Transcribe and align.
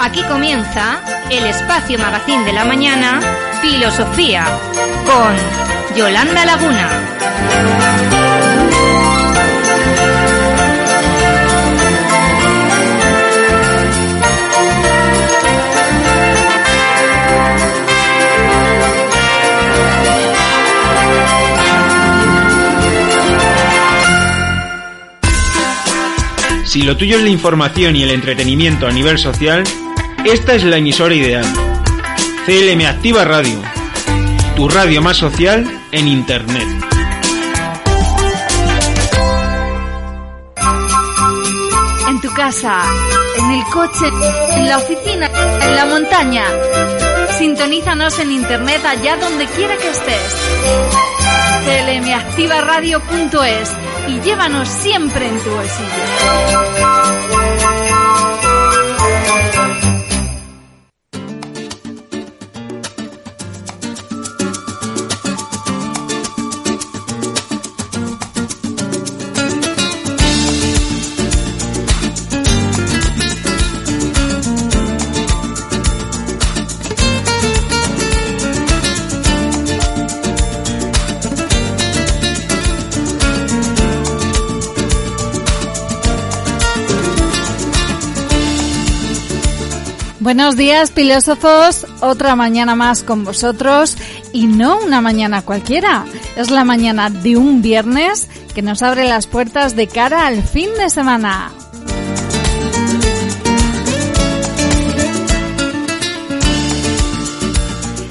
Aquí 0.00 0.22
comienza 0.22 1.00
el 1.30 1.44
espacio 1.46 1.98
magazín 1.98 2.44
de 2.44 2.52
la 2.52 2.64
mañana, 2.64 3.20
Filosofía, 3.60 4.44
con 5.04 5.96
Yolanda 5.96 6.44
Laguna. 6.44 6.88
Si 26.64 26.82
lo 26.82 26.96
tuyo 26.96 27.16
es 27.16 27.22
la 27.22 27.30
información 27.30 27.96
y 27.96 28.02
el 28.04 28.10
entretenimiento 28.10 28.86
a 28.86 28.92
nivel 28.92 29.18
social, 29.18 29.64
esta 30.24 30.54
es 30.54 30.64
la 30.64 30.78
emisora 30.78 31.14
ideal. 31.14 31.44
CLM 32.46 32.86
Activa 32.86 33.24
Radio, 33.24 33.60
tu 34.56 34.68
radio 34.68 35.00
más 35.02 35.16
social 35.16 35.64
en 35.92 36.08
Internet. 36.08 36.66
En 42.08 42.20
tu 42.20 42.34
casa, 42.34 42.82
en 43.38 43.52
el 43.52 43.62
coche, 43.64 44.08
en 44.54 44.68
la 44.68 44.78
oficina, 44.78 45.30
en 45.62 45.76
la 45.76 45.86
montaña. 45.86 46.44
Sintonízanos 47.38 48.18
en 48.18 48.32
Internet 48.32 48.84
allá 48.84 49.16
donde 49.16 49.46
quiera 49.46 49.76
que 49.76 49.90
estés. 49.90 50.34
clmactivaradio.es 51.64 53.70
y 54.08 54.20
llévanos 54.20 54.68
siempre 54.68 55.28
en 55.28 55.38
tu 55.38 55.50
bolsillo. 55.50 55.86
Buenos 90.28 90.56
días, 90.56 90.92
filósofos. 90.92 91.86
Otra 92.02 92.36
mañana 92.36 92.74
más 92.74 93.02
con 93.02 93.24
vosotros 93.24 93.96
y 94.30 94.46
no 94.46 94.78
una 94.78 95.00
mañana 95.00 95.40
cualquiera. 95.40 96.04
Es 96.36 96.50
la 96.50 96.64
mañana 96.64 97.08
de 97.08 97.38
un 97.38 97.62
viernes 97.62 98.28
que 98.54 98.60
nos 98.60 98.82
abre 98.82 99.08
las 99.08 99.26
puertas 99.26 99.74
de 99.74 99.86
cara 99.86 100.26
al 100.26 100.42
fin 100.42 100.68
de 100.76 100.90
semana. 100.90 101.50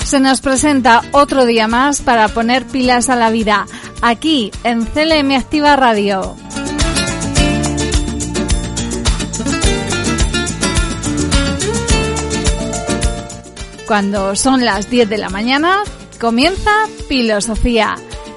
Se 0.04 0.20
nos 0.20 0.42
presenta 0.42 1.04
otro 1.12 1.46
día 1.46 1.68
más 1.68 2.02
para 2.02 2.30
poner 2.30 2.66
pilas 2.66 3.10
a 3.10 3.16
la 3.16 3.30
vida, 3.30 3.68
aquí 4.02 4.52
en 4.64 4.86
CLM 4.86 5.34
Activa 5.34 5.76
Radio. 5.76 6.36
Cuando 13.88 14.36
son 14.36 14.66
las 14.66 14.90
10 14.90 15.08
de 15.08 15.18
la 15.18 15.30
mañana, 15.30 15.82
comienza 16.20 16.72
Filosofía. 17.08 17.96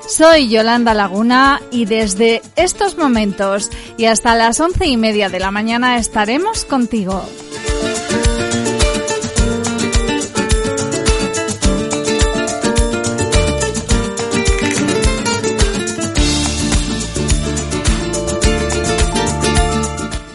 Soy 0.08 0.48
Yolanda 0.48 0.94
Laguna 0.94 1.60
y 1.72 1.86
desde 1.86 2.40
estos 2.54 2.96
momentos 2.96 3.68
y 3.96 4.04
hasta 4.04 4.36
las 4.36 4.60
once 4.60 4.86
y 4.86 4.96
media 4.96 5.28
de 5.28 5.40
la 5.40 5.50
mañana 5.50 5.98
estaremos 5.98 6.64
contigo. 6.64 7.24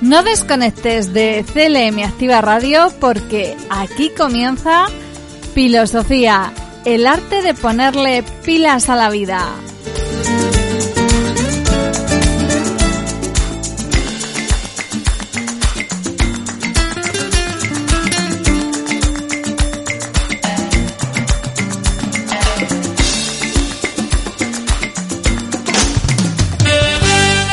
No 0.02 0.24
desconectes 0.24 1.14
de 1.14 1.46
CLM 1.54 2.04
Activa 2.04 2.42
Radio 2.42 2.92
porque 3.00 3.56
aquí 3.70 4.12
comienza 4.16 4.88
Filosofía, 5.56 6.52
el 6.84 7.08
arte 7.08 7.42
de 7.42 7.54
ponerle 7.54 8.24
pilas 8.44 8.90
a 8.90 8.98
la 8.98 9.10
vida. 9.10 9.42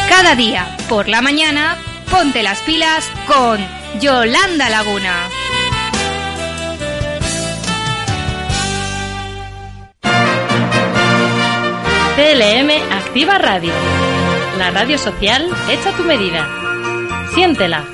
Cada 0.09 0.35
día, 0.35 0.77
por 0.89 1.07
la 1.07 1.23
mañana, 1.23 1.77
ponte 2.11 2.43
las 2.43 2.59
pilas 2.63 3.09
con 3.29 3.65
Yolanda 4.01 4.69
Laguna. 4.71 5.29
CLM 12.23 12.71
Activa 12.93 13.37
Radio. 13.37 13.73
La 14.57 14.71
radio 14.71 14.97
social 14.97 15.49
hecha 15.69 15.91
tu 15.97 16.05
medida. 16.05 16.49
Siéntela. 17.35 17.92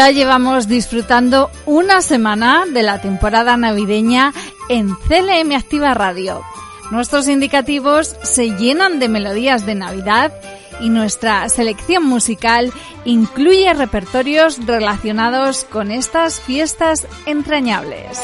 Ya 0.00 0.10
llevamos 0.12 0.66
disfrutando 0.66 1.50
una 1.66 2.00
semana 2.00 2.64
de 2.64 2.82
la 2.82 3.02
temporada 3.02 3.58
navideña 3.58 4.32
en 4.70 4.94
CLM 4.94 5.52
Activa 5.54 5.92
Radio. 5.92 6.40
Nuestros 6.90 7.28
indicativos 7.28 8.16
se 8.22 8.56
llenan 8.56 8.98
de 8.98 9.10
melodías 9.10 9.66
de 9.66 9.74
Navidad 9.74 10.32
y 10.80 10.88
nuestra 10.88 11.46
selección 11.50 12.06
musical 12.06 12.72
incluye 13.04 13.74
repertorios 13.74 14.64
relacionados 14.64 15.64
con 15.64 15.90
estas 15.90 16.40
fiestas 16.40 17.06
entrañables. 17.26 18.18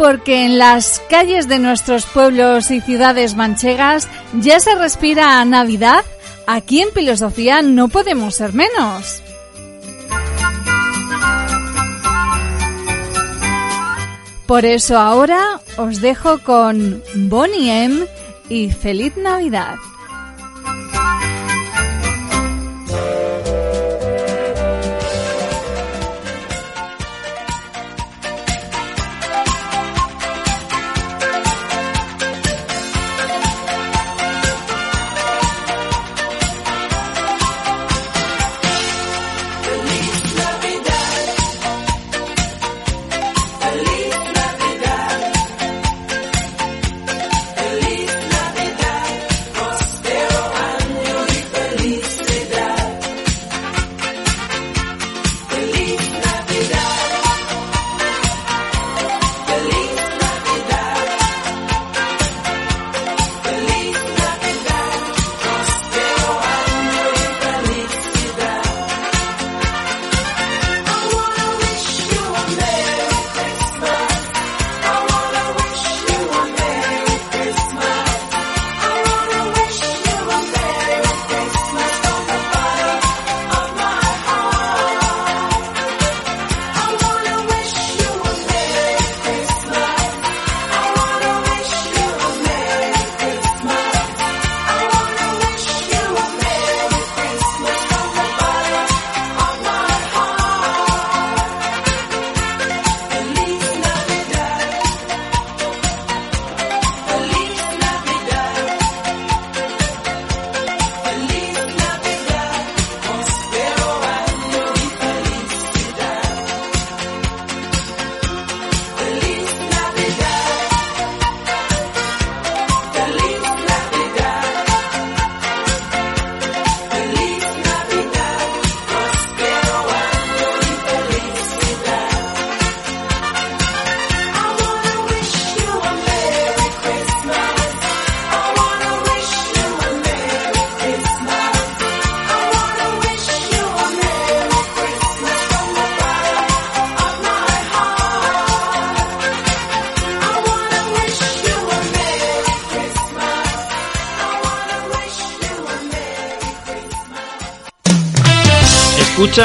Porque 0.00 0.46
en 0.46 0.56
las 0.56 1.02
calles 1.10 1.46
de 1.46 1.58
nuestros 1.58 2.06
pueblos 2.06 2.70
y 2.70 2.80
ciudades 2.80 3.34
manchegas 3.34 4.08
ya 4.32 4.58
se 4.58 4.74
respira 4.74 5.44
Navidad, 5.44 6.06
aquí 6.46 6.80
en 6.80 6.90
Filosofía 6.92 7.60
no 7.60 7.88
podemos 7.88 8.34
ser 8.34 8.54
menos. 8.54 9.22
Por 14.46 14.64
eso 14.64 14.96
ahora 14.98 15.60
os 15.76 16.00
dejo 16.00 16.38
con 16.38 17.02
Bonnie 17.14 17.84
M 17.84 18.06
y 18.48 18.70
Feliz 18.70 19.18
Navidad. 19.18 19.76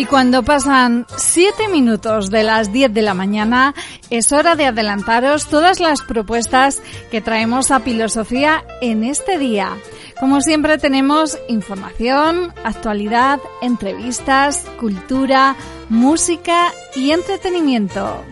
cuando 0.08 0.42
pasan 0.42 1.06
7 1.16 1.68
minutos 1.68 2.30
de 2.30 2.42
las 2.42 2.72
10 2.72 2.94
de 2.94 3.02
la 3.02 3.14
mañana, 3.14 3.74
es 4.10 4.32
hora 4.32 4.56
de 4.56 4.66
adelantaros 4.66 5.46
todas 5.46 5.80
las 5.80 6.02
propuestas 6.02 6.82
que 7.10 7.20
traemos 7.20 7.70
a 7.70 7.80
Filosofía 7.80 8.64
en 8.80 9.04
este 9.04 9.38
día. 9.38 9.76
Como 10.18 10.40
siempre 10.40 10.78
tenemos 10.78 11.38
información, 11.48 12.52
actualidad, 12.64 13.40
entrevistas, 13.62 14.66
cultura, 14.78 15.56
música 15.88 16.72
y 16.96 17.12
entretenimiento. 17.12 18.24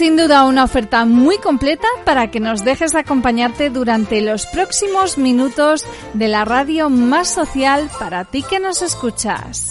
Sin 0.00 0.16
duda 0.16 0.46
una 0.46 0.64
oferta 0.64 1.04
muy 1.04 1.36
completa 1.36 1.86
para 2.06 2.30
que 2.30 2.40
nos 2.40 2.64
dejes 2.64 2.94
acompañarte 2.94 3.68
durante 3.68 4.22
los 4.22 4.46
próximos 4.46 5.18
minutos 5.18 5.84
de 6.14 6.28
la 6.28 6.46
radio 6.46 6.88
más 6.88 7.28
social 7.28 7.90
para 7.98 8.24
ti 8.24 8.42
que 8.42 8.60
nos 8.60 8.80
escuchas. 8.80 9.69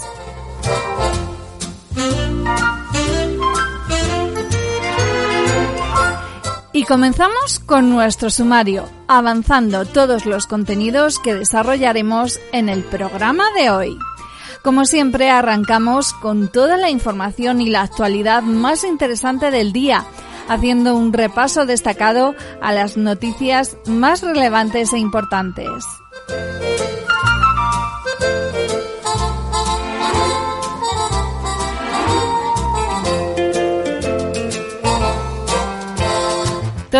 Comenzamos 6.90 7.60
con 7.60 7.88
nuestro 7.88 8.30
sumario, 8.30 8.84
avanzando 9.06 9.84
todos 9.84 10.26
los 10.26 10.48
contenidos 10.48 11.20
que 11.20 11.36
desarrollaremos 11.36 12.40
en 12.50 12.68
el 12.68 12.82
programa 12.82 13.44
de 13.56 13.70
hoy. 13.70 13.96
Como 14.64 14.84
siempre, 14.84 15.30
arrancamos 15.30 16.12
con 16.14 16.48
toda 16.48 16.76
la 16.76 16.90
información 16.90 17.60
y 17.60 17.70
la 17.70 17.82
actualidad 17.82 18.42
más 18.42 18.82
interesante 18.82 19.52
del 19.52 19.72
día, 19.72 20.04
haciendo 20.48 20.96
un 20.96 21.12
repaso 21.12 21.64
destacado 21.64 22.34
a 22.60 22.72
las 22.72 22.96
noticias 22.96 23.76
más 23.86 24.22
relevantes 24.22 24.92
e 24.92 24.98
importantes. 24.98 25.84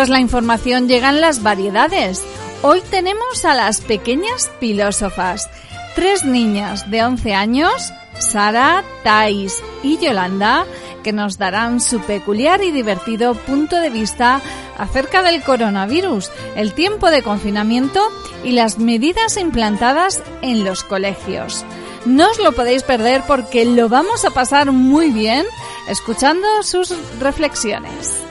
Tras 0.01 0.09
la 0.09 0.19
información 0.19 0.87
llegan 0.87 1.21
las 1.21 1.43
variedades. 1.43 2.23
Hoy 2.63 2.81
tenemos 2.89 3.45
a 3.45 3.53
las 3.53 3.81
pequeñas 3.81 4.49
filósofas 4.59 5.47
tres 5.93 6.25
niñas 6.25 6.89
de 6.89 7.03
11 7.03 7.35
años, 7.35 7.93
Sara, 8.17 8.83
Thais 9.03 9.61
y 9.83 9.99
Yolanda, 9.99 10.65
que 11.03 11.13
nos 11.13 11.37
darán 11.37 11.79
su 11.79 12.01
peculiar 12.01 12.63
y 12.63 12.71
divertido 12.71 13.35
punto 13.35 13.75
de 13.75 13.91
vista 13.91 14.41
acerca 14.79 15.21
del 15.21 15.43
coronavirus, 15.43 16.31
el 16.55 16.73
tiempo 16.73 17.11
de 17.11 17.21
confinamiento 17.21 18.01
y 18.43 18.53
las 18.53 18.79
medidas 18.79 19.37
implantadas 19.37 20.23
en 20.41 20.63
los 20.63 20.83
colegios. 20.83 21.63
No 22.07 22.27
os 22.31 22.39
lo 22.39 22.53
podéis 22.53 22.81
perder 22.81 23.21
porque 23.27 23.65
lo 23.65 23.87
vamos 23.87 24.25
a 24.25 24.31
pasar 24.31 24.71
muy 24.71 25.11
bien 25.11 25.45
escuchando 25.87 26.47
sus 26.63 26.91
reflexiones. 27.19 28.30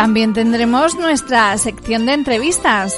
También 0.00 0.32
tendremos 0.32 0.94
nuestra 0.94 1.58
sección 1.58 2.06
de 2.06 2.14
entrevistas. 2.14 2.96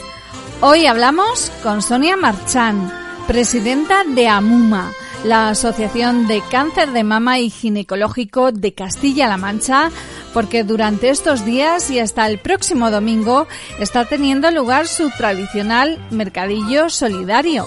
Hoy 0.61 0.87
hablamos 0.87 1.51
con 1.65 1.83
Sonia 1.83 2.17
Marchán, 2.17 2.93
presidenta 3.27 4.05
de 4.05 4.29
AMUMA, 4.29 4.93
la 5.25 5.49
Asociación 5.49 6.29
de 6.29 6.41
Cáncer 6.49 6.93
de 6.93 7.03
Mama 7.03 7.41
y 7.41 7.51
Ginecológico 7.51 8.53
de 8.53 8.73
Castilla-La 8.75 9.37
Mancha, 9.37 9.91
porque 10.33 10.63
durante 10.63 11.09
estos 11.11 11.45
días 11.45 11.91
y 11.91 11.99
hasta 11.99 12.25
el 12.29 12.39
próximo 12.39 12.93
domingo 12.93 13.49
está 13.81 14.05
teniendo 14.05 14.53
lugar 14.53 14.87
su 14.87 15.11
tradicional 15.11 15.99
mercadillo 16.13 16.89
solidario. 16.89 17.67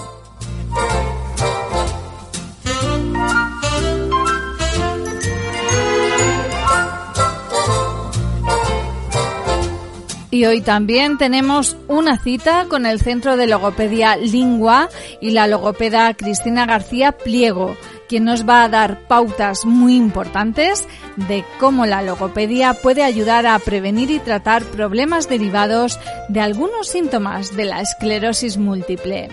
Y 10.36 10.44
hoy 10.44 10.60
también 10.60 11.16
tenemos 11.16 11.78
una 11.88 12.18
cita 12.18 12.66
con 12.68 12.84
el 12.84 13.00
Centro 13.00 13.38
de 13.38 13.46
Logopedia 13.46 14.18
Lingua 14.18 14.90
y 15.18 15.30
la 15.30 15.46
logopeda 15.46 16.12
Cristina 16.12 16.66
García 16.66 17.12
Pliego, 17.12 17.74
quien 18.06 18.24
nos 18.24 18.46
va 18.46 18.62
a 18.62 18.68
dar 18.68 19.08
pautas 19.08 19.64
muy 19.64 19.96
importantes 19.96 20.86
de 21.16 21.42
cómo 21.58 21.86
la 21.86 22.02
logopedia 22.02 22.74
puede 22.74 23.02
ayudar 23.02 23.46
a 23.46 23.58
prevenir 23.58 24.10
y 24.10 24.18
tratar 24.18 24.62
problemas 24.64 25.26
derivados 25.26 25.98
de 26.28 26.40
algunos 26.40 26.86
síntomas 26.86 27.56
de 27.56 27.64
la 27.64 27.80
esclerosis 27.80 28.58
múltiple. 28.58 29.30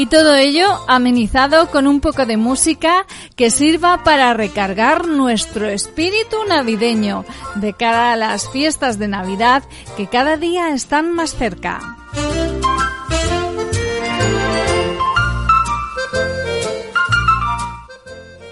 Y 0.00 0.06
todo 0.06 0.34
ello 0.34 0.66
amenizado 0.88 1.70
con 1.70 1.86
un 1.86 2.00
poco 2.00 2.24
de 2.24 2.38
música 2.38 3.04
que 3.36 3.50
sirva 3.50 4.02
para 4.02 4.32
recargar 4.32 5.06
nuestro 5.06 5.68
espíritu 5.68 6.38
navideño 6.48 7.26
de 7.56 7.74
cara 7.74 8.10
a 8.10 8.16
las 8.16 8.48
fiestas 8.48 8.98
de 8.98 9.08
Navidad 9.08 9.62
que 9.98 10.06
cada 10.06 10.38
día 10.38 10.70
están 10.70 11.12
más 11.12 11.34
cerca. 11.36 11.98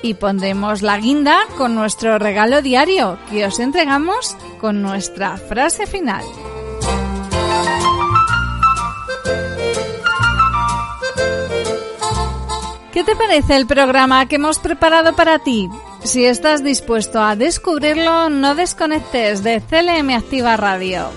Y 0.02 0.12
pondremos 0.12 0.82
la 0.82 0.98
guinda 0.98 1.38
con 1.56 1.74
nuestro 1.74 2.18
regalo 2.18 2.60
diario 2.60 3.18
que 3.30 3.46
os 3.46 3.58
entregamos 3.58 4.36
con 4.60 4.82
nuestra 4.82 5.38
frase 5.38 5.86
final. 5.86 6.26
¿Qué 12.98 13.04
te 13.04 13.14
parece 13.14 13.54
el 13.54 13.68
programa 13.68 14.26
que 14.26 14.34
hemos 14.34 14.58
preparado 14.58 15.14
para 15.14 15.38
ti? 15.38 15.70
Si 16.02 16.24
estás 16.24 16.64
dispuesto 16.64 17.22
a 17.22 17.36
descubrirlo, 17.36 18.28
no 18.28 18.56
desconectes 18.56 19.44
de 19.44 19.60
CLM 19.60 20.10
Activa 20.16 20.56
Radio. 20.56 21.08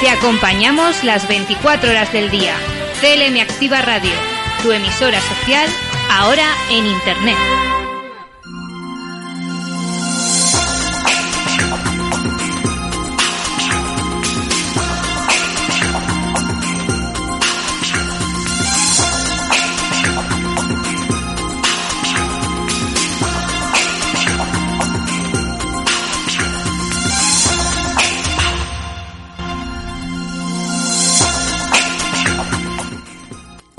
Te 0.00 0.08
acompañamos 0.08 1.04
las 1.04 1.28
24 1.28 1.90
horas 1.90 2.10
del 2.14 2.30
día. 2.30 2.54
CLM 3.02 3.42
Activa 3.42 3.82
Radio, 3.82 4.14
tu 4.62 4.72
emisora 4.72 5.20
social, 5.20 5.68
ahora 6.10 6.46
en 6.70 6.86
Internet. 6.86 7.36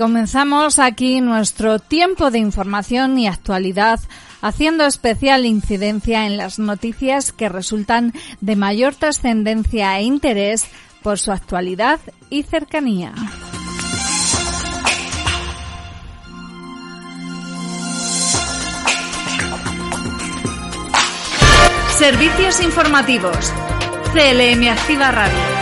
Comenzamos 0.08 0.80
aquí 0.80 1.20
nuestro 1.20 1.80
tiempo 1.80 2.32
de 2.32 2.40
información 2.40 3.20
y 3.20 3.28
actualidad 3.28 4.00
haciendo 4.42 4.86
especial 4.86 5.46
incidencia 5.46 6.26
en 6.26 6.38
las 6.38 6.60
noticias 6.60 7.34
que 7.34 7.50
resultan 7.50 8.14
de 8.40 8.56
mayor 8.56 8.96
trascendencia 8.96 10.00
e 10.00 10.04
interés 10.04 10.66
por 11.04 11.20
su 11.20 11.34
actualidad 11.34 12.00
y 12.30 12.44
cercanía. 12.44 13.14
Servicios 21.98 22.62
informativos 22.62 23.52
CLM 24.14 24.70
Activa 24.70 25.12
Radio. 25.12 25.57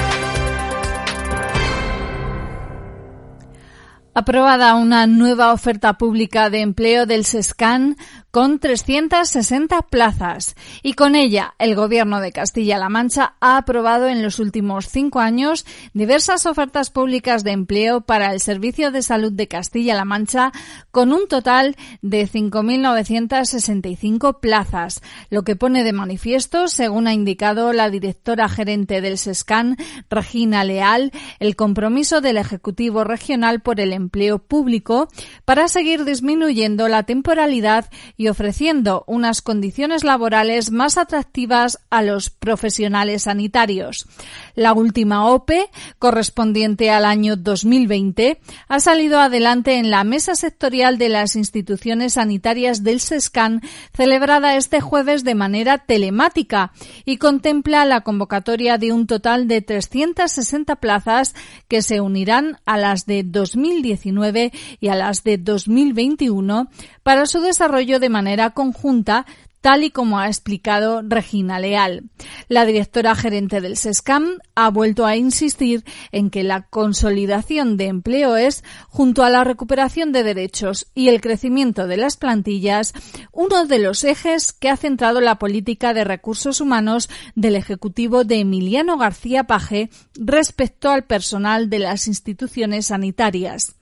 Aprobada 4.17 4.75
una 4.75 5.07
nueva 5.07 5.51
oferta 5.51 5.97
pública 5.97 6.49
de 6.49 6.61
empleo 6.61 7.05
del 7.05 7.25
SESCAN 7.25 7.97
con 8.35 8.59
360 8.59 9.83
plazas. 9.83 10.55
Y 10.83 10.95
con 10.95 11.15
ella 11.15 11.53
el 11.57 11.73
Gobierno 11.73 12.19
de 12.19 12.33
Castilla-La 12.33 12.89
Mancha 12.89 13.35
ha 13.39 13.55
aprobado 13.55 14.09
en 14.09 14.21
los 14.21 14.39
últimos 14.39 14.89
cinco 14.89 15.21
años 15.21 15.65
diversas 15.93 16.45
ofertas 16.45 16.89
públicas 16.89 17.45
de 17.45 17.51
empleo 17.51 18.01
para 18.01 18.33
el 18.33 18.41
Servicio 18.41 18.91
de 18.91 19.03
Salud 19.03 19.31
de 19.31 19.47
Castilla-La 19.47 20.03
Mancha 20.03 20.51
con 20.91 21.13
un 21.13 21.29
total 21.29 21.77
de 22.01 22.27
5.965 22.27 24.41
plazas, 24.41 25.01
lo 25.29 25.43
que 25.43 25.55
pone 25.55 25.85
de 25.85 25.93
manifiesto, 25.93 26.67
según 26.67 27.07
ha 27.07 27.13
indicado 27.13 27.71
la 27.71 27.89
directora 27.89 28.49
gerente 28.49 28.99
del 28.99 29.17
SESCAN, 29.17 29.77
Regina 30.09 30.65
Leal, 30.65 31.13
el 31.39 31.55
compromiso 31.55 32.19
del 32.19 32.35
Ejecutivo 32.35 33.05
Regional 33.05 33.61
por 33.61 33.79
el 33.79 33.93
empleo 33.93 34.39
público 34.39 35.07
para 35.45 35.69
seguir 35.69 36.03
disminuyendo 36.03 36.89
la 36.89 37.03
temporalidad 37.03 37.89
y 38.17 38.24
ofreciendo 38.27 39.03
unas 39.07 39.41
condiciones 39.41 40.03
laborales 40.03 40.71
más 40.71 40.97
atractivas 40.97 41.79
a 41.89 42.01
los 42.01 42.29
profesionales 42.29 43.23
sanitarios. 43.23 44.07
La 44.55 44.73
última 44.73 45.29
OPE, 45.29 45.69
correspondiente 45.99 46.91
al 46.91 47.05
año 47.05 47.35
2020, 47.35 48.39
ha 48.67 48.79
salido 48.79 49.19
adelante 49.19 49.75
en 49.75 49.91
la 49.91 50.03
mesa 50.03 50.35
sectorial 50.35 50.97
de 50.97 51.09
las 51.09 51.35
instituciones 51.35 52.13
sanitarias 52.13 52.83
del 52.83 52.99
SESCAN, 52.99 53.61
celebrada 53.93 54.55
este 54.55 54.81
jueves 54.81 55.23
de 55.23 55.35
manera 55.35 55.79
telemática, 55.79 56.71
y 57.05 57.17
contempla 57.17 57.85
la 57.85 58.01
convocatoria 58.01 58.77
de 58.77 58.93
un 58.93 59.07
total 59.07 59.47
de 59.47 59.61
360 59.61 60.77
plazas 60.77 61.35
que 61.67 61.81
se 61.81 62.01
unirán 62.01 62.59
a 62.65 62.77
las 62.77 63.05
de 63.05 63.23
2019 63.23 64.51
y 64.79 64.87
a 64.87 64.95
las 64.95 65.23
de 65.23 65.37
2021 65.37 66.69
para 67.03 67.25
su 67.25 67.41
desarrollo 67.41 67.99
de 67.99 68.09
manera 68.15 68.51
conjunta 68.51 69.25
tal 69.65 69.83
y 69.83 69.89
como 69.89 70.19
ha 70.19 70.27
explicado 70.27 71.01
Regina 71.01 71.59
Leal. 71.59 72.03
La 72.47 72.65
directora 72.65 73.13
gerente 73.15 73.61
del 73.61 73.75
SESCAM 73.77 74.37
ha 74.53 74.69
vuelto 74.69 75.05
a 75.05 75.17
insistir 75.17 75.83
en 76.11 76.29
que 76.29 76.43
la 76.43 76.67
consolidación 76.67 77.75
de 77.75 77.87
empleo 77.87 78.37
es, 78.37 78.63
junto 78.89 79.23
a 79.23 79.29
la 79.29 79.43
recuperación 79.43 80.11
de 80.11 80.21
derechos 80.21 80.87
y 80.93 81.09
el 81.09 81.19
crecimiento 81.19 81.87
de 81.87 81.97
las 81.97 82.15
plantillas, 82.15 82.93
uno 83.31 83.65
de 83.65 83.79
los 83.79 84.03
ejes 84.03 84.53
que 84.53 84.69
ha 84.69 84.77
centrado 84.77 85.19
la 85.19 85.39
política 85.39 85.93
de 85.95 86.03
recursos 86.03 86.61
humanos 86.61 87.09
del 87.33 87.55
Ejecutivo 87.55 88.23
de 88.23 88.41
Emiliano 88.41 88.97
García 88.97 89.45
Paje 89.45 89.89
respecto 90.13 90.91
al 90.91 91.05
personal 91.05 91.69
de 91.69 91.79
las 91.79 92.07
instituciones 92.07 92.85
sanitarias. 92.85 93.75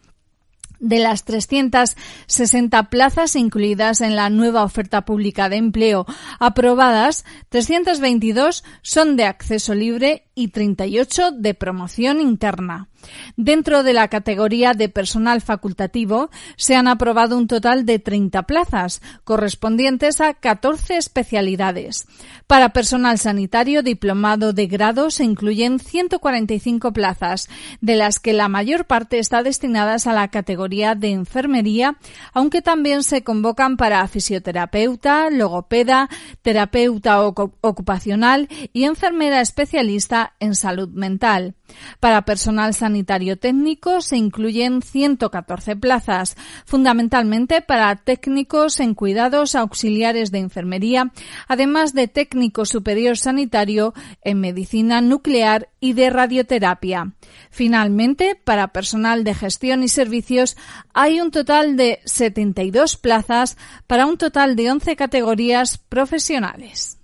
De 0.83 0.99
las 0.99 1.23
360 1.23 2.89
plazas 2.89 3.37
incluidas 3.37 4.01
en 4.01 4.17
la 4.17 4.29
nueva 4.29 4.65
oferta 4.65 5.05
pública 5.05 5.47
de 5.47 5.55
empleo 5.55 6.05
aprobadas, 6.39 7.23
322 7.47 8.65
son 8.81 9.15
de 9.15 9.23
acceso 9.23 9.73
libre 9.75 10.27
y 10.35 10.49
38 10.49 11.31
de 11.31 11.53
promoción 11.53 12.19
interna. 12.19 12.89
Dentro 13.35 13.83
de 13.83 13.93
la 13.93 14.07
categoría 14.07 14.73
de 14.73 14.89
personal 14.89 15.41
facultativo 15.41 16.29
se 16.55 16.75
han 16.75 16.87
aprobado 16.87 17.37
un 17.37 17.47
total 17.47 17.85
de 17.85 17.99
30 17.99 18.43
plazas, 18.43 19.01
correspondientes 19.23 20.21
a 20.21 20.33
14 20.33 20.97
especialidades. 20.97 22.07
Para 22.47 22.69
personal 22.69 23.19
sanitario 23.19 23.83
diplomado 23.83 24.53
de 24.53 24.67
grado 24.67 25.11
se 25.11 25.23
incluyen 25.23 25.79
145 25.79 26.93
plazas, 26.93 27.49
de 27.81 27.95
las 27.95 28.19
que 28.19 28.33
la 28.33 28.47
mayor 28.47 28.85
parte 28.85 29.19
está 29.19 29.43
destinadas 29.43 30.07
a 30.07 30.13
la 30.13 30.29
categoría 30.29 30.72
de 30.73 31.11
enfermería, 31.11 31.97
aunque 32.33 32.63
también 32.63 33.03
se 33.03 33.23
convocan 33.23 33.77
para 33.77 34.07
fisioterapeuta, 34.07 35.29
logopeda, 35.29 36.09
terapeuta 36.41 37.21
ocupacional 37.21 38.49
y 38.73 38.85
enfermera 38.85 39.39
especialista 39.39 40.33
en 40.39 40.55
salud 40.55 40.89
mental. 40.89 41.53
Para 41.99 42.25
personal 42.25 42.73
sanitario 42.73 43.37
técnico 43.37 44.01
se 44.01 44.17
incluyen 44.17 44.81
114 44.81 45.75
plazas, 45.75 46.35
fundamentalmente 46.65 47.61
para 47.61 47.95
técnicos 47.95 48.79
en 48.79 48.95
cuidados 48.95 49.55
auxiliares 49.55 50.31
de 50.31 50.39
enfermería, 50.39 51.11
además 51.47 51.93
de 51.93 52.07
técnico 52.07 52.65
superior 52.65 53.17
sanitario 53.17 53.93
en 54.23 54.39
medicina 54.39 55.01
nuclear 55.01 55.69
y 55.79 55.93
de 55.93 56.09
radioterapia. 56.09 57.13
Finalmente, 57.49 58.39
para 58.43 58.69
personal 58.69 59.23
de 59.23 59.33
gestión 59.33 59.83
y 59.83 59.87
servicios 59.87 60.55
hay 60.93 61.19
un 61.21 61.31
total 61.31 61.77
de 61.77 61.99
72 62.05 62.97
plazas 62.97 63.57
para 63.87 64.05
un 64.05 64.17
total 64.17 64.55
de 64.55 64.71
11 64.71 64.95
categorías 64.95 65.77
profesionales. 65.77 66.97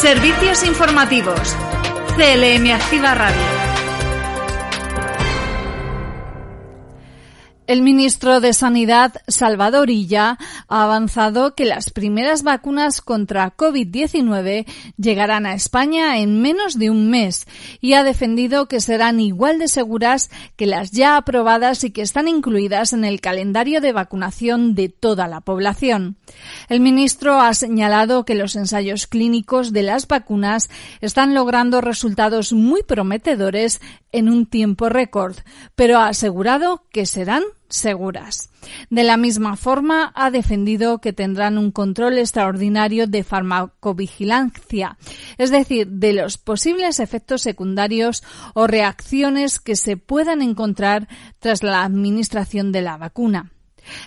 Servicios 0.00 0.64
informativos. 0.64 1.56
CLM 2.16 2.72
Activa 2.72 3.14
Radio. 3.14 3.71
El 7.72 7.80
ministro 7.80 8.42
de 8.42 8.52
Sanidad, 8.52 9.14
Salvador 9.28 9.88
Illa, 9.88 10.36
ha 10.68 10.84
avanzado 10.84 11.54
que 11.54 11.64
las 11.64 11.88
primeras 11.88 12.42
vacunas 12.42 13.00
contra 13.00 13.56
COVID-19 13.56 14.66
llegarán 14.98 15.46
a 15.46 15.54
España 15.54 16.18
en 16.18 16.42
menos 16.42 16.78
de 16.78 16.90
un 16.90 17.08
mes 17.08 17.46
y 17.80 17.94
ha 17.94 18.04
defendido 18.04 18.68
que 18.68 18.82
serán 18.82 19.20
igual 19.20 19.58
de 19.58 19.68
seguras 19.68 20.28
que 20.56 20.66
las 20.66 20.90
ya 20.90 21.16
aprobadas 21.16 21.82
y 21.84 21.92
que 21.92 22.02
están 22.02 22.28
incluidas 22.28 22.92
en 22.92 23.06
el 23.06 23.22
calendario 23.22 23.80
de 23.80 23.94
vacunación 23.94 24.74
de 24.74 24.90
toda 24.90 25.26
la 25.26 25.40
población. 25.40 26.18
El 26.68 26.80
ministro 26.80 27.40
ha 27.40 27.54
señalado 27.54 28.26
que 28.26 28.34
los 28.34 28.54
ensayos 28.54 29.06
clínicos 29.06 29.72
de 29.72 29.82
las 29.82 30.06
vacunas 30.06 30.68
están 31.00 31.32
logrando 31.32 31.80
resultados 31.80 32.52
muy 32.52 32.82
prometedores 32.82 33.80
en 34.12 34.28
un 34.28 34.44
tiempo 34.44 34.90
récord, 34.90 35.36
pero 35.74 35.96
ha 35.96 36.08
asegurado 36.08 36.84
que 36.92 37.06
serán 37.06 37.42
seguras. 37.72 38.50
De 38.90 39.02
la 39.02 39.16
misma 39.16 39.56
forma, 39.56 40.12
ha 40.14 40.30
defendido 40.30 41.00
que 41.00 41.12
tendrán 41.12 41.58
un 41.58 41.72
control 41.72 42.18
extraordinario 42.18 43.06
de 43.06 43.24
farmacovigilancia, 43.24 44.96
es 45.38 45.50
decir, 45.50 45.88
de 45.88 46.12
los 46.12 46.38
posibles 46.38 47.00
efectos 47.00 47.42
secundarios 47.42 48.22
o 48.54 48.66
reacciones 48.66 49.58
que 49.58 49.76
se 49.76 49.96
puedan 49.96 50.42
encontrar 50.42 51.08
tras 51.40 51.62
la 51.62 51.82
administración 51.82 52.72
de 52.72 52.82
la 52.82 52.96
vacuna. 52.96 53.52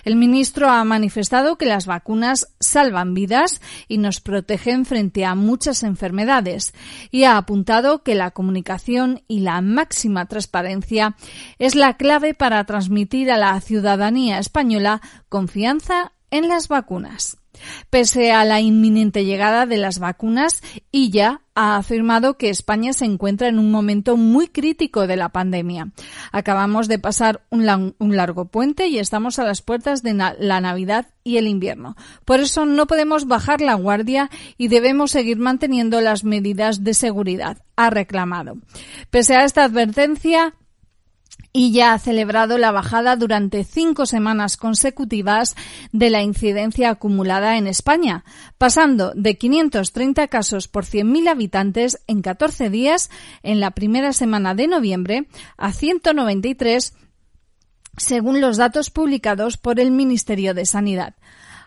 El 0.04 0.16
ministro 0.16 0.68
ha 0.68 0.82
manifestado 0.84 1.56
que 1.56 1.66
las 1.66 1.86
vacunas 1.86 2.48
salvan 2.60 3.14
vidas 3.14 3.60
y 3.88 3.98
nos 3.98 4.20
protegen 4.20 4.84
frente 4.84 5.24
a 5.24 5.34
muchas 5.34 5.82
enfermedades 5.82 6.74
y 7.10 7.24
ha 7.24 7.36
apuntado 7.36 8.02
que 8.02 8.14
la 8.14 8.30
comunicación 8.30 9.22
y 9.28 9.40
la 9.40 9.60
máxima 9.60 10.26
transparencia 10.26 11.16
es 11.58 11.74
la 11.74 11.96
clave 11.96 12.34
para 12.34 12.64
transmitir 12.64 13.30
a 13.30 13.36
la 13.36 13.60
ciudadanía 13.60 14.38
española 14.38 15.00
confianza 15.28 16.12
en 16.30 16.48
las 16.48 16.68
vacunas. 16.68 17.38
Pese 17.90 18.32
a 18.32 18.44
la 18.44 18.60
inminente 18.60 19.24
llegada 19.24 19.66
de 19.66 19.76
las 19.76 19.98
vacunas, 19.98 20.62
ella 20.92 21.42
ha 21.54 21.76
afirmado 21.76 22.36
que 22.36 22.50
España 22.50 22.92
se 22.92 23.06
encuentra 23.06 23.48
en 23.48 23.58
un 23.58 23.70
momento 23.70 24.16
muy 24.16 24.48
crítico 24.48 25.06
de 25.06 25.16
la 25.16 25.30
pandemia. 25.30 25.90
Acabamos 26.30 26.86
de 26.86 26.98
pasar 26.98 27.46
un, 27.50 27.94
un, 27.98 28.16
largo 28.16 28.44
puente 28.44 28.88
y 28.88 28.98
estamos 28.98 29.38
a 29.38 29.44
las 29.44 29.62
puertas 29.62 30.02
de 30.02 30.12
la 30.12 30.60
Navidad 30.60 31.06
y 31.24 31.38
el 31.38 31.48
invierno. 31.48 31.96
Por 32.26 32.40
eso 32.40 32.66
no 32.66 32.86
podemos 32.86 33.26
bajar 33.26 33.62
la 33.62 33.74
guardia 33.74 34.30
y 34.58 34.68
debemos 34.68 35.10
seguir 35.10 35.38
manteniendo 35.38 36.00
las 36.02 36.24
medidas 36.24 36.84
de 36.84 36.92
seguridad, 36.92 37.58
ha 37.74 37.88
reclamado. 37.88 38.58
Pese 39.10 39.34
a 39.34 39.44
esta 39.44 39.64
advertencia, 39.64 40.54
y 41.56 41.72
ya 41.72 41.94
ha 41.94 41.98
celebrado 41.98 42.58
la 42.58 42.70
bajada 42.70 43.16
durante 43.16 43.64
cinco 43.64 44.04
semanas 44.04 44.58
consecutivas 44.58 45.56
de 45.90 46.10
la 46.10 46.20
incidencia 46.20 46.90
acumulada 46.90 47.56
en 47.56 47.66
España, 47.66 48.24
pasando 48.58 49.14
de 49.16 49.38
530 49.38 50.28
casos 50.28 50.68
por 50.68 50.84
100.000 50.84 51.30
habitantes 51.30 52.02
en 52.08 52.20
14 52.20 52.68
días 52.68 53.08
en 53.42 53.60
la 53.60 53.70
primera 53.70 54.12
semana 54.12 54.54
de 54.54 54.66
noviembre 54.66 55.28
a 55.56 55.72
193 55.72 56.92
según 57.96 58.42
los 58.42 58.58
datos 58.58 58.90
publicados 58.90 59.56
por 59.56 59.80
el 59.80 59.90
Ministerio 59.92 60.52
de 60.52 60.66
Sanidad 60.66 61.14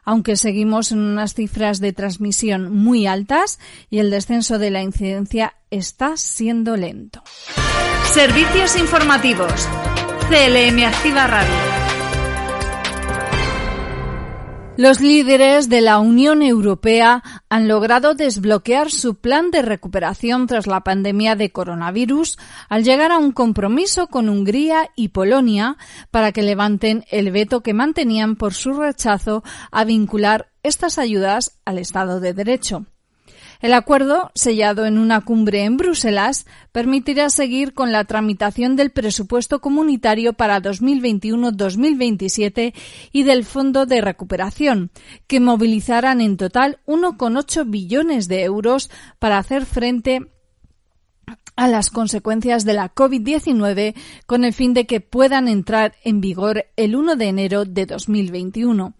aunque 0.05 0.37
seguimos 0.37 0.91
en 0.91 0.99
unas 0.99 1.33
cifras 1.33 1.79
de 1.79 1.93
transmisión 1.93 2.71
muy 2.71 3.05
altas 3.05 3.59
y 3.89 3.99
el 3.99 4.09
descenso 4.09 4.57
de 4.57 4.71
la 4.71 4.81
incidencia 4.81 5.55
está 5.69 6.17
siendo 6.17 6.77
lento. 6.77 7.21
Servicios 8.13 8.75
informativos. 8.75 9.69
CLM 10.29 10.83
Activa 10.83 11.27
Radio. 11.27 11.53
Los 14.77 14.99
líderes 14.99 15.69
de 15.69 15.81
la 15.81 15.99
Unión 15.99 16.41
Europea 16.41 17.21
han 17.49 17.67
logrado 17.67 18.15
desbloquear 18.15 18.89
su 18.89 19.13
plan 19.13 19.51
de 19.51 19.61
recuperación 19.61 20.47
tras 20.47 20.65
la 20.65 20.81
pandemia 20.81 21.35
de 21.35 21.51
coronavirus 21.51 22.39
al 22.67 22.83
llegar 22.83 23.11
a 23.11 23.19
un 23.19 23.31
compromiso 23.31 24.07
con 24.07 24.27
Hungría 24.27 24.89
y 24.95 25.09
Polonia 25.09 25.77
para 26.09 26.31
que 26.31 26.41
levanten 26.41 27.05
el 27.11 27.29
veto 27.29 27.61
que 27.61 27.75
mantenían 27.75 28.37
por 28.37 28.55
su 28.55 28.73
rechazo 28.73 29.43
a 29.69 29.83
vincular 29.83 30.49
estas 30.63 30.97
ayudas 30.97 31.59
al 31.63 31.77
Estado 31.77 32.19
de 32.19 32.33
Derecho. 32.33 32.87
El 33.59 33.73
acuerdo, 33.73 34.31
sellado 34.35 34.85
en 34.85 34.97
una 34.97 35.19
cumbre 35.19 35.65
en 35.65 35.75
Bruselas, 35.75 36.45
permitirá 36.71 37.29
seguir 37.29 37.73
con 37.73 37.91
la 37.91 38.05
tramitación 38.05 38.77
del 38.77 38.91
presupuesto 38.91 39.59
comunitario 39.59 40.31
para 40.31 40.61
2021-2027 40.61 42.73
y 43.11 43.23
del 43.23 43.43
Fondo 43.43 43.85
de 43.85 43.99
Recuperación, 43.99 44.91
que 45.27 45.41
movilizarán 45.41 46.21
en 46.21 46.37
total 46.37 46.79
1,8 46.87 47.69
billones 47.69 48.29
de 48.29 48.43
euros 48.43 48.89
para 49.19 49.39
hacer 49.39 49.65
frente 49.65 50.31
a 51.57 51.67
las 51.67 51.89
consecuencias 51.89 52.63
de 52.63 52.75
la 52.75 52.95
COVID-19 52.95 53.93
con 54.25 54.45
el 54.45 54.53
fin 54.53 54.73
de 54.73 54.85
que 54.85 55.01
puedan 55.01 55.49
entrar 55.49 55.95
en 56.05 56.21
vigor 56.21 56.67
el 56.77 56.95
1 56.95 57.17
de 57.17 57.27
enero 57.27 57.65
de 57.65 57.85
2021. 57.85 58.93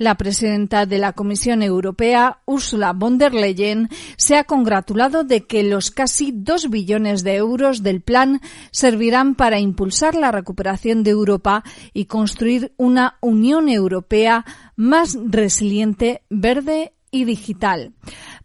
La 0.00 0.14
presidenta 0.14 0.86
de 0.86 0.96
la 0.96 1.12
Comisión 1.12 1.62
Europea, 1.62 2.38
Ursula 2.46 2.94
von 2.94 3.18
der 3.18 3.34
Leyen, 3.34 3.90
se 4.16 4.38
ha 4.38 4.44
congratulado 4.44 5.24
de 5.24 5.46
que 5.46 5.62
los 5.62 5.90
casi 5.90 6.32
dos 6.34 6.70
billones 6.70 7.22
de 7.22 7.36
euros 7.36 7.82
del 7.82 8.00
plan 8.00 8.40
servirán 8.70 9.34
para 9.34 9.60
impulsar 9.60 10.14
la 10.14 10.32
recuperación 10.32 11.02
de 11.02 11.10
Europa 11.10 11.64
y 11.92 12.06
construir 12.06 12.72
una 12.78 13.18
Unión 13.20 13.68
Europea 13.68 14.46
más 14.74 15.18
resiliente, 15.22 16.22
verde 16.30 16.94
y 17.10 17.24
digital. 17.26 17.92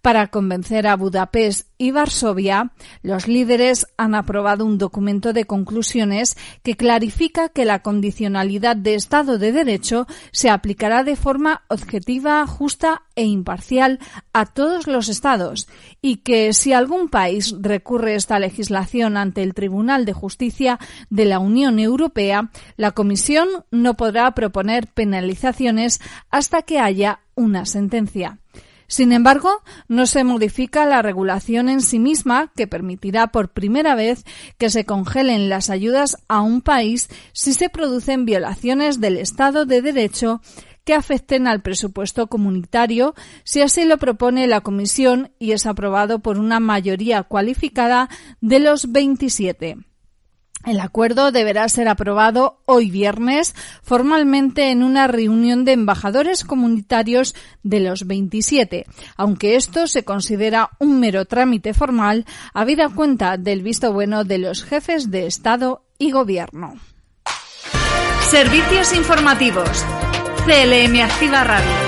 Para 0.06 0.28
convencer 0.28 0.86
a 0.86 0.96
Budapest 0.98 1.68
y 1.80 1.90
Varsovia, 1.90 2.74
los 3.02 3.28
líderes 3.28 3.88
han 3.98 4.14
aprobado 4.14 4.64
un 4.64 4.78
documento 4.78 5.34
de 5.34 5.46
conclusiones 5.46 6.38
que 6.62 6.76
clarifica 6.76 7.50
que 7.50 7.66
la 7.66 7.82
condicionalidad 7.82 8.76
de 8.76 8.94
Estado 8.94 9.40
de 9.40 9.52
Derecho 9.52 10.06
se 10.32 10.52
aplicará 10.52 11.04
de 11.04 11.16
forma 11.16 11.64
objetiva, 11.70 12.46
justa 12.46 13.02
e 13.16 13.24
imparcial 13.24 13.98
a 14.32 14.46
todos 14.46 14.86
los 14.86 15.10
Estados 15.10 15.68
y 16.04 16.18
que 16.18 16.54
si 16.54 16.72
algún 16.72 17.10
país 17.10 17.56
recurre 17.60 18.14
esta 18.14 18.38
legislación 18.38 19.18
ante 19.18 19.42
el 19.42 19.56
Tribunal 19.56 20.06
de 20.06 20.14
Justicia 20.14 20.78
de 21.10 21.26
la 21.26 21.40
Unión 21.40 21.80
Europea, 21.80 22.52
la 22.78 22.92
Comisión 22.92 23.48
no 23.72 23.96
podrá 23.96 24.36
proponer 24.36 24.86
penalizaciones 24.86 26.00
hasta 26.30 26.62
que 26.62 26.78
haya 26.78 27.22
una 27.34 27.66
sentencia. 27.66 28.38
Sin 28.88 29.12
embargo, 29.12 29.50
no 29.88 30.06
se 30.06 30.24
modifica 30.24 30.86
la 30.86 31.02
regulación 31.02 31.70
en 31.70 31.82
sí 31.82 32.00
misma 32.00 32.52
que 32.56 32.68
permitirá 32.68 33.28
por 33.28 33.50
primera 33.50 33.96
vez 33.96 34.24
que 34.58 34.70
se 34.70 34.86
congelen 34.86 35.50
las 35.50 35.70
ayudas 35.70 36.18
a 36.28 36.42
un 36.42 36.62
país 36.62 37.10
si 37.34 37.54
se 37.54 37.70
producen 37.70 38.26
violaciones 38.26 39.00
del 39.00 39.18
Estado 39.18 39.66
de 39.66 39.82
Derecho 39.82 40.42
que 40.84 40.94
afecten 40.94 41.48
al 41.48 41.62
presupuesto 41.62 42.28
comunitario, 42.28 43.16
si 43.44 43.62
así 43.62 43.86
lo 43.86 43.98
propone 43.98 44.48
la 44.48 44.62
Comisión 44.62 45.32
y 45.40 45.52
es 45.52 45.66
aprobado 45.66 46.20
por 46.20 46.38
una 46.38 46.60
mayoría 46.60 47.24
cualificada 47.24 48.08
de 48.40 48.60
los 48.60 48.92
27. 48.92 49.78
El 50.66 50.80
acuerdo 50.80 51.32
deberá 51.32 51.70
ser 51.70 51.88
aprobado 51.88 52.60
hoy 52.66 52.90
viernes 52.90 53.56
formalmente 53.84 54.72
en 54.72 54.84
una 54.84 55.08
reunión 55.08 55.64
de 55.64 55.74
embajadores 55.74 56.44
comunitarios 56.44 57.36
de 57.64 57.80
los 57.80 58.08
27, 58.08 58.86
aunque 59.16 59.56
esto 59.56 59.88
se 59.88 60.04
considera 60.04 60.72
un 60.80 61.00
mero 61.00 61.26
trámite 61.26 61.74
formal, 61.74 62.26
habida 62.54 62.90
cuenta 62.90 63.38
del 63.38 63.62
visto 63.62 63.94
bueno 63.94 64.24
de 64.24 64.40
los 64.40 64.64
jefes 64.64 65.12
de 65.12 65.28
Estado 65.28 65.84
y 66.00 66.12
Gobierno. 66.12 66.74
Servicios 68.30 68.94
informativos. 68.96 69.86
CLM 70.46 71.00
Activa 71.02 71.44
Radio. 71.44 71.85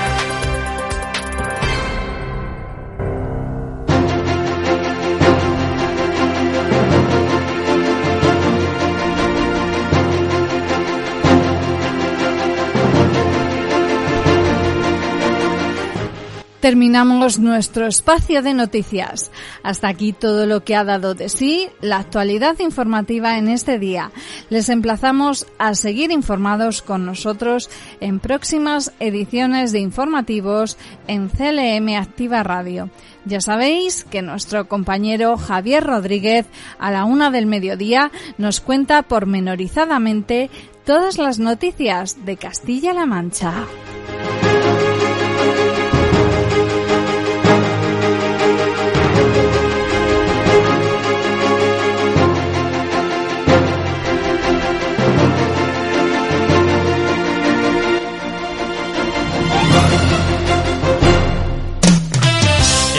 Terminamos 16.60 17.38
nuestro 17.38 17.86
espacio 17.86 18.42
de 18.42 18.54
noticias. 18.54 19.30
Hasta 19.62 19.88
aquí 19.88 20.12
todo 20.12 20.46
lo 20.46 20.64
que 20.64 20.76
ha 20.76 20.84
dado 20.84 21.14
de 21.14 21.28
sí 21.28 21.68
la 21.80 21.98
actualidad 21.98 22.58
informativa 22.60 23.38
en 23.38 23.48
este 23.48 23.78
día. 23.78 24.10
Les 24.50 24.68
emplazamos 24.68 25.46
a 25.58 25.74
seguir 25.74 26.10
informados 26.10 26.82
con 26.82 27.06
nosotros 27.06 27.70
en 28.00 28.20
próximas 28.20 28.92
ediciones 29.00 29.72
de 29.72 29.80
informativos 29.80 30.76
en 31.06 31.28
CLM 31.28 31.96
Activa 31.96 32.42
Radio. 32.42 32.90
Ya 33.24 33.40
sabéis 33.40 34.04
que 34.04 34.22
nuestro 34.22 34.68
compañero 34.68 35.36
Javier 35.36 35.84
Rodríguez 35.84 36.46
a 36.78 36.90
la 36.90 37.04
una 37.04 37.30
del 37.30 37.46
mediodía 37.46 38.10
nos 38.38 38.60
cuenta 38.60 39.02
pormenorizadamente 39.02 40.50
todas 40.84 41.18
las 41.18 41.38
noticias 41.38 42.24
de 42.24 42.38
Castilla-La 42.38 43.04
Mancha. 43.04 43.66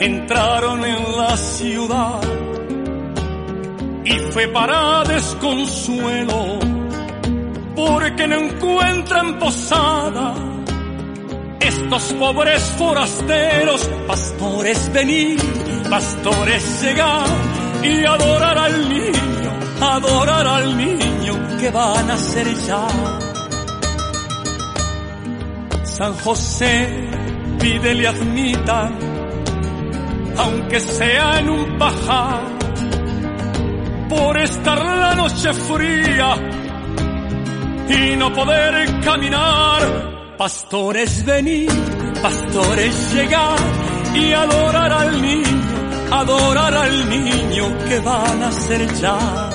Entraron 0.00 0.84
en 0.84 1.16
la 1.16 1.36
ciudad 1.36 2.49
y 4.10 4.18
fue 4.32 4.48
para 4.48 5.04
desconsuelo 5.04 6.58
porque 7.76 8.26
no 8.26 8.36
encuentran 8.36 9.38
posada 9.38 10.34
estos 11.60 12.12
pobres 12.14 12.62
forasteros, 12.76 13.88
pastores 14.08 14.92
venir, 14.92 15.38
pastores 15.88 16.82
llegar 16.82 17.26
y 17.82 18.04
adorar 18.04 18.58
al 18.58 18.88
niño, 18.88 19.50
adorar 19.80 20.46
al 20.46 20.76
niño 20.76 21.58
que 21.60 21.70
van 21.70 22.10
a 22.10 22.16
ser 22.16 22.52
ya. 22.66 22.86
San 25.84 26.14
José 26.14 27.08
pídele 27.60 28.08
admitan, 28.08 28.98
aunque 30.36 30.80
sea 30.80 31.38
en 31.38 31.50
un 31.50 31.78
pajar 31.78 32.59
por 34.10 34.36
estar 34.38 34.84
la 34.84 35.14
noche 35.14 35.52
fría 35.54 36.34
y 37.88 38.16
no 38.16 38.32
poder 38.34 39.00
caminar. 39.00 40.36
Pastores 40.36 41.24
venir, 41.24 41.70
pastores 42.20 43.14
llegar 43.14 43.58
y 44.14 44.32
adorar 44.32 44.92
al 44.92 45.22
niño, 45.22 45.60
adorar 46.10 46.74
al 46.74 47.08
niño 47.08 47.64
que 47.88 48.00
van 48.00 48.42
a 48.42 48.50
ser 48.50 48.92
ya. 48.94 49.50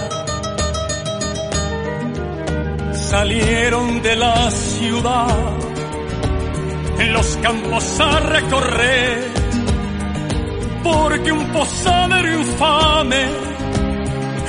Salieron 2.93 4.01
de 4.01 4.15
la 4.15 4.51
ciudad, 4.51 5.37
en 6.99 7.13
los 7.13 7.37
campos 7.37 7.99
a 7.99 8.19
recorrer, 8.19 9.31
porque 10.83 11.31
un 11.31 11.45
posadero 11.47 12.39
infame 12.39 13.54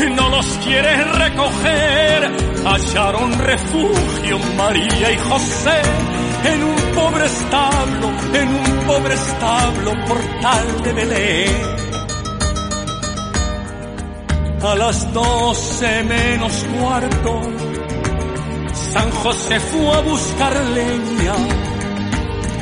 no 0.05 0.29
los 0.29 0.47
quiere 0.65 1.05
recoger. 1.05 2.31
Hallaron 2.65 3.39
refugio 3.39 4.39
María 4.57 5.13
y 5.13 5.17
José 5.19 5.81
en 6.45 6.63
un 6.63 6.77
pobre 6.95 7.27
establo, 7.27 8.09
en 8.35 8.49
un 8.49 8.87
pobre 8.87 9.15
establo 9.15 9.93
portal 10.07 10.83
de 10.83 10.93
Belén. 10.93 11.77
A 14.63 14.75
las 14.75 15.13
doce 15.13 16.03
menos 16.03 16.67
cuarto, 16.79 17.41
San 18.75 19.11
José 19.11 19.61
fue 19.61 19.93
a 19.95 20.01
buscar 20.01 20.57
leña 20.57 21.35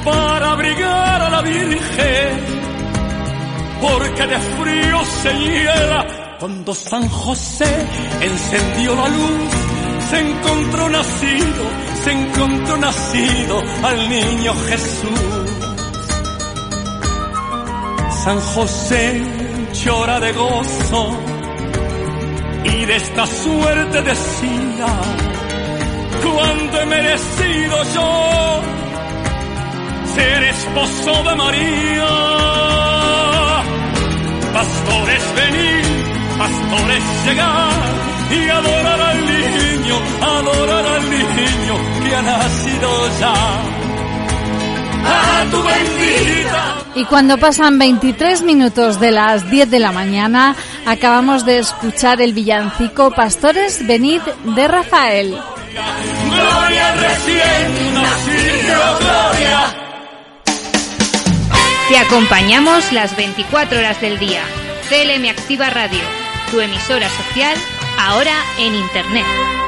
para 0.05 0.53
abrigar 0.53 1.23
a 1.23 1.31
la 1.31 1.43
Virgen, 1.43 2.31
porque 3.81 4.27
de 4.27 4.39
frío 4.39 5.05
se 5.05 5.33
hiela 5.33 6.24
cuando 6.39 6.75
San 6.75 7.09
José 7.09 7.87
encendió 8.21 8.95
la 8.95 9.09
luz, 9.09 9.51
se 10.11 10.21
encontró 10.21 10.89
nacido, 10.89 11.65
se 12.03 12.13
encontró 12.13 12.77
nacido 12.77 13.63
al 13.83 14.09
niño 14.09 14.55
Jesús. 14.69 15.51
San 18.25 18.41
José 18.41 19.23
llora 19.85 20.21
de 20.21 20.33
gozo 20.33 21.19
y 22.65 22.85
de 22.87 22.97
esta 22.97 23.27
suerte 23.27 24.03
decía, 24.03 24.87
cuánto 26.23 26.81
he 26.81 26.87
merecido 26.87 27.77
yo 27.95 28.61
ser 30.15 30.45
esposo 30.45 31.23
de 31.29 31.37
María. 31.37 32.45
Pastores 34.53 35.35
venid 35.35 35.94
pastores 36.39 37.03
llegar 37.25 37.73
y 38.31 38.49
adorar 38.49 39.01
al 39.01 39.27
niño, 39.27 39.97
adorar 40.21 40.87
al 40.87 41.11
niño 41.11 41.75
que 42.03 42.17
ha 42.17 42.23
nacido 42.23 43.19
ya. 43.21 43.35
A 45.07 45.45
tu 45.51 45.63
bendita. 45.63 46.77
Y 46.95 47.05
cuando 47.05 47.37
pasan 47.39 47.79
23 47.79 48.43
minutos 48.43 49.01
de 49.01 49.11
las 49.11 49.51
10 49.51 49.71
de 49.71 49.79
la 49.79 49.93
mañana, 49.93 50.57
acabamos 50.87 51.45
de 51.45 51.59
escuchar 51.59 52.23
el 52.23 52.33
villancico 52.33 53.11
Pastores 53.11 53.87
Venid 53.87 54.23
de 54.57 54.69
Rafael. 54.69 55.37
Gloria 56.31 56.95
recién 56.95 57.95
nacido, 57.95 58.99
gloria. 59.01 59.61
Te 61.89 61.99
acompañamos 61.99 62.93
las 62.93 63.15
24 63.17 63.79
horas 63.79 64.01
del 64.01 64.19
día. 64.19 64.41
CLM 64.89 65.29
Activa 65.29 65.69
Radio 65.71 66.24
tu 66.51 66.61
emisora 66.61 67.09
social, 67.09 67.57
ahora 67.99 68.35
en 68.59 68.75
Internet. 68.75 69.64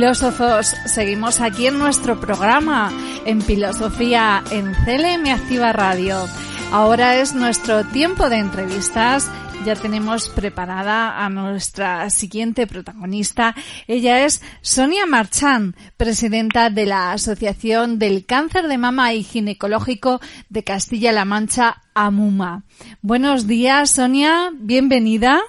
Filósofos, 0.00 0.68
seguimos 0.86 1.42
aquí 1.42 1.66
en 1.66 1.78
nuestro 1.78 2.18
programa 2.18 2.90
en 3.26 3.42
Filosofía 3.42 4.42
en 4.50 4.72
CLM 4.72 5.30
Activa 5.30 5.74
Radio. 5.74 6.26
Ahora 6.72 7.16
es 7.16 7.34
nuestro 7.34 7.84
tiempo 7.84 8.30
de 8.30 8.38
entrevistas. 8.38 9.30
Ya 9.66 9.76
tenemos 9.76 10.30
preparada 10.30 11.22
a 11.22 11.28
nuestra 11.28 12.08
siguiente 12.08 12.66
protagonista. 12.66 13.54
Ella 13.88 14.24
es 14.24 14.42
Sonia 14.62 15.04
Marchán, 15.04 15.76
presidenta 15.98 16.70
de 16.70 16.86
la 16.86 17.12
Asociación 17.12 17.98
del 17.98 18.24
Cáncer 18.24 18.68
de 18.68 18.78
Mama 18.78 19.12
y 19.12 19.22
Ginecológico 19.22 20.20
de 20.48 20.64
Castilla-La 20.64 21.26
Mancha, 21.26 21.82
AMUMA. 21.92 22.62
Buenos 23.02 23.46
días, 23.46 23.90
Sonia. 23.90 24.50
Bienvenida. 24.54 25.42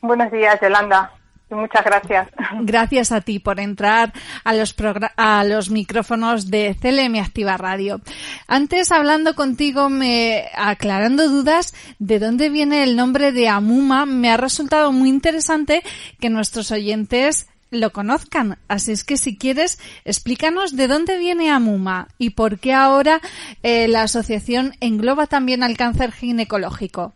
Buenos 0.00 0.32
días, 0.32 0.58
Yolanda. 0.58 1.12
Muchas 1.52 1.84
gracias. 1.84 2.28
Gracias 2.62 3.12
a 3.12 3.20
ti 3.20 3.38
por 3.38 3.60
entrar 3.60 4.12
a 4.44 4.54
los, 4.54 4.74
a 5.16 5.44
los 5.44 5.70
micrófonos 5.70 6.50
de 6.50 6.76
CLM 6.80 7.20
Activa 7.20 7.56
Radio. 7.58 8.00
Antes, 8.46 8.90
hablando 8.90 9.34
contigo, 9.34 9.90
me 9.90 10.46
aclarando 10.54 11.28
dudas 11.28 11.74
de 11.98 12.18
dónde 12.18 12.48
viene 12.48 12.82
el 12.82 12.96
nombre 12.96 13.32
de 13.32 13.48
Amuma, 13.48 14.06
me 14.06 14.30
ha 14.30 14.36
resultado 14.36 14.92
muy 14.92 15.10
interesante 15.10 15.82
que 16.20 16.30
nuestros 16.30 16.70
oyentes 16.70 17.48
lo 17.70 17.92
conozcan. 17.92 18.58
Así 18.68 18.92
es 18.92 19.04
que 19.04 19.16
si 19.16 19.36
quieres, 19.36 19.78
explícanos 20.04 20.76
de 20.76 20.88
dónde 20.88 21.18
viene 21.18 21.50
Amuma 21.50 22.08
y 22.18 22.30
por 22.30 22.58
qué 22.60 22.72
ahora 22.72 23.20
eh, 23.62 23.88
la 23.88 24.02
asociación 24.02 24.74
engloba 24.80 25.26
también 25.26 25.62
al 25.62 25.76
cáncer 25.76 26.12
ginecológico. 26.12 27.14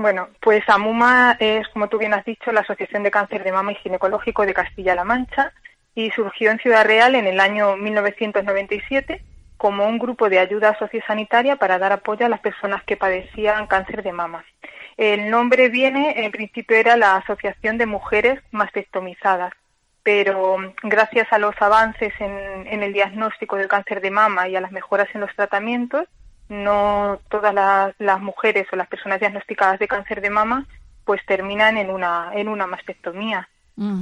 Bueno, 0.00 0.30
pues 0.40 0.66
AMUMA 0.66 1.36
es, 1.40 1.68
como 1.68 1.88
tú 1.88 1.98
bien 1.98 2.14
has 2.14 2.24
dicho, 2.24 2.52
la 2.52 2.62
Asociación 2.62 3.02
de 3.02 3.10
Cáncer 3.10 3.44
de 3.44 3.52
Mama 3.52 3.72
y 3.72 3.74
Ginecológico 3.74 4.46
de 4.46 4.54
Castilla-La 4.54 5.04
Mancha 5.04 5.52
y 5.94 6.10
surgió 6.12 6.50
en 6.50 6.58
Ciudad 6.58 6.86
Real 6.86 7.14
en 7.16 7.26
el 7.26 7.38
año 7.38 7.76
1997 7.76 9.22
como 9.58 9.86
un 9.86 9.98
grupo 9.98 10.30
de 10.30 10.38
ayuda 10.38 10.74
sociosanitaria 10.78 11.56
para 11.56 11.78
dar 11.78 11.92
apoyo 11.92 12.24
a 12.24 12.30
las 12.30 12.40
personas 12.40 12.82
que 12.84 12.96
padecían 12.96 13.66
cáncer 13.66 14.02
de 14.02 14.12
mama. 14.12 14.42
El 14.96 15.28
nombre 15.28 15.68
viene, 15.68 16.24
en 16.24 16.32
principio 16.32 16.78
era 16.78 16.96
la 16.96 17.16
Asociación 17.16 17.76
de 17.76 17.84
Mujeres 17.84 18.40
Mastectomizadas, 18.52 19.52
pero 20.02 20.56
gracias 20.82 21.30
a 21.30 21.38
los 21.38 21.54
avances 21.60 22.14
en, 22.20 22.66
en 22.68 22.82
el 22.82 22.94
diagnóstico 22.94 23.56
del 23.56 23.68
cáncer 23.68 24.00
de 24.00 24.10
mama 24.10 24.48
y 24.48 24.56
a 24.56 24.62
las 24.62 24.72
mejoras 24.72 25.08
en 25.12 25.20
los 25.20 25.36
tratamientos, 25.36 26.08
no 26.50 27.20
todas 27.30 27.54
las, 27.98 28.20
mujeres 28.20 28.66
o 28.72 28.76
las 28.76 28.88
personas 28.88 29.20
diagnosticadas 29.20 29.78
de 29.78 29.88
cáncer 29.88 30.20
de 30.20 30.30
mama 30.30 30.66
pues 31.04 31.24
terminan 31.24 31.78
en 31.78 31.90
una 31.90 32.32
en 32.34 32.48
una 32.48 32.66
mastectomía. 32.66 33.48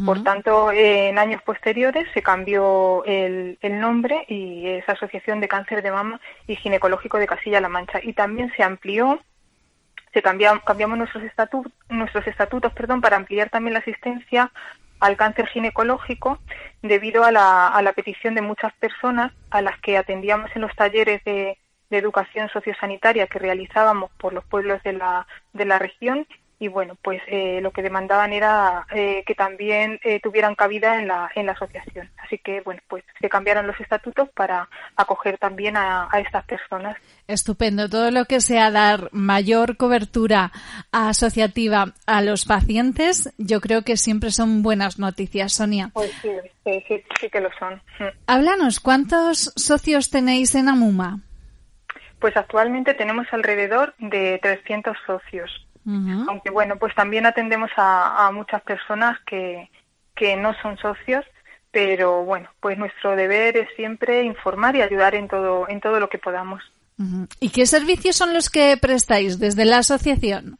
Por 0.04 0.24
tanto, 0.24 0.72
en 0.72 1.18
años 1.18 1.40
posteriores 1.42 2.08
se 2.12 2.20
cambió 2.20 3.04
el, 3.04 3.58
el, 3.60 3.78
nombre 3.78 4.24
y 4.26 4.66
es 4.66 4.88
Asociación 4.88 5.38
de 5.38 5.46
Cáncer 5.46 5.82
de 5.82 5.92
Mama 5.92 6.20
y 6.48 6.56
Ginecológico 6.56 7.16
de 7.16 7.28
Castilla-La 7.28 7.68
Mancha. 7.68 8.00
Y 8.02 8.12
también 8.12 8.52
se 8.56 8.64
amplió, 8.64 9.20
se 10.12 10.20
cambiamos, 10.20 10.64
cambiamos 10.64 10.98
nuestros, 10.98 11.22
estatutos, 11.22 11.70
nuestros 11.90 12.26
estatutos 12.26 12.72
perdón, 12.72 13.00
para 13.00 13.18
ampliar 13.18 13.50
también 13.50 13.74
la 13.74 13.78
asistencia 13.78 14.50
al 14.98 15.16
cáncer 15.16 15.46
ginecológico 15.46 16.40
debido 16.82 17.22
a 17.22 17.30
la, 17.30 17.68
a 17.68 17.80
la 17.80 17.92
petición 17.92 18.34
de 18.34 18.42
muchas 18.42 18.72
personas 18.80 19.32
a 19.50 19.62
las 19.62 19.78
que 19.78 19.96
atendíamos 19.96 20.50
en 20.56 20.62
los 20.62 20.74
talleres 20.74 21.22
de, 21.22 21.56
de 21.90 21.98
educación 21.98 22.48
sociosanitaria 22.50 23.26
que 23.26 23.38
realizábamos 23.38 24.10
por 24.18 24.32
los 24.32 24.44
pueblos 24.44 24.82
de 24.82 24.92
la, 24.92 25.26
de 25.52 25.64
la 25.64 25.78
región 25.78 26.26
y 26.60 26.68
bueno, 26.68 26.96
pues 27.02 27.22
eh, 27.28 27.60
lo 27.62 27.70
que 27.70 27.82
demandaban 27.82 28.32
era 28.32 28.84
eh, 28.92 29.22
que 29.26 29.34
también 29.34 30.00
eh, 30.02 30.18
tuvieran 30.20 30.56
cabida 30.56 31.00
en 31.00 31.06
la, 31.06 31.30
en 31.36 31.46
la 31.46 31.52
asociación. 31.52 32.10
Así 32.18 32.38
que 32.38 32.62
bueno, 32.62 32.80
pues 32.88 33.04
se 33.20 33.28
cambiaron 33.28 33.66
los 33.66 33.78
estatutos 33.78 34.28
para 34.30 34.68
acoger 34.96 35.38
también 35.38 35.76
a, 35.76 36.08
a 36.10 36.18
estas 36.18 36.44
personas. 36.46 36.96
Estupendo. 37.28 37.88
Todo 37.88 38.10
lo 38.10 38.24
que 38.24 38.40
sea 38.40 38.72
dar 38.72 39.08
mayor 39.12 39.76
cobertura 39.76 40.50
asociativa 40.90 41.94
a 42.06 42.22
los 42.22 42.44
pacientes, 42.44 43.32
yo 43.38 43.60
creo 43.60 43.82
que 43.82 43.96
siempre 43.96 44.32
son 44.32 44.62
buenas 44.62 44.98
noticias, 44.98 45.52
Sonia. 45.52 45.90
Pues 45.92 46.10
sí, 46.20 46.30
sí, 46.64 46.84
sí, 46.88 47.04
sí 47.20 47.30
que 47.30 47.40
lo 47.40 47.50
son. 47.58 47.80
Háblanos, 48.26 48.80
¿cuántos 48.80 49.52
socios 49.54 50.10
tenéis 50.10 50.56
en 50.56 50.68
Amuma? 50.68 51.20
Pues 52.20 52.36
actualmente 52.36 52.94
tenemos 52.94 53.26
alrededor 53.32 53.94
de 53.98 54.38
300 54.42 54.96
socios. 55.06 55.64
Aunque 56.28 56.50
bueno, 56.50 56.76
pues 56.76 56.94
también 56.94 57.24
atendemos 57.24 57.70
a, 57.78 58.30
muchas 58.34 58.60
personas 58.60 59.18
que, 59.26 59.70
que 60.14 60.36
no 60.36 60.52
son 60.60 60.76
socios, 60.76 61.24
pero 61.70 62.24
bueno, 62.24 62.50
pues 62.60 62.76
nuestro 62.76 63.16
deber 63.16 63.56
es 63.56 63.68
siempre 63.74 64.22
informar 64.22 64.76
y 64.76 64.82
ayudar 64.82 65.14
en 65.14 65.28
todo, 65.28 65.66
en 65.66 65.80
todo 65.80 65.98
lo 65.98 66.10
que 66.10 66.18
podamos. 66.18 66.62
¿Y 67.40 67.50
qué 67.50 67.64
servicios 67.64 68.16
son 68.16 68.34
los 68.34 68.50
que 68.50 68.76
prestáis 68.76 69.38
desde 69.38 69.64
la 69.64 69.78
asociación? 69.78 70.58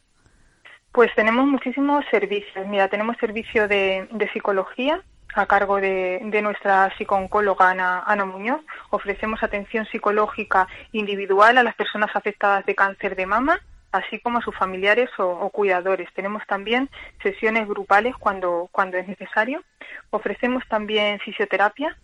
Pues 0.93 1.11
tenemos 1.15 1.47
muchísimos 1.47 2.05
servicios. 2.11 2.67
Mira, 2.69 2.89
tenemos 2.89 3.17
servicio 3.19 3.69
de, 3.69 4.09
psicología 4.33 5.03
a 5.35 5.47
cargo 5.47 5.81
de, 5.81 6.21
nuestra 6.43 6.93
psicooncóloga 6.97 7.71
Ana, 7.71 8.03
Ana, 8.07 8.25
Muñoz. 8.25 8.61
Ofrecemos 8.91 9.43
atención 9.43 9.87
psicológica 9.87 10.69
individual 10.93 11.59
a 11.59 11.63
las 11.63 11.75
personas 11.75 12.11
afectadas 12.15 12.65
de 12.67 12.75
cáncer 12.75 13.17
de 13.17 13.27
mama, 13.27 13.61
así 13.93 14.21
como 14.21 14.39
a 14.39 14.43
sus 14.43 14.57
familiares 14.57 15.11
o, 15.19 15.49
cuidadores. 15.51 16.09
Tenemos 16.15 16.43
también 16.47 16.89
sesiones 17.23 17.69
grupales 17.69 18.15
cuando, 18.17 18.69
cuando 18.73 18.97
es 18.97 19.07
necesario. 19.07 19.63
Ofrecemos 20.11 20.65
también 20.69 21.21
fisioterapia 21.21 21.97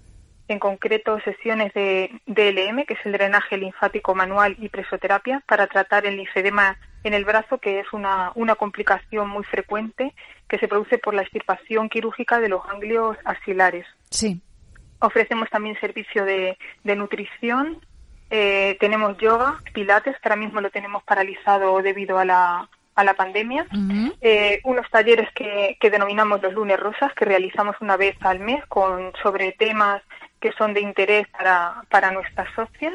en 0.48 0.58
concreto 0.58 1.18
sesiones 1.20 1.72
de 1.72 2.10
DLM, 2.26 2.84
que 2.84 2.94
es 2.94 3.06
el 3.06 3.12
drenaje 3.12 3.56
linfático 3.56 4.14
manual 4.14 4.56
y 4.58 4.68
presoterapia, 4.68 5.42
para 5.46 5.66
tratar 5.66 6.04
el 6.04 6.16
linfedema 6.16 6.76
en 7.04 7.14
el 7.14 7.24
brazo, 7.24 7.58
que 7.58 7.80
es 7.80 7.92
una, 7.92 8.32
una 8.34 8.56
complicación 8.56 9.28
muy 9.28 9.44
frecuente 9.44 10.14
que 10.48 10.58
se 10.58 10.68
produce 10.68 10.98
por 10.98 11.14
la 11.14 11.22
extirpación 11.22 11.88
quirúrgica 11.88 12.40
de 12.40 12.48
los 12.48 12.66
ganglios 12.66 13.16
axilares. 13.24 13.86
Sí. 14.10 14.40
Ofrecemos 14.98 15.48
también 15.50 15.78
servicio 15.80 16.24
de, 16.24 16.58
de 16.82 16.96
nutrición, 16.96 17.78
eh, 18.30 18.76
tenemos 18.80 19.16
yoga, 19.18 19.60
pilates, 19.72 20.18
que 20.18 20.28
ahora 20.28 20.36
mismo 20.36 20.60
lo 20.60 20.70
tenemos 20.70 21.04
paralizado 21.04 21.80
debido 21.82 22.18
a 22.18 22.24
la, 22.24 22.68
a 22.94 23.04
la 23.04 23.14
pandemia, 23.14 23.66
eh, 24.20 24.60
unos 24.64 24.88
talleres 24.90 25.28
que, 25.34 25.76
que, 25.80 25.90
denominamos 25.90 26.42
los 26.42 26.54
lunes 26.54 26.80
rosas, 26.80 27.12
que 27.14 27.24
realizamos 27.24 27.76
una 27.80 27.96
vez 27.96 28.16
al 28.20 28.40
mes 28.40 28.64
con, 28.66 29.12
sobre 29.22 29.52
temas 29.52 30.02
que 30.40 30.52
son 30.52 30.74
de 30.74 30.80
interés 30.80 31.26
para, 31.28 31.82
para 31.90 32.12
nuestras 32.12 32.52
socias. 32.54 32.94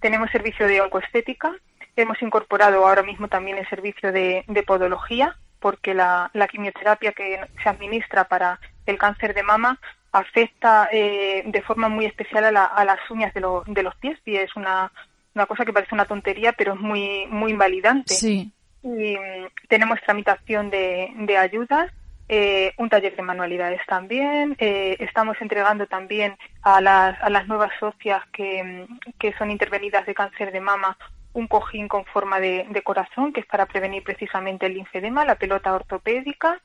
Tenemos 0.00 0.30
servicio 0.30 0.66
de 0.66 0.80
oncoestética. 0.80 1.54
Hemos 1.96 2.20
incorporado 2.22 2.86
ahora 2.86 3.02
mismo 3.02 3.28
también 3.28 3.58
el 3.58 3.68
servicio 3.68 4.12
de, 4.12 4.44
podología, 4.66 5.36
porque 5.60 5.94
la, 5.94 6.30
quimioterapia 6.50 7.12
que 7.12 7.40
se 7.62 7.68
administra 7.68 8.24
para 8.24 8.58
el 8.86 8.98
cáncer 8.98 9.34
de 9.34 9.42
mama 9.42 9.78
afecta 10.12 10.88
eh, 10.92 11.42
de 11.46 11.62
forma 11.62 11.88
muy 11.88 12.04
especial 12.06 12.44
a, 12.56 12.84
las 12.84 13.10
uñas 13.10 13.32
de, 13.34 13.42
de, 13.66 13.82
los 13.82 13.94
pies 13.96 14.18
y 14.26 14.36
es 14.36 14.54
una, 14.56 14.92
una 15.34 15.46
cosa 15.46 15.64
que 15.64 15.72
parece 15.72 15.94
una 15.94 16.04
tontería, 16.04 16.52
pero 16.52 16.74
es 16.74 16.80
muy, 16.80 17.26
muy 17.28 17.52
invalidante. 17.52 18.14
Sí. 18.14 18.52
Y 18.82 19.16
mm, 19.16 19.48
tenemos 19.68 20.00
tramitación 20.02 20.70
de, 20.70 21.12
de 21.16 21.36
ayudas 21.38 21.90
eh, 22.34 22.72
un 22.78 22.88
taller 22.88 23.14
de 23.14 23.22
manualidades 23.22 23.80
también. 23.86 24.56
Eh, 24.58 24.96
estamos 25.00 25.36
entregando 25.42 25.86
también 25.86 26.36
a 26.62 26.80
las, 26.80 27.20
a 27.22 27.28
las 27.28 27.46
nuevas 27.46 27.72
socias 27.78 28.22
que, 28.32 28.86
que, 29.18 29.34
son 29.34 29.50
intervenidas 29.50 30.06
de 30.06 30.14
cáncer 30.14 30.50
de 30.50 30.60
mama 30.60 30.96
un 31.34 31.46
cojín 31.46 31.88
con 31.88 32.04
forma 32.04 32.40
de, 32.40 32.82
corazón, 32.84 33.32
que 33.32 33.40
es 33.40 33.46
para 33.46 33.66
prevenir 33.66 34.02
precisamente 34.02 34.66
el 34.66 34.74
linfedema, 34.74 35.24
la 35.24 35.36
pelota 35.36 35.74
ortopédica 35.74 36.60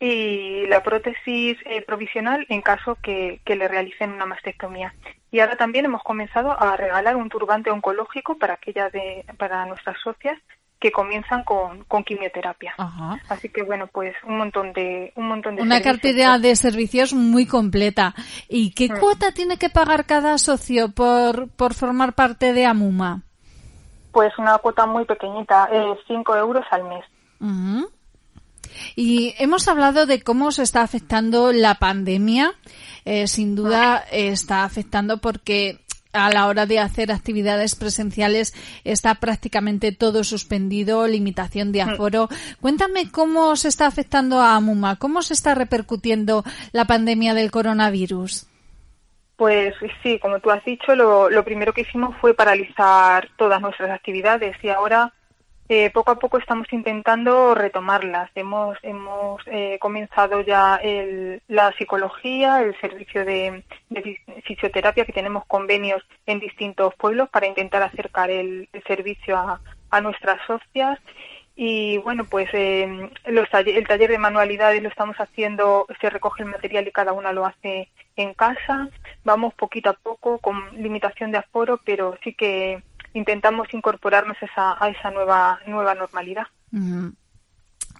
y 0.00 0.66
la 0.66 0.82
prótesis 0.82 1.58
eh, 1.64 1.82
provisional 1.82 2.44
en 2.48 2.62
caso 2.62 2.96
que, 3.02 3.40
que, 3.44 3.56
le 3.56 3.68
realicen 3.68 4.12
una 4.12 4.26
mastectomía. 4.26 4.94
Y 5.30 5.40
ahora 5.40 5.56
también 5.56 5.84
hemos 5.84 6.02
comenzado 6.02 6.60
a 6.60 6.76
regalar 6.76 7.16
un 7.16 7.28
turbante 7.28 7.70
oncológico 7.70 8.36
para 8.36 8.54
aquellas 8.54 8.92
de, 8.92 9.24
para 9.38 9.64
nuestras 9.66 9.96
socias 10.02 10.38
que 10.82 10.90
comienzan 10.90 11.44
con, 11.44 11.84
con 11.84 12.02
quimioterapia. 12.02 12.74
Así 13.28 13.48
que 13.48 13.62
bueno, 13.62 13.86
pues 13.86 14.16
un 14.26 14.36
montón 14.36 14.72
de 14.72 15.12
un 15.14 15.28
montón 15.28 15.54
de 15.54 15.62
una 15.62 15.80
cartera 15.80 16.40
de 16.40 16.56
servicios 16.56 17.14
muy 17.14 17.46
completa. 17.46 18.14
¿Y 18.48 18.74
qué 18.74 18.88
mm. 18.88 18.98
cuota 18.98 19.30
tiene 19.30 19.58
que 19.58 19.70
pagar 19.70 20.04
cada 20.06 20.36
socio 20.38 20.90
por 20.90 21.48
por 21.50 21.74
formar 21.74 22.14
parte 22.14 22.52
de 22.52 22.66
Amuma? 22.66 23.22
Pues 24.12 24.32
una 24.38 24.58
cuota 24.58 24.86
muy 24.86 25.04
pequeñita, 25.04 25.68
5 26.06 26.36
euros 26.36 26.64
al 26.70 26.84
mes. 26.84 27.04
Y 28.94 29.34
hemos 29.38 29.68
hablado 29.68 30.06
de 30.06 30.22
cómo 30.22 30.52
se 30.52 30.62
está 30.62 30.82
afectando 30.82 31.52
la 31.52 31.76
pandemia. 31.76 32.54
Eh, 33.04 33.26
sin 33.26 33.56
duda 33.56 34.04
está 34.10 34.64
afectando 34.64 35.18
porque 35.18 35.80
a 36.12 36.30
la 36.30 36.46
hora 36.46 36.66
de 36.66 36.78
hacer 36.78 37.10
actividades 37.10 37.74
presenciales 37.74 38.54
está 38.84 39.14
prácticamente 39.16 39.92
todo 39.92 40.24
suspendido, 40.24 41.06
limitación 41.06 41.72
de 41.72 41.84
mm. 41.84 41.88
aforo. 41.88 42.28
Cuéntame 42.60 43.10
cómo 43.10 43.56
se 43.56 43.68
está 43.68 43.86
afectando 43.86 44.40
a 44.40 44.54
Amuma, 44.54 44.96
cómo 44.96 45.22
se 45.22 45.34
está 45.34 45.54
repercutiendo 45.54 46.44
la 46.72 46.84
pandemia 46.84 47.34
del 47.34 47.50
coronavirus. 47.50 48.46
Pues 49.42 49.74
sí, 50.04 50.20
como 50.20 50.38
tú 50.38 50.52
has 50.52 50.64
dicho, 50.64 50.94
lo, 50.94 51.44
primero 51.44 51.72
que 51.72 51.80
hicimos 51.80 52.16
fue 52.20 52.32
paralizar 52.32 53.28
todas 53.34 53.60
nuestras 53.60 53.90
actividades 53.90 54.54
y 54.62 54.68
ahora 54.68 55.12
eh, 55.68 55.90
poco 55.90 56.12
a 56.12 56.18
poco 56.20 56.38
estamos 56.38 56.72
intentando 56.72 57.52
retomarlas. 57.56 58.30
Hemos, 58.36 58.78
hemos 58.84 59.42
eh, 59.46 59.78
comenzado 59.80 60.42
ya 60.42 60.80
la 61.48 61.72
psicología, 61.72 62.62
el 62.62 62.78
servicio 62.80 63.24
de, 63.24 63.64
fisioterapia, 64.44 65.04
que 65.04 65.12
tenemos 65.12 65.44
convenios 65.46 66.04
en 66.24 66.38
distintos 66.38 66.94
pueblos 66.94 67.28
para 67.28 67.48
intentar 67.48 67.82
acercar 67.82 68.30
el, 68.30 68.68
servicio 68.86 69.36
a, 69.36 70.00
nuestras 70.00 70.38
socias. 70.46 71.00
Y 71.54 71.98
bueno, 71.98 72.24
pues 72.24 72.48
eh, 72.54 73.10
el 73.24 73.86
taller 73.86 74.10
de 74.10 74.18
manualidades 74.18 74.82
lo 74.82 74.88
estamos 74.88 75.16
haciendo, 75.16 75.86
se 76.00 76.08
recoge 76.08 76.42
el 76.42 76.48
material 76.48 76.88
y 76.88 76.92
cada 76.92 77.12
una 77.12 77.32
lo 77.32 77.44
hace 77.44 77.90
en 78.16 78.32
casa. 78.34 78.88
Vamos 79.24 79.54
poquito 79.54 79.90
a 79.90 79.94
poco 79.94 80.38
con 80.38 80.56
limitación 80.82 81.30
de 81.30 81.38
aforo, 81.38 81.78
pero 81.84 82.16
sí 82.24 82.32
que 82.32 82.82
intentamos 83.12 83.72
incorporarnos 83.74 84.36
esa, 84.42 84.82
a 84.82 84.88
esa 84.88 85.10
nueva, 85.10 85.60
nueva 85.66 85.94
normalidad. 85.94 86.46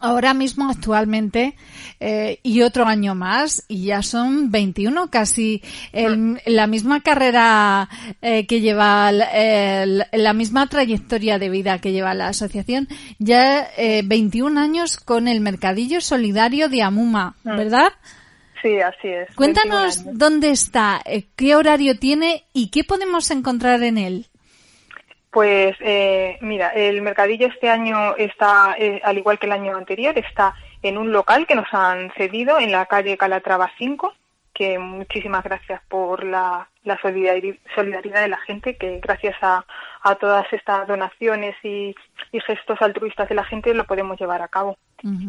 Ahora 0.03 0.35
mismo, 0.35 0.69
actualmente, 0.69 1.55
eh, 2.01 2.41
y 2.43 2.63
otro 2.63 2.87
año 2.87 3.15
más, 3.15 3.65
y 3.69 3.87
ya 3.87 4.03
son 4.03 4.51
21, 4.51 5.11
casi 5.11 5.63
el, 5.93 6.41
la 6.45 6.67
misma 6.67 7.01
carrera 7.03 7.89
eh, 8.21 8.47
que 8.47 8.61
lleva, 8.61 9.13
la 9.13 10.33
misma 10.33 10.67
trayectoria 10.67 11.39
de 11.39 11.49
vida 11.51 11.79
que 11.79 11.93
lleva 11.93 12.15
la 12.15 12.29
asociación, 12.29 12.89
ya 13.19 13.69
eh, 13.77 14.03
21 14.05 14.61
años 14.61 14.99
con 14.99 15.29
el 15.29 15.41
Mercadillo 15.41 16.01
Solidario 16.01 16.69
de 16.69 16.83
Amuma, 16.83 17.37
mm. 17.45 17.57
¿verdad? 17.57 17.93
Sí, 18.63 18.79
así 18.81 19.09
es. 19.09 19.35
Cuéntanos 19.35 20.05
dónde 20.05 20.51
está, 20.51 21.01
eh, 21.05 21.27
qué 21.35 21.57
horario 21.57 21.99
tiene 21.99 22.45
y 22.53 22.71
qué 22.71 22.85
podemos 22.85 23.31
encontrar 23.31 23.83
en 23.83 23.99
él. 23.99 24.27
Pues 25.33 25.75
eh, 25.81 26.37
mira, 26.43 26.69
el 26.69 27.01
mercadillo 27.01 27.47
este 27.47 27.71
año 27.71 28.15
está, 28.17 28.77
eh, 28.79 29.01
al 29.03 29.17
igual 29.17 29.39
que 29.39 29.47
el 29.47 29.53
año 29.53 29.75
anterior, 29.75 30.17
está 30.19 30.55
en 30.83 30.99
un 30.99 31.11
local 31.11 31.47
que 31.47 31.55
nos 31.55 31.73
han 31.73 32.13
cedido 32.13 32.59
en 32.59 32.71
la 32.71 32.85
calle 32.85 33.17
Calatrava 33.17 33.71
5, 33.79 34.13
que 34.53 34.79
muchísimas 34.79 35.43
gracias 35.43 35.81
por 35.89 36.23
la, 36.23 36.69
solidaridad 37.01 38.21
de 38.21 38.29
la 38.29 38.37
gente, 38.41 38.77
que 38.77 39.01
gracias 39.01 39.37
a, 39.41 39.65
todas 40.21 40.53
estas 40.53 40.87
donaciones 40.87 41.57
y, 41.63 41.95
gestos 42.47 42.83
altruistas 42.83 43.31
de 43.31 43.35
la 43.35 43.45
gente 43.45 43.73
lo 43.73 43.85
podemos 43.85 44.21
llevar 44.21 44.43
a 44.43 44.49
cabo. 44.49 44.77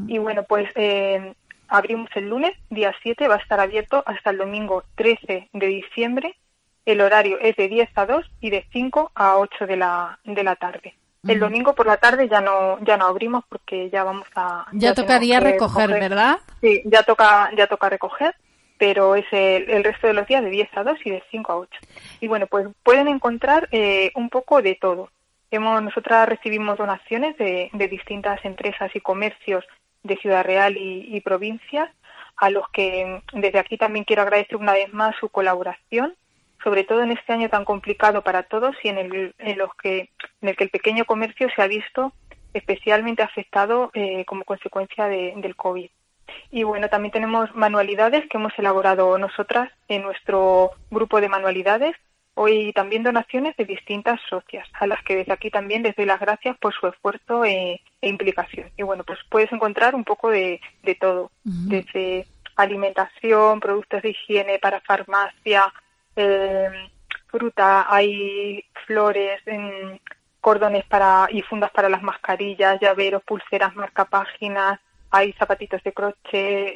Y 0.07 0.17
bueno, 0.17 0.43
pues 0.43 0.69
eh, 0.75 1.33
abrimos 1.69 2.09
el 2.15 2.27
lunes, 2.27 2.51
día 2.69 2.93
7, 3.01 3.29
va 3.29 3.35
a 3.35 3.39
estar 3.39 3.61
abierto 3.61 4.03
hasta 4.05 4.31
el 4.31 4.37
domingo 4.37 4.83
13 4.95 5.47
de 5.53 5.67
diciembre 5.67 6.35
el 6.85 7.01
horario 7.01 7.39
es 7.39 7.55
de 7.55 7.67
10 7.67 7.89
a 7.95 8.05
2 8.05 8.31
y 8.41 8.49
de 8.49 8.65
5 8.71 9.11
a 9.15 9.37
8 9.37 9.67
de 9.67 9.77
la, 9.77 10.19
de 10.23 10.43
la 10.43 10.55
tarde. 10.55 10.95
El 11.25 11.39
domingo 11.39 11.73
por 11.73 11.85
la 11.85 11.95
tarde 11.95 12.27
ya 12.27 12.41
no 12.41 12.79
ya 12.83 12.97
no 12.97 13.05
abrimos 13.05 13.45
porque 13.47 13.89
ya 13.89 14.03
vamos 14.03 14.27
a 14.35 14.65
ya, 14.73 14.93
tocaría 14.93 15.39
recoger, 15.39 15.89
¿verdad? 15.89 16.39
Sí, 16.59 16.81
ya 16.83 17.03
toca 17.03 17.49
ya 17.55 17.67
toca 17.67 17.87
recoger, 17.87 18.35
pero 18.77 19.15
es 19.15 19.25
el, 19.31 19.85
resto 19.85 20.07
de 20.07 20.13
los 20.13 20.27
días 20.27 20.43
de 20.43 20.49
10 20.49 20.69
a 20.75 20.83
2 20.83 20.97
y 21.05 21.11
de 21.11 21.23
5 21.31 21.51
a 21.51 21.55
8. 21.55 21.79
Y 22.19 22.27
bueno, 22.27 22.47
pues 22.47 22.67
pueden 22.83 23.07
encontrar 23.07 23.69
eh, 23.71 24.11
un 24.15 24.29
poco 24.29 24.61
de 24.61 24.75
todo. 24.75 25.09
Hemos 25.49 25.81
nosotras 25.81 26.27
recibimos 26.27 26.77
donaciones 26.77 27.37
de, 27.37 27.69
de 27.71 27.87
distintas 27.87 28.43
empresas 28.43 28.93
y 28.93 28.99
comercios 28.99 29.63
de 30.03 30.17
Ciudad 30.17 30.43
Real 30.43 30.75
y, 30.75 31.07
y 31.15 31.21
provincias 31.21 31.89
a 32.35 32.49
los 32.49 32.67
que 32.69 33.21
desde 33.31 33.59
aquí 33.59 33.77
también 33.77 34.03
quiero 34.03 34.23
agradecer 34.23 34.57
una 34.57 34.73
vez 34.73 34.91
más 34.93 35.15
su 35.21 35.29
colaboración 35.29 36.15
sobre 36.63 36.83
todo 36.83 37.01
en 37.01 37.11
este 37.11 37.33
año 37.33 37.49
tan 37.49 37.65
complicado 37.65 38.21
para 38.21 38.43
todos 38.43 38.75
y 38.83 38.89
en 38.89 38.97
el, 38.97 39.35
en 39.37 39.57
los 39.57 39.69
que, 39.75 40.09
en 40.41 40.49
el 40.49 40.55
que 40.55 40.63
el 40.63 40.69
pequeño 40.69 41.05
comercio 41.05 41.47
se 41.55 41.61
ha 41.61 41.67
visto 41.67 42.13
especialmente 42.53 43.23
afectado 43.23 43.91
eh, 43.93 44.25
como 44.25 44.43
consecuencia 44.43 45.07
del 45.07 45.55
COVID. 45.55 45.89
Y 46.51 46.63
bueno, 46.63 46.87
también 46.87 47.11
tenemos 47.11 47.53
manualidades 47.55 48.27
que 48.29 48.37
hemos 48.37 48.53
elaborado 48.57 49.17
nosotras 49.17 49.71
en 49.87 50.03
nuestro 50.03 50.71
grupo 50.89 51.19
de 51.19 51.29
manualidades. 51.29 51.95
Hoy 52.35 52.73
también 52.73 53.03
donaciones 53.03 53.55
de 53.57 53.65
distintas 53.65 54.19
socias, 54.29 54.67
a 54.73 54.87
las 54.87 55.03
que 55.03 55.15
desde 55.15 55.33
aquí 55.33 55.51
también 55.51 55.83
les 55.83 55.95
doy 55.95 56.05
las 56.05 56.19
gracias 56.19 56.57
por 56.57 56.73
su 56.73 56.87
esfuerzo 56.87 57.45
e, 57.45 57.81
e 58.01 58.09
implicación. 58.09 58.69
Y 58.77 58.83
bueno, 58.83 59.03
pues 59.03 59.19
puedes 59.29 59.51
encontrar 59.51 59.93
un 59.93 60.03
poco 60.03 60.29
de, 60.29 60.59
de 60.83 60.95
todo, 60.95 61.31
desde 61.43 62.25
alimentación, 62.55 63.59
productos 63.59 64.01
de 64.01 64.09
higiene 64.09 64.59
para 64.59 64.81
farmacia, 64.81 65.71
eh, 66.15 66.69
fruta, 67.27 67.87
hay 67.93 68.63
flores, 68.85 69.41
cordones 70.41 70.85
para 70.85 71.27
y 71.31 71.41
fundas 71.41 71.71
para 71.71 71.89
las 71.89 72.03
mascarillas, 72.03 72.79
llaveros, 72.81 73.23
pulseras, 73.23 73.75
marca 73.75 74.05
páginas, 74.05 74.79
hay 75.13 75.31
zapatitos 75.33 75.81
de 75.83 75.93
croche, 75.93 76.25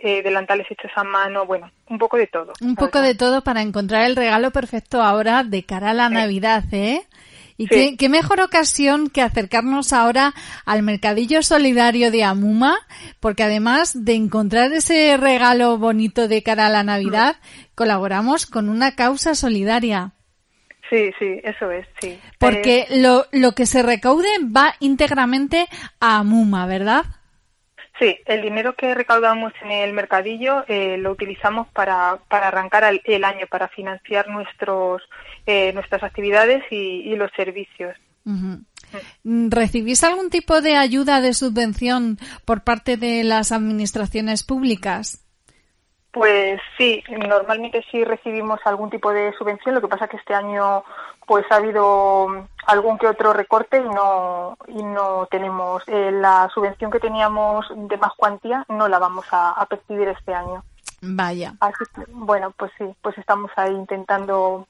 eh, 0.08 0.22
delantales 0.22 0.68
hechos 0.70 0.92
a 0.96 1.04
mano, 1.04 1.48
bueno, 1.48 1.72
un 1.90 1.98
poco 1.98 2.18
de 2.18 2.28
todo. 2.28 2.54
Un 2.62 2.76
poco 2.76 3.02
de 3.02 3.16
todo 3.16 3.44
para 3.44 3.64
encontrar 3.64 4.06
el 4.06 4.16
regalo 4.16 4.52
perfecto 4.52 5.02
ahora 5.02 5.44
de 5.44 5.64
cara 5.64 5.90
a 5.90 5.94
la 5.96 6.08
Navidad, 6.10 6.64
¿eh? 6.72 7.02
Y 7.58 7.98
qué, 7.98 8.10
mejor 8.10 8.40
ocasión 8.40 9.10
que 9.10 9.24
acercarnos 9.24 9.92
ahora 9.92 10.34
al 10.66 10.84
mercadillo 10.84 11.42
solidario 11.42 12.12
de 12.12 12.24
Amuma, 12.24 12.78
porque 13.20 13.42
además 13.42 14.06
de 14.06 14.14
encontrar 14.14 14.72
ese 14.74 15.18
regalo 15.18 15.80
bonito 15.80 16.28
de 16.28 16.44
cara 16.44 16.68
a 16.68 16.70
la 16.70 16.84
Navidad, 16.84 17.38
colaboramos 17.74 18.46
con 18.46 18.70
una 18.70 18.96
causa 18.96 19.34
solidaria. 19.34 20.12
Sí, 20.90 21.12
sí, 21.18 21.42
eso 21.44 21.72
es, 21.72 21.88
sí. 22.00 22.20
Porque 22.38 22.86
eh, 22.90 23.02
lo, 23.02 23.26
lo 23.32 23.54
que 23.54 23.66
se 23.66 23.82
recaude 23.82 24.30
va 24.44 24.76
íntegramente 24.80 25.68
a 26.00 26.20
Amuma, 26.20 26.68
¿verdad? 26.68 27.06
Sí, 28.00 28.20
el 28.28 28.44
dinero 28.44 28.76
que 28.76 28.94
recaudamos 28.94 29.54
en 29.64 29.72
el 29.72 29.94
mercadillo 29.94 30.64
eh, 30.68 30.98
lo 30.98 31.12
utilizamos 31.12 31.68
para, 31.70 32.20
para 32.30 32.50
arrancar 32.50 32.84
el, 33.04 33.24
año, 33.24 33.48
para 33.48 33.70
financiar 33.70 34.28
nuestros, 34.28 35.02
eh, 35.48 35.72
nuestras 35.74 36.04
actividades 36.04 36.64
y, 36.70 37.16
los 37.16 37.32
servicios. 37.36 37.96
¿Recibís 39.24 40.04
algún 40.04 40.30
tipo 40.30 40.62
de 40.62 40.76
ayuda 40.76 41.22
de 41.22 41.34
subvención 41.34 42.20
por 42.46 42.64
parte 42.64 42.98
de 42.98 43.24
las 43.24 43.52
administraciones 43.52 44.44
públicas? 44.44 45.24
Pues 46.12 46.60
sí, 46.78 47.02
normalmente 47.10 47.84
sí 47.92 48.04
recibimos 48.04 48.60
algún 48.66 48.90
tipo 48.90 49.12
de 49.14 49.32
subvención. 49.38 49.76
Lo 49.76 49.82
que 49.82 49.88
pasa 49.88 50.06
es 50.06 50.12
que 50.12 50.18
este 50.18 50.34
año 50.34 50.84
pues 51.26 51.46
ha 51.50 51.56
habido 51.56 52.48
algún 52.66 52.98
que 52.98 53.08
otro 53.08 53.34
recorte 53.34 53.78
y 53.78 53.84
no 53.84 54.58
y 54.68 54.84
no 54.84 55.28
tenemos 55.32 55.84
eh, 55.88 56.12
la 56.12 56.50
subvención 56.54 56.92
que 56.92 57.00
teníamos 57.00 57.66
de 57.76 57.98
más 57.98 58.14
cuantía 58.18 58.66
no 58.70 58.88
la 58.88 59.00
vamos 59.00 59.26
a, 59.32 59.66
percibir 59.70 60.08
este 60.10 60.34
año. 60.34 60.64
Vaya. 61.02 61.54
Así 61.60 61.84
que, 61.94 62.04
bueno, 62.12 62.52
pues 62.58 62.72
sí, 62.78 62.86
pues 63.02 63.18
estamos 63.18 63.52
ahí 63.56 63.74
intentando 63.74 64.68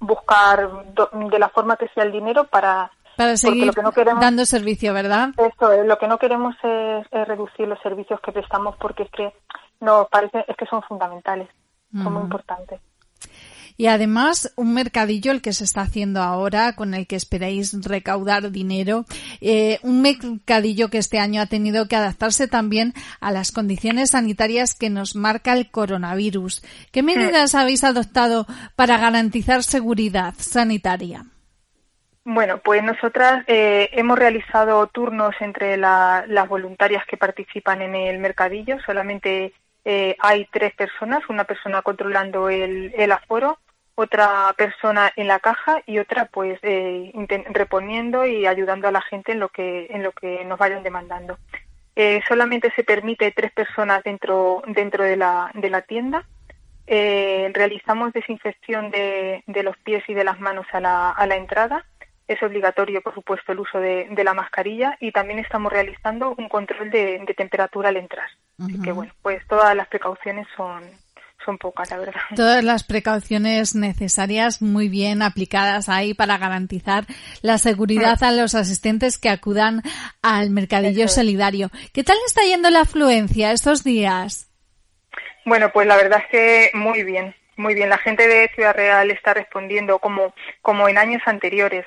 buscar 0.00 0.70
de 0.94 1.38
la 1.38 1.48
forma 1.48 1.76
que 1.76 1.88
sea 1.88 2.04
el 2.04 2.12
dinero 2.12 2.44
para 2.44 2.90
para 3.16 3.36
seguir 3.38 3.72
dando 4.20 4.44
servicio, 4.44 4.92
¿verdad? 4.92 5.30
Esto 5.38 5.72
es, 5.72 5.86
lo 5.86 5.96
que 5.98 6.06
no 6.06 6.18
queremos 6.18 6.54
es, 6.62 7.26
reducir 7.26 7.66
los 7.66 7.80
servicios 7.80 8.20
que 8.20 8.30
prestamos 8.30 8.76
porque 8.76 9.04
es 9.04 9.10
que 9.10 9.32
no 9.80 10.06
parece 10.10 10.44
es 10.46 10.56
que 10.56 10.66
son 10.66 10.82
fundamentales, 10.82 11.48
son 11.92 12.12
muy 12.12 12.22
importantes. 12.22 12.80
Y 13.76 13.86
además, 13.86 14.52
un 14.56 14.74
mercadillo, 14.74 15.32
el 15.32 15.42
que 15.42 15.52
se 15.52 15.64
está 15.64 15.82
haciendo 15.82 16.22
ahora, 16.22 16.74
con 16.74 16.94
el 16.94 17.06
que 17.06 17.16
esperáis 17.16 17.72
recaudar 17.84 18.50
dinero, 18.50 19.04
eh, 19.40 19.78
un 19.82 20.02
mercadillo 20.02 20.88
que 20.88 20.98
este 20.98 21.18
año 21.18 21.40
ha 21.40 21.46
tenido 21.46 21.88
que 21.88 21.96
adaptarse 21.96 22.48
también 22.48 22.94
a 23.20 23.30
las 23.30 23.52
condiciones 23.52 24.10
sanitarias 24.10 24.74
que 24.74 24.90
nos 24.90 25.14
marca 25.14 25.52
el 25.52 25.70
coronavirus. 25.70 26.62
¿Qué 26.92 27.02
medidas 27.02 27.54
habéis 27.54 27.84
adoptado 27.84 28.46
para 28.76 28.98
garantizar 28.98 29.62
seguridad 29.62 30.34
sanitaria? 30.38 31.26
Bueno, 32.28 32.58
pues 32.58 32.82
nosotras 32.82 33.44
eh, 33.46 33.88
hemos 33.92 34.18
realizado 34.18 34.84
turnos 34.88 35.32
entre 35.38 35.76
las 35.76 36.48
voluntarias 36.48 37.06
que 37.06 37.16
participan 37.16 37.82
en 37.82 37.94
el 37.94 38.18
mercadillo. 38.18 38.78
Solamente 38.84 39.52
eh, 39.84 40.16
hay 40.18 40.44
tres 40.46 40.74
personas, 40.74 41.22
una 41.28 41.44
persona 41.44 41.82
controlando 41.82 42.48
el, 42.48 43.12
aforo, 43.12 43.60
otra 43.96 44.54
persona 44.56 45.12
en 45.16 45.26
la 45.26 45.40
caja 45.40 45.82
y 45.86 45.98
otra 45.98 46.26
pues 46.26 46.58
eh, 46.62 47.12
reponiendo 47.50 48.24
y 48.24 48.46
ayudando 48.46 48.86
a 48.86 48.92
la 48.92 49.02
gente 49.02 49.32
en 49.32 49.40
lo 49.40 49.48
que 49.48 49.88
en 49.90 50.04
lo 50.04 50.12
que 50.12 50.44
nos 50.44 50.58
vayan 50.58 50.84
demandando. 50.84 51.38
Eh, 51.96 52.20
solamente 52.28 52.70
se 52.76 52.84
permite 52.84 53.32
tres 53.32 53.50
personas 53.52 54.04
dentro 54.04 54.62
dentro 54.68 55.02
de 55.02 55.16
la, 55.16 55.50
de 55.54 55.70
la 55.70 55.82
tienda. 55.82 56.24
realizamos 56.86 58.12
desinfección 58.12 58.90
de, 58.90 59.42
de, 59.46 59.62
los 59.64 59.76
pies 59.78 60.04
y 60.08 60.14
de 60.14 60.22
las 60.22 60.38
manos 60.38 60.66
a 60.72 60.80
la, 60.80 61.10
a 61.10 61.26
la 61.26 61.36
entrada 61.36 61.84
es 62.28 62.42
obligatorio, 62.42 63.02
por 63.02 63.14
supuesto, 63.14 63.52
el 63.52 63.60
uso 63.60 63.78
de, 63.78 64.08
la 64.24 64.34
mascarilla 64.34 64.96
y 65.00 65.12
también 65.12 65.38
estamos 65.38 65.72
realizando 65.72 66.34
un 66.36 66.48
control 66.48 66.90
de, 66.90 67.24
temperatura 67.36 67.90
al 67.90 67.96
entrar. 67.96 68.28
Así 68.58 68.80
que, 68.80 68.90
bueno, 68.90 69.12
pues 69.22 69.46
todas 69.46 69.76
las 69.76 69.86
precauciones 69.88 70.46
son, 70.56 70.82
son 71.46 71.56
pocas, 71.56 71.90
la 71.90 71.98
verdad. 71.98 72.20
Todas 72.34 72.62
las 72.62 72.84
precauciones 72.84 73.74
necesarias 73.74 74.60
muy 74.60 74.88
bien 74.88 75.22
aplicadas 75.22 75.88
ahí 75.88 76.12
para 76.12 76.36
garantizar 76.36 77.04
la 77.40 77.56
seguridad 77.56 78.22
a 78.22 78.32
los 78.32 78.54
asistentes 78.54 79.16
que 79.16 79.30
acudan 79.30 79.82
al 80.20 80.50
mercadillo 80.50 81.08
solidario. 81.08 81.70
¿Qué 81.94 82.04
tal 82.04 82.16
está 82.26 82.42
yendo 82.42 82.68
la 82.68 82.80
afluencia 82.80 83.52
estos 83.52 83.84
días? 83.84 84.50
Bueno, 85.46 85.70
pues 85.72 85.86
la 85.86 85.96
verdad 85.96 86.20
es 86.24 86.30
que 86.30 86.70
muy 86.76 87.04
bien, 87.04 87.34
muy 87.56 87.74
bien. 87.74 87.88
La 87.88 87.98
gente 87.98 88.26
de 88.26 88.50
Ciudad 88.54 88.74
Real 88.74 89.10
está 89.10 89.32
respondiendo 89.32 90.00
como, 90.00 90.34
como 90.60 90.88
en 90.88 90.98
años 90.98 91.22
anteriores 91.24 91.86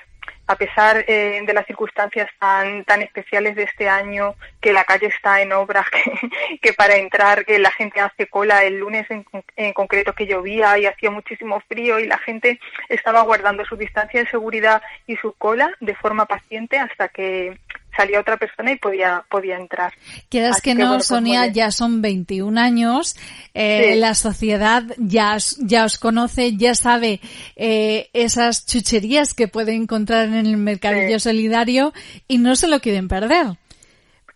a 0.50 0.56
pesar 0.56 1.06
eh, 1.08 1.40
de 1.46 1.54
las 1.54 1.68
circunstancias 1.68 2.28
tan, 2.40 2.84
tan 2.84 3.04
especiales 3.04 3.56
de 3.56 3.64
este 3.64 3.88
año, 3.88 4.34
que 4.60 4.74
la 4.74 4.84
calle 4.84 5.06
está 5.06 5.44
en 5.44 5.54
obras, 5.54 5.86
que, 6.64 6.74
para 6.74 6.96
entrar 6.96 7.46
que 7.46 7.60
la 7.60 7.70
gente 7.70 8.00
hace 8.00 8.26
cola, 8.26 8.64
el 8.64 8.80
lunes 8.80 9.06
en, 9.12 9.24
en, 9.56 9.74
concreto 9.74 10.14
que 10.14 10.26
llovía 10.26 10.76
y 10.80 10.88
hacía 10.88 11.12
muchísimo 11.12 11.60
frío 11.68 12.00
y 12.00 12.08
la 12.08 12.18
gente 12.18 12.60
estaba 12.90 13.22
guardando 13.22 13.64
su 13.64 13.76
distancia 13.76 14.24
de 14.24 14.30
seguridad 14.32 14.82
y 15.06 15.18
su 15.18 15.34
cola 15.34 15.70
de 15.82 15.94
forma 15.94 16.26
paciente 16.26 16.80
hasta 16.80 17.10
que 17.10 17.60
salía 18.00 18.22
otra 18.22 18.38
persona 18.38 18.72
y 18.72 18.78
podía, 18.78 19.26
podía 19.30 19.58
entrar. 19.58 19.94
Quieras 20.30 20.62
que, 20.62 20.74
no, 20.74 20.94
pues 20.94 21.08
Sonia, 21.08 21.48
ya 21.48 21.70
son 21.70 22.02
21 22.02 22.60
años, 22.60 23.18
eh, 23.54 23.96
la 23.98 24.16
sociedad 24.16 24.84
ya, 24.98 25.36
ya 25.60 25.84
os 25.84 26.00
conoce, 26.00 26.56
ya 26.56 26.76
sabe 26.76 27.20
eh, 27.58 28.10
esas 28.14 28.66
chucherías 28.66 29.34
que 29.34 29.50
puede 29.50 29.74
encontrar 29.74 30.28
en 30.28 30.46
el 30.46 30.56
mercadillo 30.56 31.20
solidario 31.20 31.92
y 32.28 32.38
no 32.38 32.56
se 32.56 32.70
lo 32.70 32.80
quieren 32.80 33.10
perder. 33.10 33.48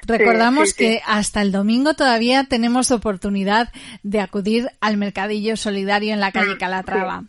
Recordamos 0.05 0.74
que 0.74 1.01
hasta 1.05 1.41
el 1.41 1.53
domingo 1.53 1.93
todavía 1.93 2.43
tenemos 2.43 2.91
oportunidad 2.91 3.70
de 4.03 4.20
acudir 4.20 4.68
al 4.82 4.97
mercadillo 4.97 5.55
solidario 5.55 6.14
en 6.14 6.20
la 6.20 6.34
calle 6.34 6.55
mm, 6.55 6.57
Calatrava. 6.57 7.24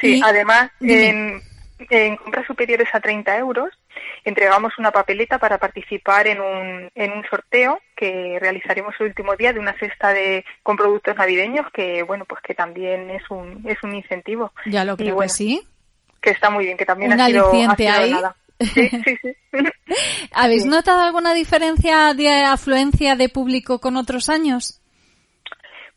Sí, 0.00 0.22
además, 0.24 0.70
en, 0.80 1.42
en 1.90 2.16
compras 2.16 2.46
superiores 2.46 2.88
a 2.94 3.00
30 3.00 3.36
euros 3.36 3.68
entregamos 4.26 4.76
una 4.78 4.90
papeleta 4.90 5.38
para 5.38 5.58
participar 5.58 6.26
en 6.26 6.40
un, 6.40 6.90
en 6.94 7.12
un 7.12 7.24
sorteo 7.30 7.80
que 7.96 8.38
realizaremos 8.40 8.94
el 8.98 9.06
último 9.06 9.36
día 9.36 9.52
de 9.52 9.60
una 9.60 9.78
cesta 9.78 10.12
de 10.12 10.44
con 10.62 10.76
productos 10.76 11.16
navideños 11.16 11.70
que 11.72 12.02
bueno 12.02 12.24
pues 12.24 12.42
que 12.42 12.54
también 12.54 13.10
es 13.10 13.22
un 13.30 13.62
es 13.66 13.82
un 13.82 13.94
incentivo. 13.94 14.52
Ya 14.66 14.84
lo 14.84 14.96
creo 14.96 15.18
que 15.18 15.28
sí. 15.28 15.66
que 16.20 16.30
está 16.30 16.50
muy 16.50 16.64
bien 16.64 16.76
que 16.76 16.86
también 16.86 17.18
ha 17.18 17.26
sido, 17.26 17.52
ahí. 17.52 18.14
Sí, 18.58 18.88
sí, 18.88 19.16
sí. 19.22 19.36
¿Habéis 20.32 20.66
notado 20.66 21.02
alguna 21.02 21.34
diferencia 21.34 22.14
de 22.14 22.28
afluencia 22.28 23.14
de 23.14 23.28
público 23.28 23.80
con 23.80 23.96
otros 23.96 24.28
años? 24.28 24.80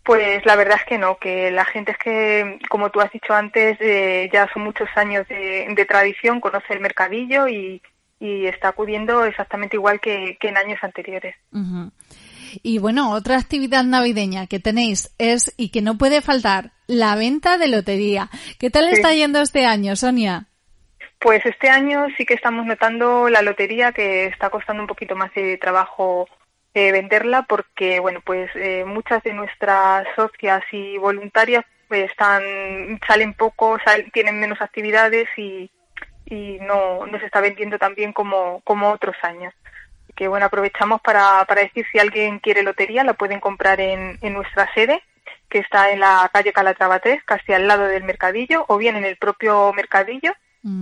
Pues 0.03 0.45
la 0.45 0.55
verdad 0.55 0.77
es 0.79 0.85
que 0.85 0.97
no, 0.97 1.17
que 1.17 1.51
la 1.51 1.65
gente 1.65 1.91
es 1.91 1.97
que, 1.97 2.59
como 2.69 2.89
tú 2.89 2.99
has 2.99 3.11
dicho 3.11 3.33
antes, 3.33 3.77
eh, 3.79 4.29
ya 4.33 4.47
son 4.51 4.63
muchos 4.63 4.89
años 4.95 5.27
de, 5.27 5.85
tradición, 5.87 6.41
conoce 6.41 6.73
el 6.73 6.79
mercadillo 6.79 7.47
y, 7.47 7.81
está 8.19 8.69
acudiendo 8.69 9.23
exactamente 9.25 9.77
igual 9.77 9.99
que, 9.99 10.37
en 10.39 10.57
años 10.57 10.79
anteriores. 10.81 11.35
Y 12.63 12.79
bueno, 12.79 13.11
otra 13.11 13.37
actividad 13.37 13.83
navideña 13.83 14.47
que 14.47 14.59
tenéis 14.59 15.13
es, 15.17 15.53
y 15.57 15.69
que 15.69 15.81
no 15.81 15.97
puede 15.97 16.21
faltar, 16.21 16.71
la 16.87 17.15
venta 17.15 17.57
de 17.57 17.67
lotería. 17.67 18.29
¿Qué 18.59 18.69
tal 18.69 18.87
está 18.87 19.13
yendo 19.13 19.41
este 19.41 19.65
año, 19.65 19.95
Sonia? 19.95 20.47
Pues 21.19 21.45
este 21.45 21.69
año 21.69 22.07
sí 22.17 22.25
que 22.25 22.33
estamos 22.33 22.65
notando 22.65 23.29
la 23.29 23.41
lotería 23.41 23.91
que 23.91 24.25
está 24.25 24.49
costando 24.49 24.83
un 24.83 24.87
poquito 24.87 25.15
más 25.15 25.33
de 25.33 25.57
trabajo 25.57 26.27
eh, 26.73 26.91
venderla 26.91 27.43
porque, 27.43 27.99
bueno, 27.99 28.21
pues 28.23 28.49
eh, 28.55 28.85
muchas 28.85 29.21
de 29.23 29.33
nuestras 29.33 30.07
socias 30.15 30.63
y 30.71 30.97
voluntarias 30.97 31.65
pues, 31.87 32.09
están, 32.09 32.41
salen 33.05 33.33
poco, 33.33 33.77
tienen 34.13 34.39
menos 34.39 34.61
actividades 34.61 35.27
y, 35.37 35.69
y 36.29 36.57
no, 36.61 37.05
no 37.05 37.19
se 37.19 37.25
está 37.25 37.41
vendiendo 37.41 37.77
tan 37.77 37.95
bien 37.95 38.13
como, 38.13 38.61
como 38.63 38.91
otros 38.91 39.15
años. 39.23 39.53
Que 40.15 40.27
bueno, 40.27 40.45
aprovechamos 40.45 41.01
para, 41.01 41.43
para 41.45 41.61
decir 41.61 41.85
si 41.91 41.99
alguien 41.99 42.39
quiere 42.39 42.63
lotería, 42.63 43.03
la 43.03 43.13
pueden 43.13 43.39
comprar 43.39 43.79
en, 43.79 44.17
en 44.21 44.33
nuestra 44.33 44.71
sede, 44.73 45.01
que 45.49 45.59
está 45.59 45.91
en 45.91 45.99
la 45.99 46.29
calle 46.31 46.53
Calatrava 46.53 46.99
3, 46.99 47.23
casi 47.23 47.53
al 47.53 47.67
lado 47.67 47.85
del 47.85 48.03
mercadillo, 48.03 48.65
o 48.67 48.77
bien 48.77 48.95
en 48.95 49.05
el 49.05 49.17
propio 49.17 49.73
mercadillo, 49.73 50.33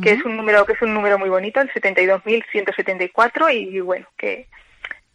que 0.01 0.11
es 0.11 0.25
un 0.25 0.35
número, 0.35 0.65
que 0.65 0.73
es 0.73 0.81
un 0.81 0.93
número 0.93 1.19
muy 1.19 1.29
bonito, 1.29 1.61
el 1.61 1.71
72.174, 1.71 3.53
y 3.53 3.79
bueno, 3.79 4.07
que 4.17 4.47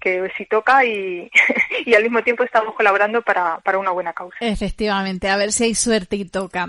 que 0.03 0.29
si 0.37 0.47
toca 0.47 0.85
y, 0.85 1.31
y 1.87 1.95
al 1.95 2.03
mismo 2.03 2.23
tiempo 2.23 2.43
estamos 2.43 2.75
colaborando 2.75 3.23
para, 3.23 3.61
para, 3.61 3.79
una 3.79 3.93
buena 3.93 4.13
causa. 4.13 4.37
Efectivamente, 4.41 5.29
a 5.29 5.37
ver 5.37 5.53
si 5.53 5.65
hay 5.65 5.75
suerte 5.75 6.17
y 6.17 6.25
toca. 6.25 6.69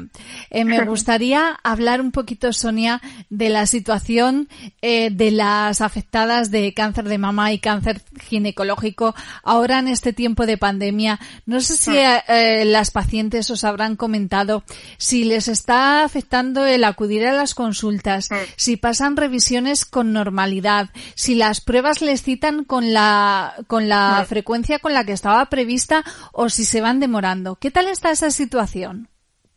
Eh, 0.50 0.66
me 0.66 0.86
gustaría 0.86 1.60
hablar 1.64 2.00
un 2.00 2.12
poquito, 2.12 2.54
Sonia, 2.54 3.02
de 3.30 3.50
la 3.50 3.66
situación 3.66 4.48
eh, 4.82 5.10
de 5.12 5.32
las 5.32 5.82
afectadas 5.82 6.52
de 6.52 6.74
cáncer 6.74 7.06
de 7.06 7.18
mama 7.18 7.52
y 7.52 7.60
cáncer 7.60 8.02
ginecológico 8.22 9.16
ahora 9.44 9.80
en 9.80 9.88
este 9.88 10.14
tiempo 10.14 10.46
de 10.46 10.58
pandemia. 10.58 11.20
No 11.46 11.60
sé 11.62 11.78
si 11.78 11.92
hmm. 11.92 12.22
eh, 12.28 12.66
las 12.66 12.92
pacientes 12.92 13.50
os 13.50 13.64
habrán 13.64 13.96
comentado 13.96 14.64
si 14.98 15.24
les 15.24 15.48
está 15.48 16.04
afectando 16.04 16.66
el 16.66 16.84
acudir 16.84 17.26
a 17.26 17.34
las 17.34 17.56
consultas, 17.56 18.30
hmm. 18.30 18.36
si 18.56 18.78
pasan 18.78 19.18
revisiones 19.18 19.86
con 19.86 20.14
normalidad, 20.14 20.90
si 21.16 21.34
las 21.34 21.62
pruebas 21.62 22.02
les 22.02 22.22
citan 22.22 22.64
con 22.64 22.94
la 22.94 23.23
con 23.68 23.90
la 23.90 24.26
frecuencia 24.28 24.80
con 24.80 24.94
la 24.94 25.04
que 25.06 25.14
estaba 25.14 25.46
prevista 25.46 26.04
o 26.32 26.50
si 26.50 26.66
se 26.66 26.82
van 26.82 27.00
demorando. 27.00 27.56
¿Qué 27.56 27.72
tal 27.72 27.88
está 27.88 28.12
esa 28.12 28.32
situación? 28.32 29.10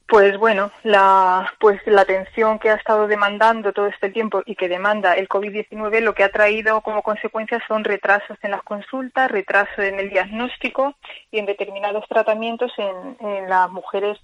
Pues 0.08 0.38
bueno, 0.38 0.70
la, 0.84 1.52
pues 1.58 1.80
la 1.84 2.02
atención 2.02 2.60
que 2.60 2.70
ha 2.70 2.74
estado 2.74 3.08
demandando 3.08 3.72
todo 3.72 3.88
este 3.88 4.08
tiempo 4.08 4.40
y 4.46 4.54
que 4.54 4.68
demanda 4.68 5.14
el 5.14 5.28
COVID-19 5.28 6.00
lo 6.00 6.14
que 6.14 6.22
ha 6.22 6.30
traído 6.30 6.80
como 6.82 7.02
consecuencia 7.02 7.60
son 7.66 7.82
retrasos 7.82 8.38
en 8.42 8.52
las 8.52 8.62
consultas, 8.62 9.28
retrasos 9.28 9.80
en 9.80 9.98
el 9.98 10.10
diagnóstico 10.10 10.94
y 11.32 11.40
en 11.40 11.46
determinados 11.46 12.04
tratamientos 12.08 12.72
en, 12.78 13.48
las 13.48 13.68
mujeres 13.72 14.16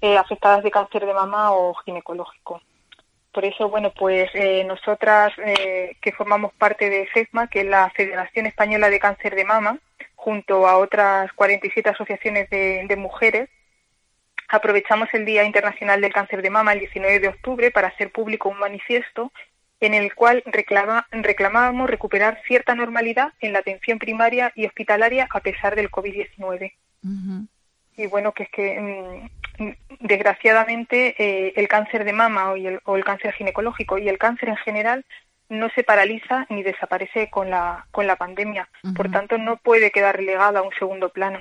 eh, 0.00 0.16
afectadas 0.16 0.62
de 0.64 0.70
cáncer 0.70 1.04
de 1.04 1.12
mama 1.12 1.52
o 1.52 1.74
ginecológico. 1.84 2.62
Por 3.36 3.44
eso, 3.44 3.68
bueno, 3.68 3.92
pues 3.92 4.30
eh, 4.32 4.64
nosotras 4.64 5.30
eh, 5.44 5.98
que 6.00 6.12
formamos 6.12 6.54
parte 6.54 6.88
de 6.88 7.06
FESMA, 7.06 7.48
que 7.48 7.60
es 7.60 7.66
la 7.66 7.90
Federación 7.90 8.46
Española 8.46 8.88
de 8.88 8.98
Cáncer 8.98 9.34
de 9.34 9.44
Mama, 9.44 9.78
junto 10.14 10.66
a 10.66 10.78
otras 10.78 11.30
47 11.34 11.90
asociaciones 11.90 12.48
de, 12.48 12.96
mujeres, 12.96 13.50
aprovechamos 14.48 15.10
el 15.12 15.26
Día 15.26 15.44
Internacional 15.44 16.00
del 16.00 16.14
Cáncer 16.14 16.40
de 16.40 16.48
Mama 16.48 16.72
el 16.72 16.78
19 16.78 17.20
de 17.20 17.28
octubre 17.28 17.70
para 17.70 17.88
hacer 17.88 18.10
público 18.10 18.48
un 18.48 18.58
manifiesto 18.58 19.30
en 19.80 19.92
el 19.92 20.14
cual 20.14 20.42
reclama, 20.46 21.06
reclamábamos 21.10 21.90
recuperar 21.90 22.40
cierta 22.46 22.74
normalidad 22.74 23.34
en 23.42 23.52
la 23.52 23.58
atención 23.58 23.98
primaria 23.98 24.50
y 24.54 24.64
hospitalaria 24.64 25.28
a 25.30 25.40
pesar 25.40 25.76
del 25.76 25.90
COVID-19. 25.90 26.72
Y 27.98 28.06
bueno, 28.06 28.32
que 28.32 28.44
es 28.44 28.50
que 28.50 28.80
mm, 28.80 29.28
desgraciadamente 30.00 31.14
eh, 31.18 31.52
el 31.56 31.68
cáncer 31.68 32.04
de 32.04 32.12
mama 32.12 32.50
o 32.50 32.56
el, 32.56 32.80
o 32.84 32.96
el, 32.96 33.04
cáncer 33.04 33.32
ginecológico 33.32 33.98
y 33.98 34.08
el 34.08 34.18
cáncer 34.18 34.50
en 34.50 34.56
general 34.56 35.04
no 35.48 35.68
se 35.74 35.84
paraliza 35.84 36.46
ni 36.50 36.62
desaparece 36.62 37.30
con 37.30 37.50
la, 37.50 37.86
con 37.90 38.06
la 38.06 38.16
pandemia. 38.16 38.68
Por 38.96 39.10
tanto, 39.10 39.38
no 39.38 39.56
puede 39.56 39.90
quedar 39.90 40.16
relegado 40.16 40.58
a 40.58 40.62
un 40.62 40.72
segundo 40.78 41.10
plano. 41.10 41.40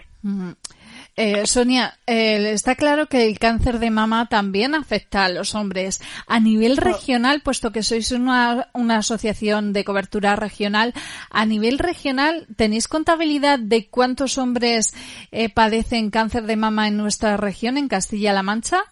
Eh, 1.18 1.48
Sonia, 1.48 1.98
eh, 2.06 2.52
está 2.52 2.76
claro 2.76 3.08
que 3.08 3.26
el 3.26 3.40
cáncer 3.40 3.80
de 3.80 3.90
mama 3.90 4.28
también 4.28 4.76
afecta 4.76 5.24
a 5.24 5.30
los 5.30 5.56
hombres. 5.56 6.02
A 6.28 6.42
nivel 6.42 6.76
regional, 6.76 7.42
puesto 7.42 7.72
que 7.72 7.84
sois 7.84 8.12
una, 8.12 8.68
una 8.74 8.98
asociación 8.98 9.72
de 9.72 9.86
cobertura 9.86 10.36
regional, 10.36 10.94
a 11.30 11.46
nivel 11.46 11.80
regional, 11.80 12.48
¿tenéis 12.58 12.90
contabilidad 12.90 13.60
de 13.60 13.88
cuántos 13.88 14.38
hombres 14.38 14.94
eh, 15.32 15.48
padecen 15.48 16.12
cáncer 16.12 16.44
de 16.44 16.58
mama 16.58 16.90
en 16.90 16.98
nuestra 16.98 17.38
región, 17.38 17.78
en 17.78 17.88
Castilla-La 17.88 18.44
Mancha? 18.44 18.84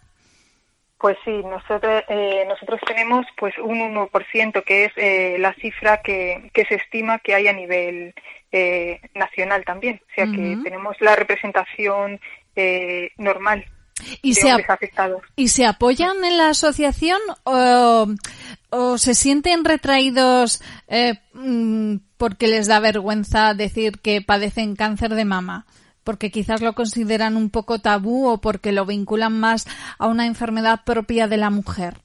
Pues 1.03 1.17
sí, 1.25 1.31
nosotros, 1.43 2.01
eh, 2.07 2.45
nosotros 2.47 2.79
tenemos 2.87 3.25
pues 3.37 3.53
un 3.57 3.77
1% 3.77 4.63
que 4.63 4.85
es 4.85 4.93
eh, 4.95 5.35
la 5.37 5.53
cifra 5.55 6.01
que, 6.01 6.49
que, 6.53 6.63
se 6.63 6.75
estima 6.75 7.19
que 7.19 7.35
hay 7.35 7.49
a 7.49 7.51
nivel 7.51 8.13
eh, 8.53 9.01
nacional 9.13 9.65
también. 9.65 9.99
O 10.01 10.13
sea 10.15 10.27
que 10.27 10.57
tenemos 10.63 10.95
la 11.01 11.17
representación 11.17 12.21
eh, 12.55 13.11
normal 13.17 13.65
¿Y 14.21 14.33
de 14.33 14.41
se 14.41 14.49
afectados. 14.49 15.21
¿Y 15.35 15.49
se 15.49 15.65
apoyan 15.65 16.23
en 16.23 16.37
la 16.37 16.51
asociación 16.51 17.19
o, 17.43 18.07
o 18.69 18.97
se 18.97 19.13
sienten 19.13 19.65
retraídos 19.65 20.61
eh, 20.87 21.15
mm, 21.33 21.97
porque 22.15 22.47
les 22.47 22.67
da 22.67 22.79
vergüenza 22.79 23.53
decir 23.53 23.99
que 23.99 24.21
padecen 24.21 24.77
cáncer 24.77 25.15
de 25.15 25.25
mama? 25.25 25.65
Porque 26.03 26.31
quizás 26.31 26.61
lo 26.61 26.73
consideran 26.73 27.37
un 27.37 27.49
poco 27.49 27.79
tabú 27.79 28.27
o 28.27 28.41
porque 28.41 28.71
lo 28.71 28.85
vinculan 28.85 29.39
más 29.39 29.67
a 29.97 30.07
una 30.07 30.25
enfermedad 30.25 30.81
propia 30.85 31.27
de 31.27 31.37
la 31.37 31.49
mujer. 31.49 31.95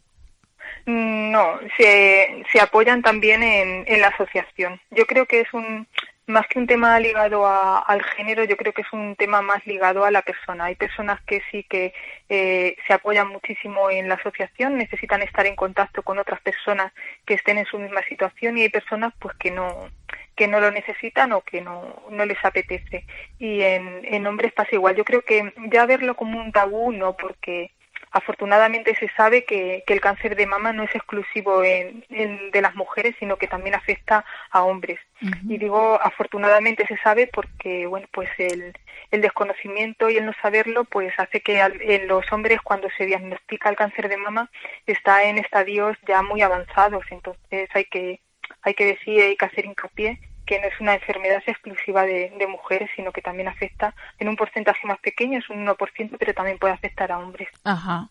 Mm, 0.86 1.30
no, 1.30 1.59
se, 1.76 2.44
se 2.51 2.61
apoyan 2.61 3.03
también 3.03 3.42
en, 3.42 4.01
la 4.01 4.09
asociación. 4.09 4.80
Yo 4.90 5.07
creo 5.07 5.26
que 5.26 5.40
es 5.40 5.53
un, 5.53 5.86
más 6.26 6.46
que 6.46 6.59
un 6.59 6.66
tema 6.66 6.99
ligado 6.99 7.46
al 7.46 8.03
género, 8.16 8.44
yo 8.44 8.57
creo 8.57 8.72
que 8.72 8.82
es 8.82 8.92
un 8.92 9.14
tema 9.16 9.42
más 9.42 9.66
ligado 9.66 10.05
a 10.05 10.11
la 10.11 10.22
persona. 10.22 10.64
Hay 10.64 10.76
personas 10.76 11.20
que 11.26 11.42
sí 11.51 11.64
que 11.64 11.92
eh, 12.28 12.76
se 12.86 12.92
apoyan 12.94 13.28
muchísimo 13.28 13.90
en 13.90 14.09
la 14.09 14.14
asociación, 14.14 14.78
necesitan 14.78 15.22
estar 15.22 15.46
en 15.46 15.57
contacto 15.57 16.03
con 16.03 16.18
otras 16.18 16.40
personas 16.40 16.92
que 17.26 17.34
estén 17.34 17.59
en 17.59 17.66
su 17.66 17.78
misma 17.78 18.03
situación 18.09 18.57
y 18.57 18.62
hay 18.62 18.68
personas 18.70 19.12
pues 19.18 19.36
que 19.36 19.51
no, 19.51 19.90
que 20.39 20.47
no 20.47 20.61
lo 20.61 20.70
necesitan 20.70 21.32
o 21.32 21.41
que 21.41 21.61
no, 21.61 22.01
no 22.11 22.24
les 22.24 22.39
apetece. 22.45 23.05
Y 23.41 23.61
en, 23.62 24.03
en 24.05 24.24
hombres 24.24 24.53
pasa 24.53 24.70
igual. 24.72 24.95
Yo 24.95 25.05
creo 25.05 25.22
que 25.22 25.53
ya 25.72 25.84
verlo 25.84 26.14
como 26.14 26.41
un 26.41 26.53
tabú, 26.53 26.93
no, 26.93 27.16
porque 27.16 27.72
afortunadamente 28.12 28.95
se 28.95 29.09
sabe 29.16 29.45
que, 29.45 29.82
que 29.84 29.95
el 29.95 30.01
cáncer 30.01 30.36
de 30.36 30.47
mama 30.47 30.72
no 30.72 30.84
es 30.84 30.95
exclusivo 30.95 31.64
en, 31.64 32.05
de 32.09 32.62
las 32.62 32.76
mujeres, 32.76 33.16
sino 33.18 33.36
que 33.36 33.49
también 33.49 33.74
afecta 33.74 34.24
a 34.51 34.62
hombres. 34.62 35.01
Y 35.49 35.59
digo 35.59 35.99
afortunadamente 36.01 36.86
se 36.86 36.97
sabe 36.99 37.26
porque, 37.26 37.86
bueno, 37.86 38.07
pues 38.12 38.30
el, 38.39 38.72
el 39.11 39.20
desconocimiento 39.20 40.09
y 40.09 40.16
el 40.16 40.26
no 40.26 40.32
saberlo, 40.41 40.84
pues 40.84 41.12
hace 41.18 41.41
que 41.41 41.59
en 41.61 42.07
los 42.07 42.32
hombres 42.32 42.61
cuando 42.62 42.89
se 42.97 43.07
diagnostica 43.07 43.68
el 43.68 43.76
cáncer 43.76 44.09
de 44.09 44.16
mama 44.16 44.49
está 44.86 45.24
en 45.24 45.39
estadios 45.39 45.97
ya 46.07 46.22
muy 46.22 46.43
avanzados. 46.43 47.05
Entonces 47.11 47.68
hay 47.74 47.86
que 47.86 48.20
hay 48.62 48.74
que 48.74 48.86
decir, 48.86 49.20
hay 49.20 49.36
que 49.36 49.45
hacer 49.45 49.66
hincapié 49.66 50.18
que 50.49 50.59
no 50.59 50.66
es 50.66 50.80
una 50.80 50.94
enfermedad 50.94 51.42
exclusiva 51.46 52.05
de, 52.05 52.32
mujeres, 52.49 52.88
sino 52.96 53.12
que 53.12 53.20
también 53.20 53.49
afecta 53.49 53.94
en 54.18 54.28
un 54.28 54.36
porcentaje 54.36 54.86
más 54.86 54.99
pequeño, 55.01 55.38
es 55.38 55.51
un 55.51 55.66
1%, 55.66 56.16
pero 56.18 56.32
también 56.32 56.59
puede 56.59 56.72
afectar 56.72 57.12
a 57.12 57.18
hombres. 57.18 57.49
Ajá. 57.64 58.09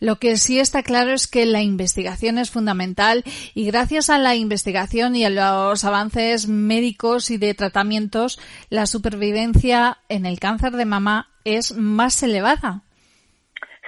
Lo 0.00 0.16
que 0.16 0.36
sí 0.36 0.58
está 0.58 0.82
claro 0.82 1.12
es 1.12 1.28
que 1.28 1.46
la 1.46 1.62
investigación 1.62 2.38
es 2.38 2.50
fundamental 2.50 3.22
y 3.54 3.66
gracias 3.66 4.10
a 4.10 4.18
la 4.18 4.34
investigación 4.34 5.14
y 5.14 5.24
a 5.24 5.30
los 5.30 5.84
avances 5.84 6.48
médicos 6.48 7.30
y 7.30 7.38
de 7.38 7.54
tratamientos, 7.54 8.40
la 8.68 8.86
supervivencia 8.86 9.98
en 10.08 10.26
el 10.26 10.40
cáncer 10.40 10.72
de 10.72 10.86
mama 10.86 11.28
es 11.44 11.76
más 11.76 12.20
elevada. 12.24 12.82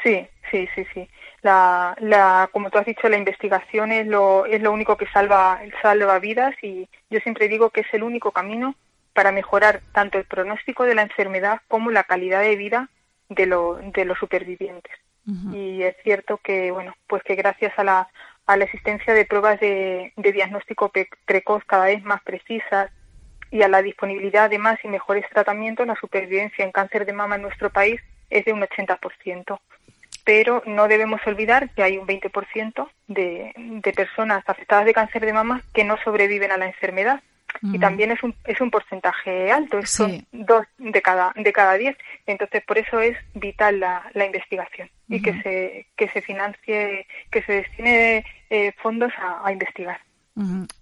Sí, 0.04 0.24
sí, 0.52 0.68
sí, 0.76 0.84
sí 0.94 1.08
la, 1.42 1.96
la, 2.00 2.48
como 2.52 2.70
tú 2.70 2.78
has 2.78 2.86
dicho, 2.86 3.08
la 3.08 3.16
investigación 3.16 3.92
es 3.92 4.06
lo, 4.06 4.46
es 4.46 4.60
lo 4.60 4.72
único 4.72 4.96
que 4.96 5.06
salva, 5.08 5.60
salva 5.82 6.18
vidas 6.18 6.54
y 6.62 6.88
yo 7.10 7.20
siempre 7.20 7.48
digo 7.48 7.70
que 7.70 7.82
es 7.82 7.86
el 7.92 8.02
único 8.02 8.32
camino 8.32 8.74
para 9.12 9.32
mejorar 9.32 9.82
tanto 9.92 10.18
el 10.18 10.24
pronóstico 10.24 10.84
de 10.84 10.94
la 10.94 11.02
enfermedad 11.02 11.60
como 11.68 11.90
la 11.90 12.04
calidad 12.04 12.40
de 12.40 12.56
vida 12.56 12.88
de, 13.28 13.46
lo, 13.46 13.76
de 13.76 14.04
los 14.04 14.18
supervivientes. 14.18 14.92
Y 15.52 15.82
es 15.82 15.94
cierto 16.02 16.38
que, 16.38 16.70
bueno, 16.70 16.94
pues 17.06 17.22
que 17.22 17.34
gracias 17.34 17.78
a 17.78 17.84
la, 17.84 18.08
a 18.46 18.56
la 18.56 18.64
existencia 18.64 19.12
de 19.12 19.26
pruebas 19.26 19.60
de, 19.60 20.14
de 20.16 20.32
diagnóstico 20.32 20.90
precoz 21.26 21.62
cada 21.66 21.84
vez 21.84 22.02
más 22.02 22.22
precisas 22.22 22.90
y 23.50 23.60
a 23.60 23.68
la 23.68 23.82
disponibilidad 23.82 24.48
de 24.48 24.56
más 24.56 24.78
y 24.82 24.88
mejores 24.88 25.26
tratamientos, 25.28 25.86
la 25.86 25.96
supervivencia 25.96 26.64
en 26.64 26.72
cáncer 26.72 27.04
de 27.04 27.12
mama 27.12 27.36
en 27.36 27.42
nuestro 27.42 27.68
país 27.68 28.00
es 28.30 28.46
de 28.46 28.54
un 28.54 28.62
80% 28.62 29.58
pero 30.28 30.62
no 30.66 30.88
debemos 30.88 31.22
olvidar 31.26 31.70
que 31.70 31.82
hay 31.82 31.96
un 31.96 32.06
20% 32.06 32.86
de, 33.06 33.50
de 33.56 33.92
personas 33.94 34.44
afectadas 34.46 34.84
de 34.84 34.92
cáncer 34.92 35.24
de 35.24 35.32
mama 35.32 35.62
que 35.72 35.84
no 35.84 35.96
sobreviven 36.04 36.52
a 36.52 36.58
la 36.58 36.66
enfermedad. 36.66 37.22
Y 37.62 37.78
también 37.78 38.10
es 38.10 38.22
un, 38.22 38.34
es 38.44 38.60
un 38.60 38.70
porcentaje 38.70 39.50
alto, 39.50 39.84
son 39.86 40.26
dos 40.30 40.66
de 40.76 41.00
cada, 41.00 41.32
de 41.34 41.50
cada 41.50 41.78
diez. 41.78 41.96
Entonces, 42.26 42.62
por 42.62 42.76
eso 42.76 43.00
es 43.00 43.16
vital 43.32 43.80
la, 43.80 44.02
la 44.12 44.26
investigación 44.26 44.90
y 45.08 45.22
que, 45.22 45.32
se, 45.40 45.86
que 45.96 46.10
se 46.10 46.20
financie, 46.20 47.06
que 47.30 47.42
se 47.44 47.52
destine 47.52 48.26
eh, 48.50 48.72
fondos 48.82 49.10
a 49.16 49.50
investigar. 49.50 49.98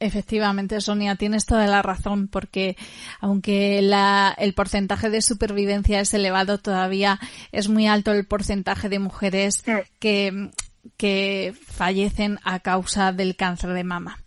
Efectivamente, 0.01 0.81
Sonia, 0.81 1.17
tienes 1.17 1.47
toda 1.47 1.67
la 1.67 1.81
razón, 1.81 2.29
porque 2.29 2.77
aunque 3.21 3.79
el 3.79 4.55
porcentaje 4.55 5.09
de 5.09 5.23
supervivencia 5.23 6.01
es 6.01 6.13
elevado, 6.13 6.59
todavía 6.59 7.19
es 7.53 7.69
muy 7.69 7.87
alto 7.87 8.13
el 8.13 8.27
porcentaje 8.27 8.89
de 8.89 8.99
mujeres 8.99 9.65
que 9.99 10.51
que 10.97 11.55
fallecen 11.65 12.39
a 12.45 12.61
causa 12.61 13.13
del 13.13 13.37
cáncer 13.37 13.73
de 13.73 13.85
mama. 13.85 14.19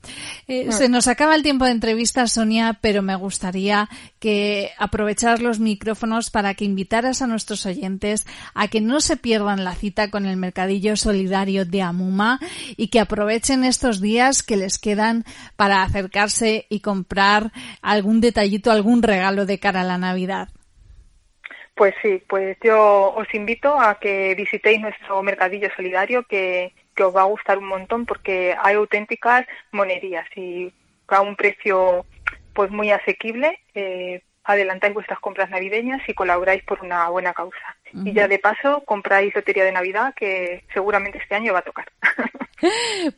Eh, 0.47 0.71
se 0.71 0.89
nos 0.89 1.07
acaba 1.07 1.35
el 1.35 1.43
tiempo 1.43 1.65
de 1.65 1.71
entrevista, 1.71 2.27
Sonia, 2.27 2.77
pero 2.81 3.01
me 3.01 3.15
gustaría 3.15 3.89
que 4.19 4.71
aprovechar 4.77 5.41
los 5.41 5.59
micrófonos 5.59 6.29
para 6.29 6.53
que 6.53 6.65
invitaras 6.65 7.21
a 7.21 7.27
nuestros 7.27 7.65
oyentes 7.65 8.25
a 8.53 8.67
que 8.67 8.81
no 8.81 9.01
se 9.01 9.17
pierdan 9.17 9.63
la 9.63 9.75
cita 9.75 10.09
con 10.09 10.25
el 10.25 10.37
Mercadillo 10.37 10.95
Solidario 10.95 11.65
de 11.65 11.81
Amuma 11.81 12.39
y 12.77 12.87
que 12.87 12.99
aprovechen 12.99 13.63
estos 13.63 14.01
días 14.01 14.43
que 14.43 14.57
les 14.57 14.77
quedan 14.79 15.25
para 15.55 15.83
acercarse 15.83 16.65
y 16.69 16.79
comprar 16.79 17.51
algún 17.81 18.21
detallito, 18.21 18.71
algún 18.71 19.01
regalo 19.03 19.45
de 19.45 19.59
cara 19.59 19.81
a 19.81 19.85
la 19.85 19.97
Navidad. 19.97 20.49
Pues 21.79 21.95
sí, 22.01 22.21
pues 22.27 22.57
yo 22.61 23.13
os 23.15 23.33
invito 23.33 23.79
a 23.79 24.01
que 24.01 24.35
visitéis 24.35 24.81
nuestro 24.81 25.23
mercadillo 25.23 25.69
solidario 25.77 26.23
que, 26.23 26.73
os 27.01 27.15
va 27.15 27.21
a 27.21 27.33
gustar 27.33 27.57
un 27.57 27.69
montón 27.69 28.05
porque 28.05 28.53
hay 28.61 28.75
auténticas 28.75 29.45
monerías 29.71 30.27
y 30.35 30.73
a 31.07 31.21
un 31.21 31.37
precio 31.37 32.05
pues 32.51 32.69
muy 32.69 32.91
asequible. 32.91 33.61
Eh, 33.75 34.21
adelantáis 34.43 34.93
vuestras 34.93 35.21
compras 35.21 35.49
navideñas 35.49 36.01
y 36.09 36.13
colaboráis 36.13 36.63
por 36.63 36.81
una 36.81 37.07
buena 37.07 37.33
causa. 37.33 37.77
Y 37.93 38.13
ya 38.13 38.27
de 38.27 38.39
paso 38.39 38.83
compráis 38.85 39.33
lotería 39.35 39.63
de 39.63 39.71
Navidad 39.71 40.13
que 40.15 40.63
seguramente 40.73 41.17
este 41.17 41.35
año 41.35 41.53
va 41.53 41.59
a 41.59 41.63
tocar. 41.63 41.85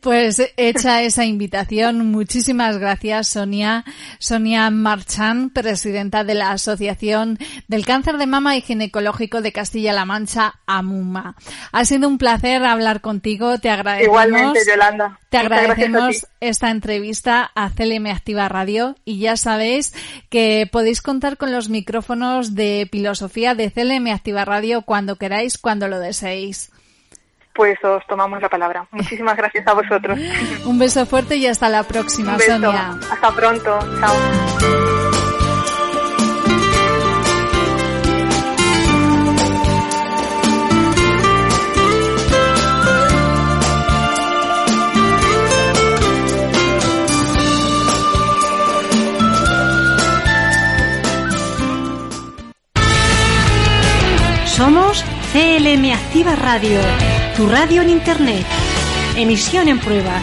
Pues 0.00 0.52
hecha 0.56 1.02
esa 1.02 1.24
invitación, 1.24 2.12
muchísimas 2.12 2.78
gracias 2.78 3.26
Sonia. 3.26 3.84
Sonia 4.18 4.70
Marchán, 4.70 5.50
presidenta 5.50 6.22
de 6.22 6.34
la 6.34 6.52
Asociación 6.52 7.38
del 7.66 7.84
Cáncer 7.84 8.18
de 8.18 8.26
Mama 8.26 8.56
y 8.56 8.60
Ginecológico 8.60 9.40
de 9.40 9.52
Castilla-La 9.52 10.04
Mancha, 10.04 10.54
AMUMA. 10.66 11.34
Ha 11.72 11.84
sido 11.84 12.08
un 12.08 12.18
placer 12.18 12.62
hablar 12.64 13.00
contigo, 13.00 13.58
te 13.58 13.70
agradecemos. 13.70 14.06
Igualmente, 14.06 14.60
Yolanda. 14.64 15.18
Te 15.32 15.38
agradecemos 15.38 16.26
esta 16.40 16.70
entrevista 16.70 17.50
a 17.54 17.70
CLM 17.70 18.08
Activa 18.08 18.50
Radio 18.50 18.96
y 19.06 19.18
ya 19.18 19.38
sabéis 19.38 19.94
que 20.28 20.68
podéis 20.70 21.00
contar 21.00 21.38
con 21.38 21.50
los 21.52 21.70
micrófonos 21.70 22.54
de 22.54 22.86
filosofía 22.92 23.54
de 23.54 23.70
CLM 23.70 24.08
Activa 24.08 24.44
Radio 24.44 24.82
cuando 24.82 25.16
queráis, 25.16 25.56
cuando 25.56 25.88
lo 25.88 26.00
deseéis 26.00 26.70
pues 27.54 27.82
os 27.84 28.06
tomamos 28.06 28.40
la 28.40 28.48
palabra. 28.48 28.86
Muchísimas 28.92 29.36
gracias 29.36 29.66
a 29.66 29.74
vosotros. 29.74 30.18
Un 30.64 30.78
beso 30.78 31.04
fuerte 31.04 31.36
y 31.36 31.46
hasta 31.46 31.68
la 31.68 31.82
próxima, 31.82 32.38
Sonia. 32.38 32.98
Hasta 33.10 33.30
pronto. 33.30 33.78
Chao. 34.00 35.01
Somos 54.62 55.04
CLM 55.32 55.92
Activa 55.92 56.36
Radio 56.36 56.78
tu 57.36 57.48
radio 57.48 57.82
en 57.82 57.90
Internet. 57.90 58.46
Emisión 59.16 59.66
en 59.66 59.80
pruebas. 59.80 60.22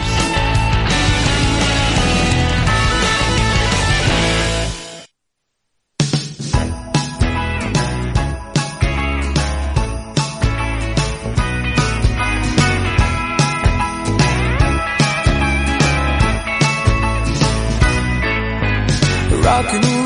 Around 19.44 19.99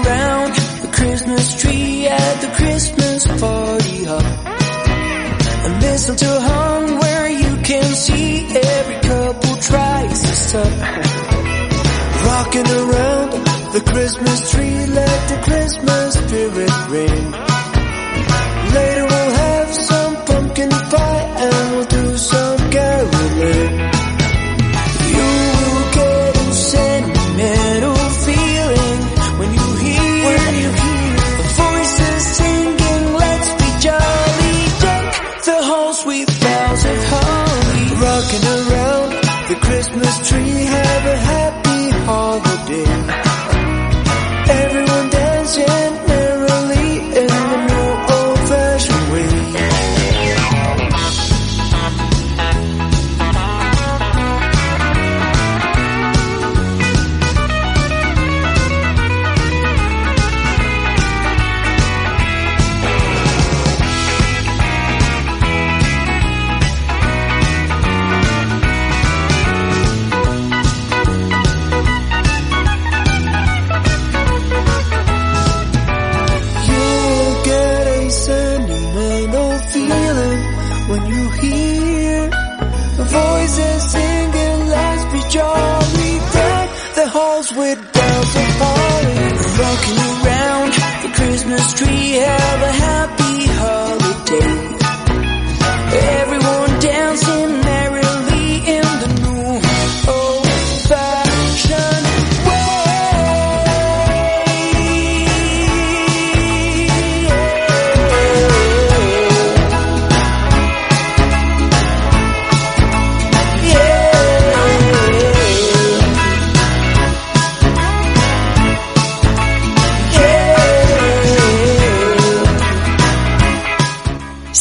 And 6.07 6.21
listen 6.21 6.29
to 6.29 6.41
you 7.31 7.63
can 7.63 7.95
see 7.95 8.45
every 8.47 9.01
couple 9.09 9.57
tries 9.57 10.21
to 10.21 10.35
stop. 10.37 10.67
Rocking 12.27 12.67
around 12.67 13.31
the 13.73 13.83
Christmas 13.91 14.51
tree, 14.51 14.87
let 14.87 15.29
the 15.31 15.41
Christmas 15.45 16.15
spirit 16.15 16.89
ring. 16.91 17.31
Later 18.75 19.07
we'll 19.07 19.33
have 19.33 19.75
some 19.75 20.17
pumpkin 20.27 20.69
pie 20.69 21.25
and 21.39 21.77
we'll 21.77 21.84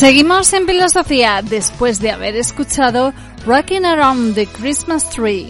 Seguimos 0.04 0.52
en 0.52 0.68
filosofía 0.68 1.42
después 1.42 2.02
de 2.02 2.12
haber 2.12 2.36
escuchado 2.36 3.14
Rocking 3.46 3.86
Around 3.86 4.36
the 4.36 4.46
Christmas 4.48 5.10
Tree. 5.10 5.50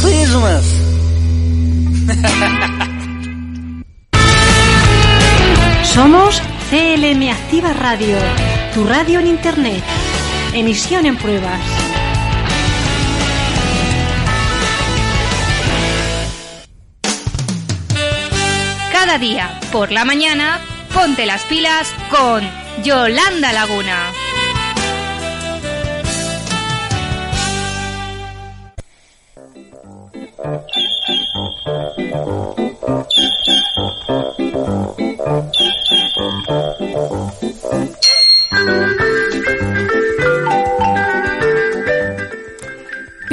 Christmas. 0.00 0.64
Somos 5.82 6.40
CLM 6.70 7.30
Activa 7.30 7.72
Radio, 7.72 8.16
tu 8.72 8.84
radio 8.84 9.18
en 9.18 9.26
Internet. 9.26 9.82
Emisión 10.52 11.04
en 11.06 11.16
pruebas. 11.16 11.60
Cada 18.92 19.18
día, 19.18 19.58
por 19.72 19.90
la 19.90 20.04
mañana, 20.04 20.60
ponte 20.94 21.26
las 21.26 21.42
pilas 21.46 21.92
con 22.08 22.63
Yolanda 22.82 23.52
Laguna. 23.52 24.12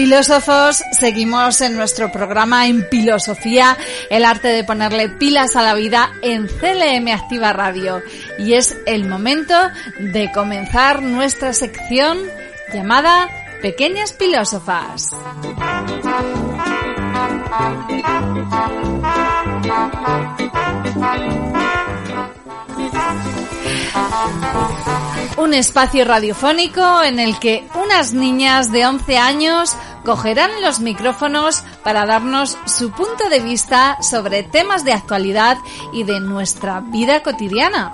Filósofos, 0.02 0.84
seguimos 0.94 1.62
en 1.62 1.76
nuestro 1.76 2.12
programa 2.12 2.66
en 2.66 2.88
Filosofía, 2.90 3.78
el 4.10 4.26
arte 4.26 4.48
de 4.48 4.64
ponerle 4.64 5.10
pilas 5.10 5.56
a 5.56 5.62
la 5.62 5.76
vida 5.76 6.12
en 6.24 6.48
CLM 6.48 7.08
Activa 7.10 7.54
Radio. 7.54 8.02
Y 8.40 8.54
es 8.54 8.76
el 8.88 9.08
momento 9.08 9.54
de 10.00 10.32
comenzar 10.32 11.04
nuestra 11.04 11.54
sección 11.54 12.18
llamada 12.74 13.30
Pequeñas 13.62 14.16
Filósofas. 14.18 15.12
Un 25.38 25.54
espacio 25.54 26.06
radiofónico 26.06 27.04
en 27.04 27.20
el 27.20 27.40
que 27.40 27.68
unas 27.76 28.14
niñas 28.14 28.72
de 28.72 28.86
11 28.86 29.18
años 29.18 29.76
cogerán 30.06 30.62
los 30.62 30.80
micrófonos 30.80 31.64
para 31.84 32.06
darnos 32.06 32.58
su 32.66 32.92
punto 32.92 33.30
de 33.30 33.40
vista 33.40 33.98
sobre 34.02 34.44
temas 34.44 34.84
de 34.84 34.94
actualidad 34.94 35.58
y 35.94 36.04
de 36.04 36.20
nuestra 36.20 36.82
vida 36.82 37.24
cotidiana. 37.24 37.92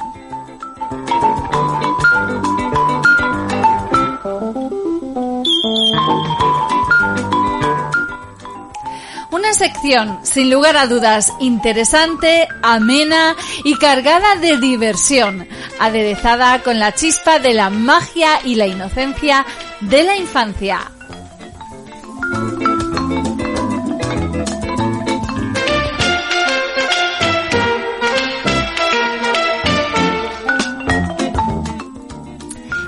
Una 9.47 9.53
sección, 9.53 10.19
sin 10.23 10.49
lugar 10.49 10.75
a 10.75 10.87
dudas, 10.87 11.31
interesante, 11.39 12.49
amena 12.61 13.33
y 13.63 13.77
cargada 13.77 14.35
de 14.35 14.57
diversión, 14.57 15.47
aderezada 15.79 16.61
con 16.63 16.79
la 16.79 16.93
chispa 16.93 17.39
de 17.39 17.53
la 17.53 17.69
magia 17.69 18.41
y 18.43 18.55
la 18.55 18.67
inocencia 18.67 19.45
de 19.79 20.03
la 20.03 20.17
infancia. 20.17 20.91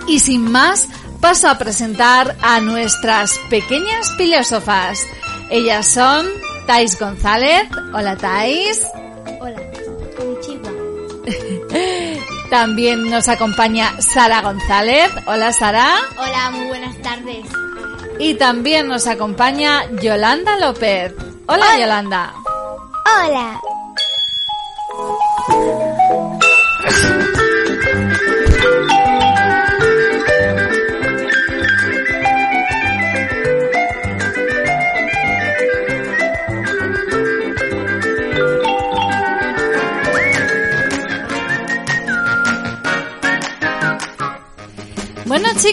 Y 0.10 0.20
sin 0.20 0.52
más, 0.52 0.90
paso 1.22 1.48
a 1.48 1.58
presentar 1.58 2.36
a 2.42 2.60
nuestras 2.60 3.40
pequeñas 3.50 4.14
filósofas. 4.18 5.00
Ellas 5.50 5.88
son 5.88 6.28
Thais 6.70 7.00
González. 7.00 7.68
Hola 7.96 8.16
Thais. 8.16 8.86
Hola. 9.42 9.60
También 12.52 13.10
nos 13.10 13.28
acompaña 13.28 14.00
Sara 14.00 14.44
González. 14.44 15.10
Hola 15.26 15.52
Sara. 15.52 15.96
Hola, 16.16 16.52
muy 16.52 16.68
buenas 16.68 16.96
tardes. 17.02 17.44
Y 18.20 18.36
también 18.36 18.88
nos 18.88 19.08
acompaña 19.08 19.90
Yolanda 20.00 20.58
López. 20.58 21.12
Hola, 21.48 21.80
Yolanda. 21.80 22.34
Hola. 23.26 23.60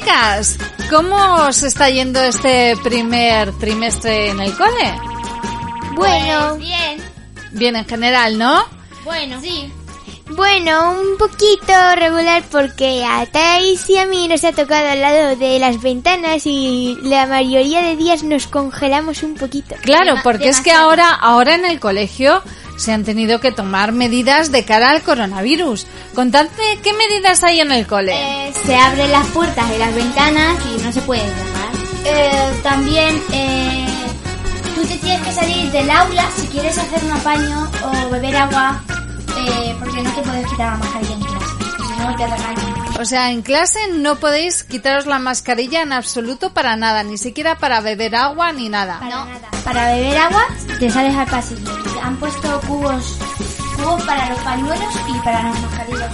Chicas, 0.07 0.57
¿cómo 0.89 1.17
os 1.49 1.63
está 1.65 1.91
yendo 1.91 2.21
este 2.23 2.77
primer 2.85 3.53
trimestre 3.59 4.31
en 4.31 4.41
el 4.41 4.55
cole? 4.57 4.95
Bueno, 5.95 6.57
Bien. 6.57 7.03
Bien 7.53 7.75
en 7.77 7.87
general, 7.87 8.39
¿no? 8.39 8.65
Bueno. 9.05 9.41
Sí. 9.41 9.73
bueno, 10.31 10.91
un 11.01 11.17
poquito 11.19 11.73
regular 11.97 12.43
porque 12.53 13.05
a 13.05 13.25
Thais 13.27 13.89
y 13.89 13.99
a 13.99 14.07
mí 14.07 14.29
nos 14.29 14.45
ha 14.45 14.53
tocado 14.53 14.89
al 14.91 15.01
lado 15.01 15.37
de 15.37 15.59
las 15.59 15.81
ventanas 15.81 16.43
y 16.45 16.99
la 17.03 17.27
mayoría 17.27 17.83
de 17.83 17.97
días 17.97 18.23
nos 18.23 18.47
congelamos 18.47 19.23
un 19.23 19.35
poquito. 19.35 19.75
Claro, 19.83 20.17
Dema- 20.17 20.23
porque 20.23 20.49
es 20.51 20.61
que 20.61 20.73
ahora, 20.73 21.09
ahora 21.11 21.55
en 21.55 21.65
el 21.65 21.81
colegio 21.81 22.43
se 22.77 22.93
han 22.93 23.05
tenido 23.05 23.41
que 23.41 23.53
tomar 23.53 23.93
medidas 23.93 24.53
de 24.53 24.65
cara 24.65 24.91
al 24.91 25.03
coronavirus. 25.03 25.87
Contadme 26.15 26.79
qué 26.83 26.93
medidas 26.93 27.43
hay 27.43 27.61
en 27.61 27.73
el 27.73 27.87
cole. 27.87 28.15
Eh, 28.15 28.53
se 28.65 28.77
abren 28.77 29.11
las 29.11 29.27
puertas 29.29 29.65
y 29.75 29.79
las 29.79 29.95
ventanas 29.95 30.59
y 30.67 30.83
no 30.83 30.93
se 30.93 31.01
pueden 31.03 31.27
cerrar. 31.27 31.75
Eh, 32.05 32.61
también 32.63 33.23
eh, 33.33 33.87
tú 34.75 34.83
te 34.83 34.97
tienes 34.99 35.27
que 35.27 35.33
salir 35.33 35.71
del 35.73 35.91
aula 35.91 36.29
si 36.37 36.47
quieres 36.49 36.79
hacer 36.79 37.03
un 37.05 37.13
apaño 37.13 37.71
o 37.85 38.11
beber 38.11 38.37
agua 38.37 38.83
porque 39.79 40.03
no 40.03 40.11
te 40.15 40.23
puedes 40.23 40.47
quitar 40.47 40.73
la 40.73 40.79
mascarilla 40.79 41.15
en 41.15 41.21
clase. 41.21 41.47
Si 41.77 42.03
no 42.03 42.17
te 42.17 42.25
atacan. 42.25 42.77
O 42.99 43.05
sea, 43.05 43.31
en 43.31 43.43
clase 43.43 43.79
no 43.93 44.17
podéis 44.17 44.65
quitaros 44.65 45.07
la 45.07 45.19
mascarilla 45.19 45.83
en 45.83 45.93
absoluto 45.93 46.55
para 46.55 46.77
nada, 46.77 47.03
ni 47.03 47.19
siquiera 47.19 47.59
para 47.59 47.81
beber 47.81 48.17
agua 48.17 48.53
ni 48.53 48.69
nada. 48.69 49.01
no. 49.01 49.27
Para 49.65 49.93
beber 49.95 50.17
agua 50.17 50.47
te 50.79 50.89
sales 50.89 51.15
al 51.15 51.27
pasillo. 51.27 51.86
Han 52.03 52.17
puesto 52.19 52.61
cubos 52.67 53.17
cubos 53.77 54.03
para 54.05 54.31
los 54.31 54.39
pañuelos 54.41 54.95
y 55.09 55.19
para 55.21 55.43
las 55.43 55.61
mascarillas. 55.61 56.13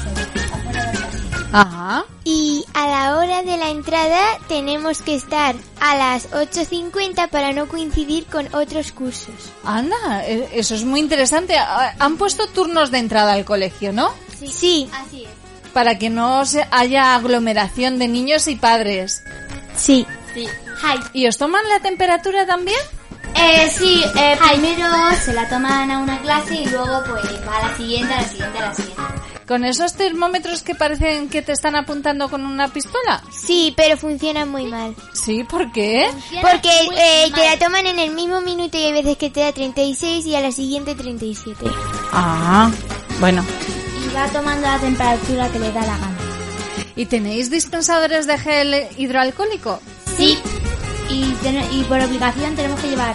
Ajá. 1.53 2.05
Y 2.25 2.65
a 2.73 2.87
la 2.87 3.17
hora 3.19 3.43
de 3.43 3.57
la 3.59 3.69
entrada 3.69 4.21
tenemos 4.49 5.03
que 5.03 5.15
estar 5.15 5.55
a 5.81 5.97
las 5.97 6.31
8.50 6.31 7.29
para 7.29 7.53
no 7.53 7.69
coincidir 7.69 8.25
con 8.27 8.49
otros 8.55 8.93
cursos. 8.93 9.35
Anda, 9.63 10.25
e- 10.27 10.49
eso 10.59 10.75
es 10.75 10.85
muy 10.85 11.01
interesante. 11.01 11.55
Han 11.99 12.17
puesto 12.17 12.47
turnos 12.49 12.91
de 12.91 12.99
entrada 12.99 13.35
al 13.35 13.45
colegio, 13.45 13.93
¿no? 13.93 14.11
Sí, 14.39 14.89
Así 14.95 15.25
es. 15.25 15.31
Para 15.75 15.99
que 15.99 16.09
no 16.11 16.45
se 16.47 16.67
haya 16.71 17.15
aglomeración 17.15 17.99
de 17.99 18.09
niños 18.09 18.47
y 18.49 18.57
padres. 18.57 19.23
sí. 19.77 20.07
Sí. 20.35 20.47
Hi. 20.83 20.99
¿Y 21.13 21.27
os 21.27 21.37
toman 21.37 21.63
la 21.69 21.81
temperatura 21.81 22.47
también? 22.47 22.79
Eh, 23.35 23.71
sí, 23.71 24.05
eh, 24.17 24.39
primero 24.51 24.87
se 25.25 25.33
la 25.33 25.49
toman 25.49 25.91
a 25.91 25.99
una 25.99 26.21
clase 26.21 26.55
y 26.55 26.67
luego 26.67 27.03
pues 27.09 27.25
va 27.47 27.59
a 27.59 27.69
la 27.69 27.77
siguiente, 27.77 28.13
a 28.13 28.23
la 28.23 28.29
siguiente, 28.29 28.59
a 28.59 28.63
la 28.63 28.75
siguiente. 28.75 29.03
¿Con 29.47 29.65
esos 29.65 29.95
termómetros 29.95 30.63
que 30.63 30.75
parecen 30.75 31.29
que 31.29 31.43
te 31.43 31.53
están 31.53 31.77
apuntando 31.77 32.29
con 32.29 32.47
una 32.47 32.69
pistola? 32.69 33.23
Sí, 33.31 33.75
pero 33.77 33.97
funciona 33.97 34.47
muy 34.47 34.67
mal. 34.67 34.95
Sí, 35.13 35.45
¿por 35.45 35.73
qué? 35.73 36.09
Porque 36.41 36.71
eh, 36.97 37.31
te 37.35 37.45
la 37.45 37.59
toman 37.59 37.87
en 37.87 37.99
el 37.99 38.13
mismo 38.13 38.41
minuto 38.41 38.79
y 38.79 38.85
hay 38.85 38.93
veces 38.93 39.17
que 39.17 39.31
te 39.31 39.41
da 39.41 39.53
36 39.53 40.25
y 40.27 40.37
a 40.37 40.41
la 40.41 40.53
siguiente 40.53 40.95
37. 40.95 41.67
Ah, 42.13 42.71
bueno. 43.21 43.45
Y 44.05 44.15
va 44.15 44.27
tomando 44.29 44.63
la 44.63 44.79
temperatura 44.79 45.49
que 45.51 45.59
le 45.59 45.73
da 45.73 45.81
la 45.81 45.99
gana. 45.99 46.19
¿Y 46.95 47.07
tenéis 47.07 47.51
dispensadores 47.51 48.27
de 48.27 48.39
gel 48.39 48.87
hidroalcohólico? 48.97 49.81
Sí. 50.17 50.39
Y, 51.13 51.33
ten- 51.43 51.63
y 51.73 51.85
por 51.85 52.01
obligación 52.01 52.55
tenemos 52.57 52.81
que 52.81 52.89
llevar 52.91 53.15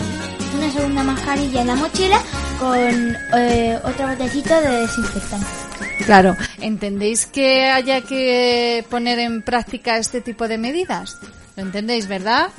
una 0.56 0.72
segunda 0.72 1.04
mascarilla 1.04 1.62
en 1.62 1.68
la 1.68 1.76
mochila 1.76 2.22
con 2.60 2.78
eh, 3.38 3.80
otro 3.84 4.08
botecito 4.08 4.54
de 4.62 4.82
desinfectante. 4.82 5.48
Claro. 6.06 6.36
¿Entendéis 6.62 7.26
que 7.26 7.66
haya 7.70 8.02
que 8.02 8.86
poner 8.90 9.20
en 9.20 9.42
práctica 9.42 9.98
este 9.98 10.22
tipo 10.22 10.48
de 10.48 10.58
medidas? 10.58 11.18
¿Lo 11.56 11.64
entendéis, 11.64 12.08
verdad? 12.08 12.50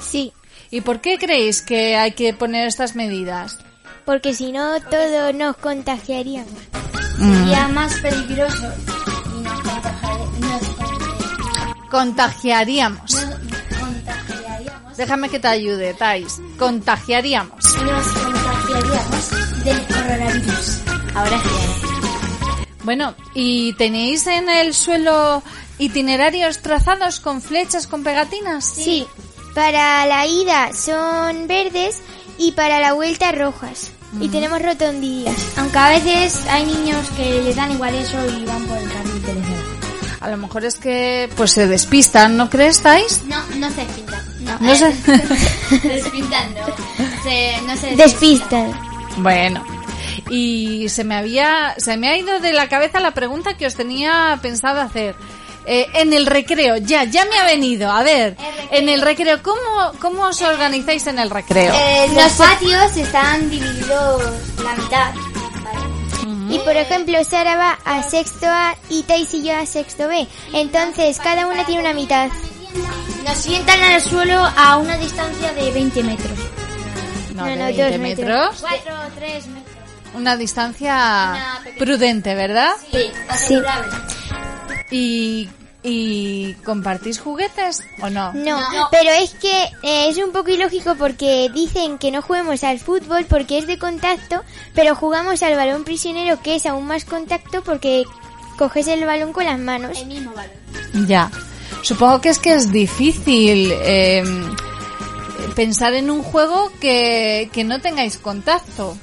Sí, 0.00 0.32
¿Y 0.70 0.80
por 0.80 1.00
qué 1.00 1.16
creéis 1.18 1.62
que 1.62 1.96
hay 1.96 2.12
que 2.12 2.32
poner 2.34 2.66
estas 2.66 2.94
medidas? 2.96 3.58
porque 4.04 4.34
si 4.34 4.52
no 4.52 4.80
todos 4.82 5.34
nos 5.34 5.56
contagiaríamos. 5.56 6.52
Sería 7.18 7.66
más 7.68 7.92
peligroso 8.00 8.72
y 9.36 9.42
nos, 9.42 9.60
Contagiaríamos. 11.90 11.90
contagiaríamos, 11.90 13.26
Déjame 14.96 15.28
que 15.28 15.38
te 15.38 15.48
ayude, 15.48 15.94
Thais. 15.94 16.40
Contagiaríamos. 16.58 17.64
nos 17.82 18.06
contagiaríamos 18.06 19.64
del 19.64 19.86
coronavirus. 19.86 20.80
Ahora 21.14 21.40
sí. 21.42 22.66
Bueno, 22.82 23.14
¿y 23.34 23.72
tenéis 23.74 24.26
en 24.26 24.48
el 24.48 24.72
suelo 24.72 25.42
itinerarios 25.78 26.60
trazados 26.60 27.20
con 27.20 27.42
flechas, 27.42 27.86
con 27.86 28.04
pegatinas? 28.04 28.64
Sí, 28.64 29.06
para 29.54 30.06
la 30.06 30.26
ida 30.26 30.72
son 30.72 31.48
verdes 31.48 32.00
y 32.38 32.52
para 32.52 32.78
la 32.80 32.92
vuelta 32.92 33.32
rojas. 33.32 33.90
Y 34.20 34.28
tenemos 34.28 34.62
rotondillas. 34.62 35.58
Aunque 35.58 35.78
a 35.78 35.90
veces 35.90 36.46
hay 36.48 36.64
niños 36.64 37.10
que 37.16 37.42
les 37.42 37.56
dan 37.56 37.72
igual 37.72 37.94
eso 37.94 38.16
y 38.26 38.44
van 38.44 38.64
por 38.66 38.78
el 38.78 38.88
da. 38.88 39.06
A 40.20 40.30
lo 40.30 40.36
mejor 40.38 40.64
es 40.64 40.76
que 40.76 41.28
pues 41.36 41.52
se 41.52 41.66
despistan, 41.66 42.36
¿no 42.36 42.50
crees, 42.50 42.80
Thais? 42.82 43.22
No, 43.26 43.44
no 43.58 43.70
se 43.70 43.84
despintan. 43.84 44.25
No, 44.46 44.58
No 44.60 44.74
se- 44.74 44.92
se 45.82 46.12
no. 47.66 47.76
Se, 47.76 47.96
Despistan. 47.96 48.72
Bueno, 49.18 49.64
y 50.30 50.88
se 50.88 51.04
me 51.04 51.16
había, 51.16 51.74
se 51.78 51.96
me 51.96 52.08
ha 52.08 52.16
ido 52.16 52.38
de 52.40 52.52
la 52.52 52.68
cabeza 52.68 53.00
la 53.00 53.12
pregunta 53.12 53.56
que 53.56 53.66
os 53.66 53.74
tenía 53.74 54.38
pensado 54.42 54.80
hacer. 54.80 55.14
eh, 55.68 55.86
en 55.94 56.12
el 56.12 56.26
recreo, 56.26 56.76
ya, 56.76 57.04
ya 57.04 57.24
me 57.24 57.36
ha 57.38 57.44
venido. 57.44 57.90
A 57.90 58.02
ver, 58.04 58.36
en 58.70 58.88
el 58.88 59.02
recreo, 59.02 59.42
¿cómo, 59.42 59.92
cómo 60.00 60.22
os 60.28 60.40
organizáis 60.42 61.06
en 61.08 61.18
el 61.18 61.28
recreo? 61.30 61.74
Eh, 61.74 62.08
los 62.14 62.32
patios 62.34 62.96
están 62.96 63.50
divididos 63.50 64.22
la 64.62 64.74
mitad. 64.76 65.12
Y 66.48 66.58
por 66.60 66.76
ejemplo, 66.76 67.18
Sara 67.24 67.56
va 67.56 67.78
a 67.84 68.02
sexto 68.04 68.46
A 68.46 68.76
y 68.88 69.02
Tais 69.02 69.34
y 69.34 69.42
yo 69.42 69.56
a 69.56 69.66
sexto 69.66 70.06
B. 70.06 70.28
Entonces, 70.52 71.18
cada 71.18 71.46
una 71.48 71.64
tiene 71.66 71.80
una 71.80 71.92
mitad. 71.92 72.28
Nos 73.24 73.36
sientan 73.38 73.82
al 73.82 74.00
suelo 74.00 74.40
a 74.56 74.76
una 74.78 74.96
distancia 74.98 75.52
de 75.52 75.70
20 75.72 76.02
metros. 76.02 76.38
No, 77.34 77.42
no, 77.44 77.46
de 77.46 77.56
no, 77.56 77.64
20 77.64 77.90
dos 77.90 78.00
metros. 78.00 78.28
metros. 78.28 78.60
4 78.60 78.94
o 78.94 79.10
3 79.18 79.46
metros. 79.48 79.76
Una 80.14 80.36
distancia 80.36 81.60
prudente, 81.78 82.34
¿verdad? 82.34 82.70
Sí, 82.90 83.10
asegurable. 83.28 83.92
¿Y, 84.90 85.48
¿Y 85.82 86.54
compartís 86.64 87.18
juguetes 87.20 87.82
o 88.00 88.08
no? 88.08 88.32
No, 88.32 88.60
pero 88.90 89.10
es 89.10 89.34
que 89.34 89.64
eh, 89.82 90.08
es 90.08 90.16
un 90.18 90.32
poco 90.32 90.50
ilógico 90.50 90.94
porque 90.94 91.50
dicen 91.52 91.98
que 91.98 92.10
no 92.10 92.22
juguemos 92.22 92.64
al 92.64 92.78
fútbol 92.78 93.26
porque 93.28 93.58
es 93.58 93.66
de 93.66 93.78
contacto, 93.78 94.42
pero 94.74 94.94
jugamos 94.94 95.42
al 95.42 95.54
balón 95.56 95.84
prisionero 95.84 96.40
que 96.42 96.54
es 96.56 96.66
aún 96.66 96.86
más 96.86 97.04
contacto 97.04 97.62
porque 97.62 98.04
coges 98.56 98.86
el 98.88 99.04
balón 99.04 99.32
con 99.32 99.44
las 99.44 99.58
manos. 99.58 99.98
El 100.00 100.06
mismo 100.06 100.32
balón. 100.32 101.06
Ya. 101.06 101.30
Supongo 101.86 102.20
que 102.20 102.30
es 102.30 102.40
que 102.40 102.52
es 102.52 102.72
difícil 102.72 103.70
eh, 103.72 104.24
pensar 105.54 105.94
en 105.94 106.10
un 106.10 106.20
juego 106.24 106.72
que, 106.80 107.48
que 107.52 107.62
no 107.62 107.80
tengáis 107.80 108.18
contacto. 108.18 108.96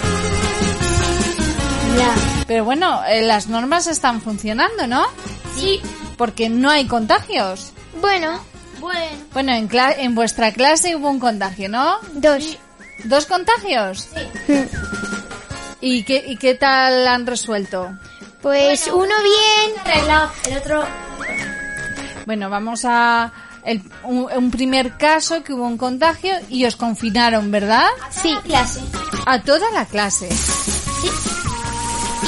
Ya. 1.98 2.14
Pero 2.46 2.66
bueno, 2.66 3.02
eh, 3.08 3.22
las 3.22 3.48
normas 3.48 3.88
están 3.88 4.22
funcionando, 4.22 4.86
¿no? 4.86 5.06
Sí. 5.58 5.80
Porque 6.18 6.50
no 6.50 6.70
hay 6.70 6.86
contagios. 6.86 7.72
Bueno, 8.02 8.42
Bueno. 8.82 9.00
Bueno, 9.32 9.54
en, 9.54 9.70
cla- 9.70 9.96
en 9.98 10.14
vuestra 10.14 10.52
clase 10.52 10.94
hubo 10.98 11.10
un 11.10 11.22
contagio, 11.22 11.70
¿no? 11.70 12.00
dos. 12.16 12.58
¿Dos 13.06 13.26
contagios? 13.28 14.10
¿Y 15.80 16.04
qué, 16.04 16.22
¿Y 16.28 16.36
qué 16.36 16.56
tal 16.56 17.08
han 17.08 17.26
resuelto? 17.26 17.92
Pues 18.42 18.88
uno 18.88 19.16
bien. 19.24 19.98
El 20.50 20.58
otro. 20.58 20.84
Bueno, 22.26 22.50
vamos 22.50 22.82
a 22.86 23.32
el- 23.66 23.82
un, 24.04 24.28
un 24.36 24.52
primer 24.52 24.98
caso 24.98 25.44
que 25.44 25.54
hubo 25.54 25.66
un 25.66 25.78
contagio 25.78 26.34
y 26.50 26.66
os 26.66 26.76
confinaron, 26.76 27.52
¿verdad? 27.52 27.88
Sí. 28.12 28.34
Clase. 28.46 28.82
A 29.26 29.42
toda 29.42 29.70
la 29.72 29.86
clase. 29.86 30.30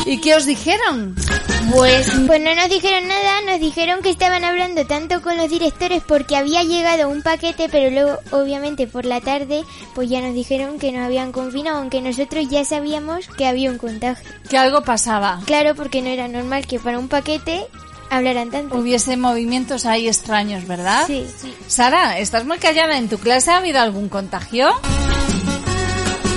¿Y 0.05 0.19
qué 0.21 0.35
os 0.35 0.45
dijeron? 0.45 1.15
Pues. 1.73 2.07
Pues 2.27 2.39
no 2.41 2.53
nos 2.53 2.69
dijeron 2.69 3.07
nada, 3.07 3.41
nos 3.47 3.59
dijeron 3.59 4.01
que 4.03 4.11
estaban 4.11 4.43
hablando 4.43 4.85
tanto 4.85 5.21
con 5.23 5.35
los 5.35 5.49
directores 5.49 6.03
porque 6.07 6.35
había 6.37 6.61
llegado 6.63 7.09
un 7.09 7.23
paquete, 7.23 7.69
pero 7.69 7.89
luego, 7.89 8.19
obviamente, 8.29 8.85
por 8.85 9.05
la 9.05 9.19
tarde, 9.19 9.63
pues 9.95 10.07
ya 10.09 10.21
nos 10.21 10.35
dijeron 10.35 10.77
que 10.77 10.91
nos 10.91 11.01
habían 11.05 11.31
confinado, 11.31 11.79
aunque 11.79 12.01
nosotros 12.01 12.47
ya 12.49 12.63
sabíamos 12.65 13.27
que 13.29 13.47
había 13.47 13.71
un 13.71 13.79
contagio. 13.79 14.29
Que 14.47 14.59
algo 14.59 14.83
pasaba. 14.83 15.39
Claro, 15.45 15.73
porque 15.73 16.03
no 16.03 16.09
era 16.09 16.27
normal 16.27 16.67
que 16.67 16.79
para 16.79 16.99
un 16.99 17.07
paquete 17.07 17.65
hablaran 18.09 18.49
tanto. 18.49 18.75
Hubiese 18.75 19.17
movimientos 19.17 19.85
ahí 19.85 20.07
extraños, 20.07 20.67
¿verdad? 20.67 21.05
Sí. 21.07 21.25
Sara, 21.67 22.19
estás 22.19 22.45
muy 22.45 22.57
callada. 22.57 22.97
¿En 22.97 23.09
tu 23.09 23.17
clase 23.17 23.51
ha 23.51 23.57
habido 23.57 23.79
algún 23.79 24.09
contagio? 24.09 24.69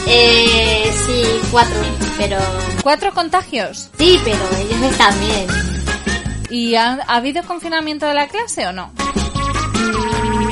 Eh. 0.07 0.93
Sí, 1.07 1.23
cuatro. 1.51 1.81
Pero. 2.17 2.37
¿Cuatro 2.83 3.13
contagios? 3.13 3.91
Sí, 3.99 4.19
pero 4.25 4.39
ellos 4.59 4.91
están 4.91 5.15
bien. 5.21 5.47
¿Y 6.51 6.75
ha, 6.77 6.99
ha 7.07 7.17
habido 7.17 7.43
confinamiento 7.45 8.07
de 8.07 8.15
la 8.15 8.29
clase 8.29 8.67
o 8.67 8.73
no? 8.73 8.93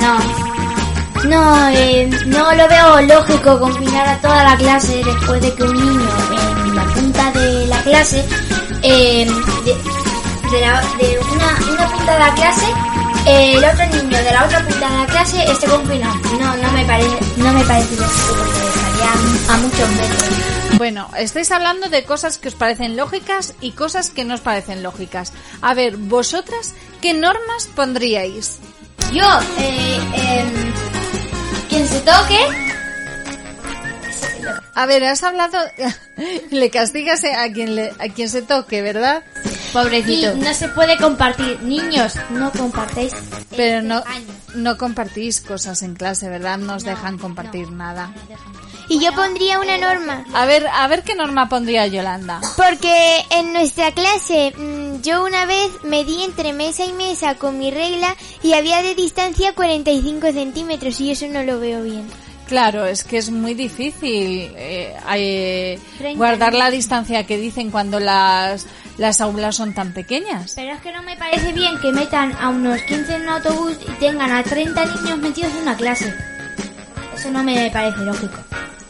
No. 0.01 0.47
No, 1.25 1.69
eh, 1.71 2.09
no 2.27 2.55
lo 2.55 2.69
veo 2.69 3.01
lógico 3.03 3.59
confinar 3.59 4.07
a 4.07 4.21
toda 4.21 4.45
la 4.45 4.57
clase 4.57 5.03
después 5.05 5.41
de 5.43 5.55
que 5.55 5.63
un 5.65 5.75
niño 5.75 6.09
en 6.67 6.77
la 6.77 6.85
punta 6.85 7.31
de 7.33 7.67
la 7.67 7.83
clase, 7.83 8.25
eh, 8.83 9.27
de, 10.51 10.61
la- 10.61 10.83
de 10.99 11.19
una, 11.33 11.73
una 11.73 11.89
punta 11.89 12.13
de 12.13 12.19
la 12.21 12.35
clase, 12.35 12.67
eh, 13.27 13.55
el 13.57 13.65
otro 13.65 13.87
niño 13.87 14.19
de 14.19 14.31
la 14.33 14.45
otra 14.45 14.61
punta 14.67 14.89
de 14.91 14.97
la 14.99 15.07
clase 15.07 15.45
esté 15.51 15.67
confinado. 15.67 16.15
No, 16.39 16.57
no 16.57 16.73
me 16.73 16.85
parece, 16.85 17.19
no 17.37 17.53
me 17.53 17.65
parece 17.65 17.97
porque 17.97 18.05
estaría 18.69 19.55
a 19.55 19.57
muchos 19.59 19.89
metros. 19.91 20.25
Bueno, 20.79 21.09
estáis 21.17 21.51
hablando 21.51 21.89
de 21.89 22.05
cosas 22.05 22.39
que 22.39 22.49
os 22.49 22.55
parecen 22.55 22.97
lógicas 22.97 23.55
y 23.61 23.73
cosas 23.73 24.11
que 24.11 24.25
no 24.25 24.35
os 24.35 24.41
parecen 24.41 24.83
lógicas. 24.83 25.33
A 25.63 25.73
ver, 25.75 25.97
vosotras, 25.97 26.75
¿qué 27.01 27.15
normas 27.15 27.67
pondríais? 27.75 28.59
Yo, 29.13 29.25
eh, 29.59 30.01
em, 30.15 30.73
quien 31.69 31.89
se 31.89 32.01
toque, 32.01 32.39
A 34.75 34.85
ver, 34.87 35.03
has 35.05 35.23
hablado, 35.23 35.59
le 36.51 36.71
castigas 36.71 37.25
a 37.25 37.51
quien 37.53 37.75
le, 37.75 37.93
a 37.99 38.09
quien 38.15 38.29
se 38.29 38.43
toque, 38.43 38.83
¿verdad? 38.83 39.23
Pobrecito. 39.83 40.33
Y 40.35 40.41
no 40.41 40.55
se 40.55 40.69
puede 40.69 40.97
compartir. 40.97 41.61
Niños, 41.63 42.15
no 42.31 42.51
compartéis. 42.53 43.13
Pero 43.57 43.83
no, 43.83 44.03
no 44.55 44.77
compartís 44.77 45.41
cosas 45.41 45.83
en 45.83 45.95
clase, 45.95 46.29
¿verdad? 46.29 46.59
No 46.59 46.75
os 46.75 46.85
dejan 46.85 47.19
compartir 47.19 47.71
nada. 47.71 48.13
Y 48.89 49.05
yo 49.05 49.13
pondría 49.13 49.59
una 49.59 49.79
norma. 49.79 50.25
A 50.33 50.47
ver, 50.47 50.67
a 50.69 50.87
ver 50.87 51.03
qué 51.03 51.15
norma 51.15 51.49
pondría 51.49 51.87
Yolanda. 51.89 52.41
Porque 52.57 53.25
en 53.31 53.53
nuestra 53.53 53.91
clase 53.93 54.55
mm, 54.57 55.03
yo 55.03 55.25
una 55.25 55.45
vez 55.45 55.71
medí 55.83 56.23
entre 56.23 56.53
mesa 56.53 56.85
y 56.85 56.93
mesa 56.93 57.35
con 57.35 57.59
mi 57.59 57.71
regla 57.71 58.15
y 58.43 58.53
había 58.53 58.83
de 58.83 58.95
distancia 58.95 59.55
45 59.55 60.33
centímetros 60.33 61.01
y 61.01 61.11
eso 61.11 61.27
no 61.27 61.43
lo 61.43 61.59
veo 61.59 61.83
bien. 61.83 62.07
Claro, 62.47 62.87
es 62.87 63.03
que 63.03 63.19
es 63.19 63.31
muy 63.31 63.55
difícil 63.55 64.53
eh, 64.57 64.97
eh, 65.17 65.79
guardar 66.15 66.55
la 66.55 66.71
distancia 66.71 67.27
que 67.27 67.39
dicen 67.39 67.71
cuando 67.71 67.99
las, 67.99 68.67
las 68.99 69.21
aulas 69.21 69.57
son 69.57 69.75
tan 69.75 69.93
pequeñas. 69.93 70.53
Pero 70.55 70.75
es 70.75 70.81
que 70.81 70.93
no 70.93 71.03
me 71.03 71.17
parece 71.17 71.53
bien 71.53 71.79
que 71.81 71.91
metan 71.91 72.33
a 72.41 72.51
unos 72.51 72.81
15 72.83 73.17
en 73.17 73.23
un 73.23 73.29
autobús 73.31 73.77
y 73.89 73.91
tengan 73.99 74.31
a 74.31 74.45
30 74.45 74.85
niños 74.85 75.19
metidos 75.19 75.53
en 75.55 75.63
una 75.63 75.77
clase. 75.77 76.15
Eso 77.17 77.31
no 77.33 77.43
me 77.43 77.69
parece 77.73 77.99
lógico. 78.03 78.37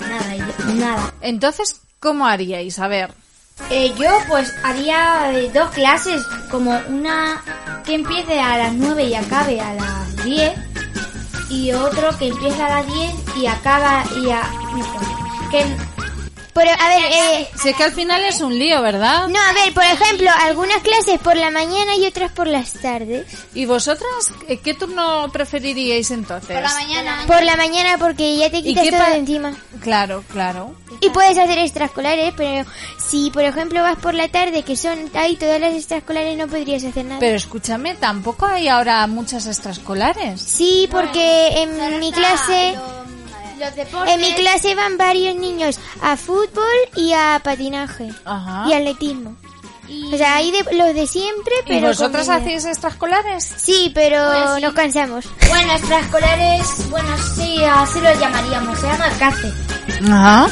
Nada, 0.01 0.75
nada. 0.75 1.15
Entonces, 1.23 1.81
¿cómo 1.99 2.27
haríais? 2.27 2.79
A 2.79 2.89
ver. 2.89 3.11
Eh, 3.71 3.93
yo 3.99 4.11
pues 4.29 4.53
haría 4.65 5.33
eh, 5.33 5.51
dos 5.53 5.71
clases, 5.71 6.23
como 6.51 6.79
una 6.89 7.43
que 7.87 7.95
empiece 7.95 8.39
a 8.39 8.59
las 8.59 8.75
9 8.75 9.05
y 9.05 9.15
acabe 9.15 9.61
a 9.61 9.75
las 9.75 10.25
10 10.25 10.76
y 11.49 11.73
otro 11.73 12.17
que 12.19 12.29
empiece 12.29 12.63
a 12.63 12.69
las 12.69 12.87
10 12.87 13.37
y 13.37 13.47
acaba 13.47 14.05
y 14.23 14.31
a... 14.31 14.43
Que, 15.51 15.65
Pero 16.57 16.71
a 16.71 16.89
ver, 16.89 17.03
eh, 17.13 17.49
Sé 17.63 17.75
que 17.75 17.85
al 17.85 17.93
final 17.93 18.25
es 18.25 18.41
un 18.41 18.59
lío, 18.59 18.81
¿verdad? 18.81 19.29
no, 19.29 19.39
a 19.39 19.53
ver, 19.53 19.75
por 19.75 19.85
ejemplo, 19.85 20.31
algunas 20.41 20.79
clases 20.79 21.21
por 21.21 21.37
la 21.37 21.51
mañana 21.51 21.97
y 21.97 22.07
otras 22.07 22.33
por 22.33 22.47
las 22.47 22.73
tardes. 22.73 23.27
¿Y 23.53 23.67
vosotras 23.67 24.33
eh, 24.49 24.59
qué 24.61 24.73
turno 24.73 25.31
preferiríais 25.31 26.11
entonces? 26.11 26.57
mañana. 26.75 27.25
Por 27.27 27.43
la 27.43 27.57
mañana 27.57 27.99
porque 27.99 28.39
ya 28.39 28.51
te 28.51 28.63
quitas 28.63 28.89
todo 28.89 29.05
de 29.11 29.17
encima. 29.17 29.55
Claro, 29.83 30.25
claro. 30.33 30.75
Y 31.03 31.11
puedes 31.11 31.37
hacer 31.37 31.59
extraescolares, 31.59 32.33
pero 32.35 32.67
si 32.99 33.31
por 33.31 33.45
ejemplo 33.45 33.83
vas 33.83 33.99
por 33.99 34.15
la 34.15 34.29
tarde, 34.29 34.63
que 34.63 34.77
son 34.77 35.11
ahí 35.13 35.37
todas 35.37 35.61
las 35.61 35.75
extraescolares, 35.75 36.39
no 36.39 36.47
podrías 36.49 36.83
hacer 36.85 37.05
nada. 37.05 37.21
Pero 37.21 37.37
escúchame, 37.37 37.97
tampoco 37.97 38.47
hay 38.47 38.69
ahora 38.69 39.07
muchas 39.07 39.47
extraescolares. 39.47 40.41
Sí, 40.41 40.89
porque 40.91 41.63
en 41.63 42.01
mi 42.01 42.13
clase, 42.13 42.77
Los 43.59 43.75
deportes... 43.75 44.15
en 44.15 44.21
mi 44.21 44.33
clase 44.35 44.75
van 44.75 44.97
varios 44.99 45.35
niños 45.37 45.79
a 46.03 46.17
fútbol 46.17 46.65
y 46.95 47.13
a 47.13 47.41
patinaje 47.43 48.09
Ajá. 48.25 48.65
y 48.69 48.73
atletismo. 48.75 49.35
O 50.13 50.17
sea, 50.17 50.35
hay 50.37 50.51
de, 50.51 50.65
los 50.77 50.95
de 50.95 51.07
siempre, 51.07 51.53
¿Y 51.65 51.69
pero 51.69 51.89
vosotras 51.89 52.27
con 52.27 52.35
niñas. 52.45 52.57
hacéis 52.59 52.65
extraescolares? 52.65 53.45
Sí, 53.57 53.93
pero 53.95 54.19
Pues 54.33 54.57
sí. 54.57 54.63
nos 54.63 54.75
cansamos. 54.75 55.25
Bueno, 55.49 55.73
extraescolares, 55.75 56.91
bueno, 56.91 57.09
sí, 57.37 57.63
así 57.65 58.01
lo 58.01 58.13
llamaríamos, 58.19 58.79
se 58.81 58.87
llama 58.89 59.09
CACE. 59.19 59.53
Ajá. 60.11 60.49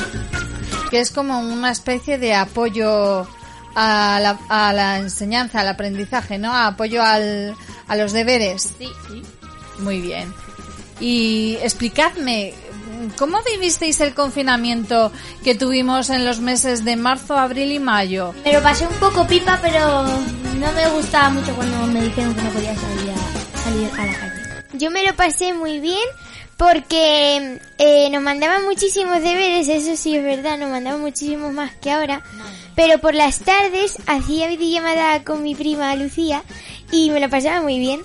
Que 0.90 1.00
es 1.00 1.10
como 1.10 1.40
una 1.40 1.72
especie 1.72 2.16
de 2.18 2.34
apoyo 2.36 3.26
a 3.74 4.20
la, 4.22 4.38
a 4.48 4.72
la 4.72 4.98
enseñanza, 4.98 5.60
al 5.62 5.68
aprendizaje, 5.68 6.38
¿no? 6.38 6.54
Apoyo 6.56 7.02
al, 7.02 7.56
a 7.88 7.96
los 7.96 8.12
deberes. 8.12 8.70
Sí, 8.78 8.88
sí. 9.08 9.22
Muy 9.80 10.00
bien. 10.00 10.32
Y 11.00 11.58
explicadme, 11.60 12.54
¿cómo 13.10 13.38
vivisteis 13.42 14.00
el 14.00 14.14
confinamiento 14.14 15.12
que 15.42 15.54
tuvimos 15.54 16.10
en 16.10 16.24
los 16.24 16.40
meses 16.40 16.84
de 16.84 16.96
marzo, 16.96 17.36
abril 17.36 17.72
y 17.72 17.78
mayo? 17.78 18.34
Me 18.44 18.52
lo 18.52 18.62
pasé 18.62 18.86
un 18.86 18.94
poco 18.94 19.26
pipa, 19.26 19.58
pero 19.62 20.02
no 20.02 20.72
me 20.72 20.88
gustaba 20.90 21.30
mucho 21.30 21.54
cuando 21.54 21.86
me 21.88 22.02
dijeron 22.02 22.34
que 22.34 22.42
no 22.42 22.50
podía 22.50 22.74
salir 22.74 23.10
a, 23.10 23.58
salir 23.58 23.90
a 23.98 24.06
la 24.06 24.12
calle. 24.12 24.34
Yo 24.74 24.90
me 24.90 25.04
lo 25.04 25.14
pasé 25.14 25.52
muy 25.52 25.80
bien 25.80 26.08
porque 26.56 27.60
eh, 27.78 28.10
nos 28.10 28.22
mandaban 28.22 28.64
muchísimos 28.64 29.20
deberes, 29.22 29.68
eso 29.68 29.96
sí 29.96 30.16
es 30.16 30.22
verdad, 30.22 30.58
nos 30.58 30.70
mandaban 30.70 31.00
muchísimos 31.00 31.52
más 31.52 31.72
que 31.76 31.90
ahora. 31.90 32.22
Pero 32.74 32.98
por 32.98 33.14
las 33.14 33.40
tardes 33.40 33.98
hacía 34.06 34.48
videollamada 34.48 35.22
con 35.22 35.42
mi 35.42 35.54
prima 35.54 35.94
Lucía 35.96 36.42
y 36.90 37.10
me 37.10 37.20
lo 37.20 37.28
pasaba 37.28 37.62
muy 37.62 37.78
bien. 37.78 38.00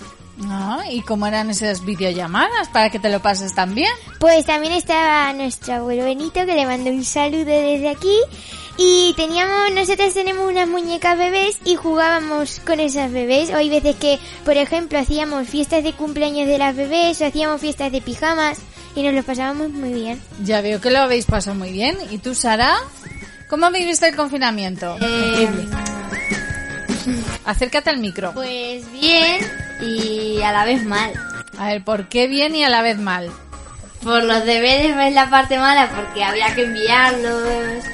Ah, 0.48 0.84
¿Y 0.88 1.02
cómo 1.02 1.26
eran 1.26 1.50
esas 1.50 1.84
videollamadas 1.84 2.68
para 2.68 2.90
que 2.90 2.98
te 2.98 3.10
lo 3.10 3.20
pases 3.20 3.54
tan 3.54 3.74
bien? 3.74 3.92
Pues 4.18 4.46
también 4.46 4.72
estaba 4.72 5.32
nuestro 5.32 5.74
abuelo 5.74 6.04
Benito, 6.04 6.46
que 6.46 6.54
le 6.54 6.66
mando 6.66 6.90
un 6.90 7.04
saludo 7.04 7.44
desde 7.44 7.88
aquí. 7.88 8.16
Y 8.78 9.12
teníamos, 9.16 9.72
nosotros 9.74 10.14
tenemos 10.14 10.48
unas 10.48 10.66
muñecas 10.66 11.18
bebés 11.18 11.58
y 11.64 11.76
jugábamos 11.76 12.60
con 12.60 12.80
esas 12.80 13.12
bebés. 13.12 13.50
O 13.50 13.56
hay 13.56 13.68
veces 13.68 13.96
que, 13.96 14.18
por 14.44 14.56
ejemplo, 14.56 14.98
hacíamos 14.98 15.46
fiestas 15.46 15.84
de 15.84 15.92
cumpleaños 15.92 16.48
de 16.48 16.56
las 16.56 16.74
bebés 16.74 17.20
o 17.20 17.26
hacíamos 17.26 17.60
fiestas 17.60 17.92
de 17.92 18.00
pijamas 18.00 18.58
y 18.94 19.02
nos 19.02 19.12
lo 19.12 19.22
pasábamos 19.22 19.70
muy 19.70 19.92
bien. 19.92 20.22
Ya 20.42 20.62
veo 20.62 20.80
que 20.80 20.90
lo 20.90 21.00
habéis 21.00 21.26
pasado 21.26 21.56
muy 21.56 21.72
bien. 21.72 21.98
¿Y 22.10 22.18
tú, 22.18 22.34
Sara? 22.34 22.76
¿Cómo 23.50 23.70
viviste 23.70 24.08
el 24.08 24.16
confinamiento? 24.16 24.96
Acércate 27.44 27.90
al 27.90 27.98
micro. 27.98 28.32
Pues 28.32 28.90
bien 28.92 29.69
y 29.82 30.40
a 30.42 30.52
la 30.52 30.64
vez 30.64 30.84
mal. 30.84 31.12
A 31.58 31.66
ver, 31.68 31.84
¿por 31.84 32.08
qué 32.08 32.26
bien 32.26 32.54
y 32.56 32.64
a 32.64 32.68
la 32.68 32.82
vez 32.82 32.98
mal? 32.98 33.30
Por 34.02 34.24
los 34.24 34.44
deberes 34.44 34.96
es 34.96 35.14
la 35.14 35.28
parte 35.28 35.58
mala 35.58 35.90
porque 35.94 36.24
había 36.24 36.54
que 36.54 36.64
enviarlos 36.64 37.84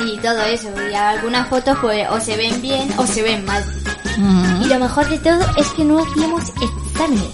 y 0.00 0.16
todo 0.18 0.42
eso. 0.44 0.68
Y 0.90 0.94
algunas 0.94 1.48
fotos 1.48 1.78
pues 1.80 2.08
o 2.10 2.20
se 2.20 2.36
ven 2.36 2.60
bien 2.60 2.92
o 2.96 3.06
se 3.06 3.22
ven 3.22 3.44
mal. 3.44 3.64
Y 4.62 4.66
lo 4.66 4.78
mejor 4.80 5.08
de 5.08 5.18
todo 5.18 5.40
es 5.56 5.68
que 5.72 5.84
no 5.84 6.00
hacíamos 6.00 6.42
exámenes. 6.60 7.30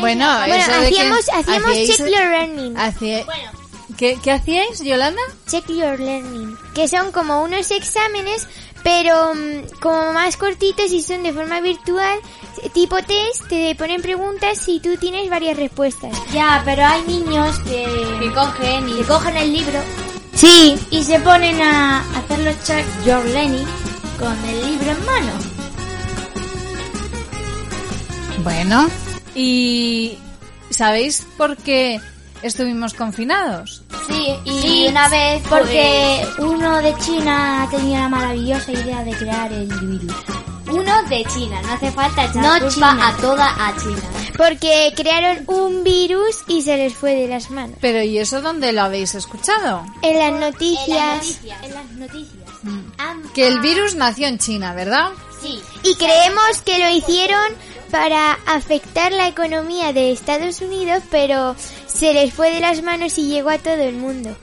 Bueno, 0.00 0.28
Bueno, 0.46 0.64
hacíamos, 0.80 1.28
hacíamos 1.32 1.72
Check 1.72 1.98
Your 1.98 2.08
Learning. 2.10 2.76
hacía- 2.76 3.24
¿Qué, 3.96 4.18
¿Qué 4.22 4.32
hacíais, 4.32 4.80
Yolanda? 4.82 5.20
Check 5.48 5.68
Your 5.68 6.00
Learning. 6.00 6.56
Que 6.74 6.88
son 6.88 7.12
como 7.12 7.42
unos 7.44 7.70
exámenes, 7.70 8.48
pero 8.84 9.34
mm, 9.34 9.80
como 9.80 10.12
más 10.12 10.36
cortitos 10.36 10.92
y 10.92 11.02
son 11.02 11.24
de 11.24 11.32
forma 11.32 11.60
virtual, 11.60 12.18
tipo 12.72 12.96
test, 12.98 13.48
te 13.48 13.74
ponen 13.74 14.00
preguntas 14.02 14.62
y 14.68 14.78
tú 14.78 14.96
tienes 14.98 15.28
varias 15.28 15.56
respuestas. 15.56 16.12
Ya, 16.32 16.62
pero 16.64 16.84
hay 16.84 17.02
niños 17.02 17.58
que, 17.60 17.84
que 18.20 18.30
cogen 18.32 18.88
y 18.88 19.02
cogen 19.02 19.36
el 19.36 19.52
libro 19.52 19.80
Sí. 20.34 20.78
y 20.90 21.02
se 21.02 21.18
ponen 21.20 21.60
a 21.62 22.00
hacer 22.18 22.38
los 22.40 22.62
check 22.64 22.84
your 23.06 23.24
learning 23.24 23.66
con 24.18 24.36
el 24.48 24.66
libro 24.70 24.90
en 24.90 25.06
mano. 25.06 25.32
Bueno, 28.42 28.88
¿y 29.34 30.18
sabéis 30.70 31.26
por 31.36 31.56
qué 31.56 32.00
estuvimos 32.44 32.94
confinados? 32.94 33.82
Sí, 34.06 34.34
y 34.44 34.86
una 34.88 35.08
vez 35.08 35.42
porque 35.48 36.26
uno 36.38 36.78
de 36.82 36.94
China 36.98 37.66
tenía 37.70 38.00
la 38.00 38.08
maravillosa 38.08 38.70
idea 38.72 39.02
de 39.02 39.12
crear 39.12 39.52
el 39.52 39.66
virus. 39.66 40.12
Uno 40.70 41.02
de 41.08 41.24
China, 41.26 41.60
no 41.62 41.72
hace 41.74 41.90
falta 41.92 42.24
echar 42.24 42.36
No 42.36 42.50
culpa 42.58 42.70
China. 42.92 43.08
a 43.08 43.16
toda 43.18 43.66
a 43.68 43.76
China. 43.76 44.00
Porque 44.36 44.92
crearon 44.96 45.44
un 45.46 45.84
virus 45.84 46.42
y 46.48 46.62
se 46.62 46.76
les 46.76 46.92
fue 46.94 47.14
de 47.14 47.28
las 47.28 47.50
manos. 47.50 47.76
Pero 47.80 48.02
¿y 48.02 48.18
eso 48.18 48.40
dónde 48.40 48.72
lo 48.72 48.82
habéis 48.82 49.14
escuchado? 49.14 49.84
En 50.02 50.18
las 50.18 50.32
noticias. 50.40 51.40
En 51.62 51.74
las 51.74 51.90
noticias. 51.92 52.44
Que 53.34 53.46
el 53.46 53.60
virus 53.60 53.94
nació 53.94 54.26
en 54.26 54.38
China, 54.38 54.74
¿verdad? 54.74 55.10
Sí. 55.40 55.60
Y 55.84 55.94
creemos 55.96 56.62
que 56.64 56.78
lo 56.78 56.88
hicieron 56.90 57.52
para 57.94 58.32
afectar 58.46 59.12
la 59.12 59.28
economía 59.28 59.92
de 59.92 60.10
Estados 60.10 60.60
Unidos, 60.60 61.00
pero 61.12 61.54
se 61.86 62.12
les 62.12 62.34
fue 62.34 62.50
de 62.52 62.58
las 62.58 62.82
manos 62.82 63.16
y 63.18 63.28
llegó 63.28 63.50
a 63.50 63.58
todo 63.58 63.74
el 63.76 63.94
mundo. 63.94 64.36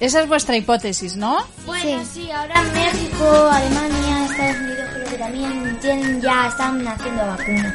Esa 0.00 0.22
es 0.22 0.28
vuestra 0.28 0.56
hipótesis, 0.56 1.14
¿no? 1.14 1.46
Bueno, 1.66 2.02
sí, 2.12 2.28
ahora 2.32 2.60
México, 2.74 3.48
Alemania, 3.48 4.24
Estados 4.28 4.56
Unidos 4.56 4.88
creo 4.92 5.04
que 5.08 5.16
también 5.18 5.78
tienen 5.80 6.20
ya 6.20 6.48
están 6.48 6.88
haciendo 6.88 7.24
vacunas. 7.24 7.74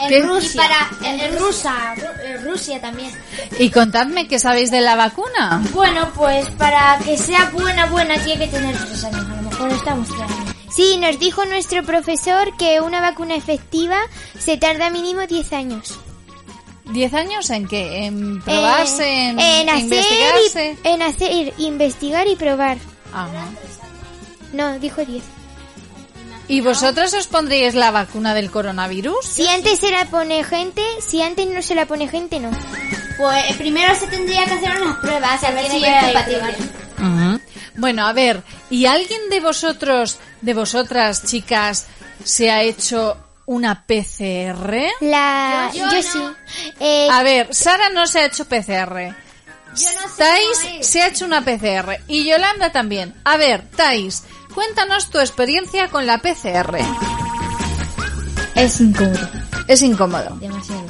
En 0.00 0.08
¿Qué? 0.10 0.22
Rusia, 0.22 0.62
en, 1.02 1.20
en 1.20 1.38
Rusia, 1.38 1.72
Ru- 1.96 2.24
en 2.26 2.44
Rusia 2.44 2.80
también. 2.82 3.10
Y 3.58 3.70
contadme 3.70 4.28
qué 4.28 4.38
sabéis 4.38 4.70
de 4.70 4.82
la 4.82 4.96
vacuna. 4.96 5.62
Bueno, 5.72 6.10
pues 6.14 6.46
para 6.50 6.98
que 6.98 7.16
sea 7.16 7.48
buena, 7.54 7.86
buena 7.86 8.22
tiene 8.22 8.44
que 8.50 8.58
tener 8.58 8.76
tres 8.76 9.02
años. 9.04 9.24
A 9.30 9.34
lo 9.36 9.42
mejor 9.50 9.70
estamos 9.72 10.08
tres 10.08 10.20
años. 10.30 10.43
Sí, 10.74 10.96
nos 10.98 11.18
dijo 11.18 11.44
nuestro 11.44 11.84
profesor 11.84 12.56
que 12.56 12.80
una 12.80 13.00
vacuna 13.00 13.36
efectiva 13.36 13.98
se 14.38 14.56
tarda 14.56 14.90
mínimo 14.90 15.26
10 15.26 15.52
años. 15.52 15.98
¿Diez 16.92 17.14
años 17.14 17.48
en 17.50 17.66
qué? 17.66 18.06
¿En 18.06 18.42
probarse? 18.42 19.04
Eh, 19.04 19.30
¿En, 19.30 19.40
en 19.40 19.68
hacer 19.68 19.82
investigarse? 19.84 20.76
y, 20.82 20.88
en 20.88 21.02
hacer, 21.02 21.54
investigar 21.58 22.26
y 22.28 22.36
probar. 22.36 22.78
Ajá. 23.12 23.48
No, 24.52 24.78
dijo 24.78 25.04
10. 25.04 25.22
¿Y 26.46 26.60
vosotros 26.60 27.14
os 27.14 27.26
pondríais 27.26 27.74
la 27.74 27.90
vacuna 27.90 28.34
del 28.34 28.50
coronavirus? 28.50 29.24
Si 29.24 29.48
antes 29.48 29.78
se 29.78 29.90
la 29.90 30.04
pone 30.06 30.44
gente, 30.44 30.82
si 31.00 31.22
antes 31.22 31.46
no 31.46 31.62
se 31.62 31.74
la 31.74 31.86
pone 31.86 32.08
gente, 32.08 32.38
no. 32.38 32.50
Pues 33.16 33.56
primero 33.56 33.94
se 33.94 34.06
tendría 34.08 34.44
que 34.44 34.52
hacer 34.52 34.82
unas 34.82 34.98
pruebas 34.98 35.42
a 35.42 35.50
ver 35.52 35.70
si 35.70 35.82
es 35.84 36.04
compatible. 36.04 36.56
Ujú. 36.98 37.40
Bueno, 37.76 38.06
a 38.06 38.12
ver, 38.12 38.42
¿y 38.70 38.86
alguien 38.86 39.20
de 39.30 39.40
vosotros, 39.40 40.18
de 40.40 40.54
vosotras, 40.54 41.24
chicas, 41.24 41.86
se 42.22 42.50
ha 42.50 42.62
hecho 42.62 43.16
una 43.46 43.84
PCR? 43.86 44.86
La, 45.00 45.70
Yo- 45.74 45.84
yo, 45.84 45.90
yo 45.90 46.02
sí. 46.02 46.18
Eh, 46.80 47.08
A 47.10 47.22
ver, 47.22 47.52
Sara 47.54 47.90
no 47.90 48.06
se 48.06 48.20
ha 48.20 48.26
hecho 48.26 48.44
PCR. 48.46 49.14
Yo 49.76 49.88
no 50.00 50.08
sé 50.08 50.16
Thais 50.18 50.86
se 50.86 51.02
ha 51.02 51.08
hecho 51.08 51.24
una 51.24 51.44
PCR 51.44 51.98
y 52.06 52.24
Yolanda 52.28 52.70
también. 52.70 53.12
A 53.24 53.36
ver, 53.36 53.68
Thais, 53.74 54.22
cuéntanos 54.54 55.10
tu 55.10 55.18
experiencia 55.18 55.88
con 55.88 56.06
la 56.06 56.18
PCR. 56.18 56.78
Es 58.54 58.80
incómodo, 58.80 59.28
Es 59.66 59.82
incómodo. 59.82 60.36
demasiado. 60.36 60.86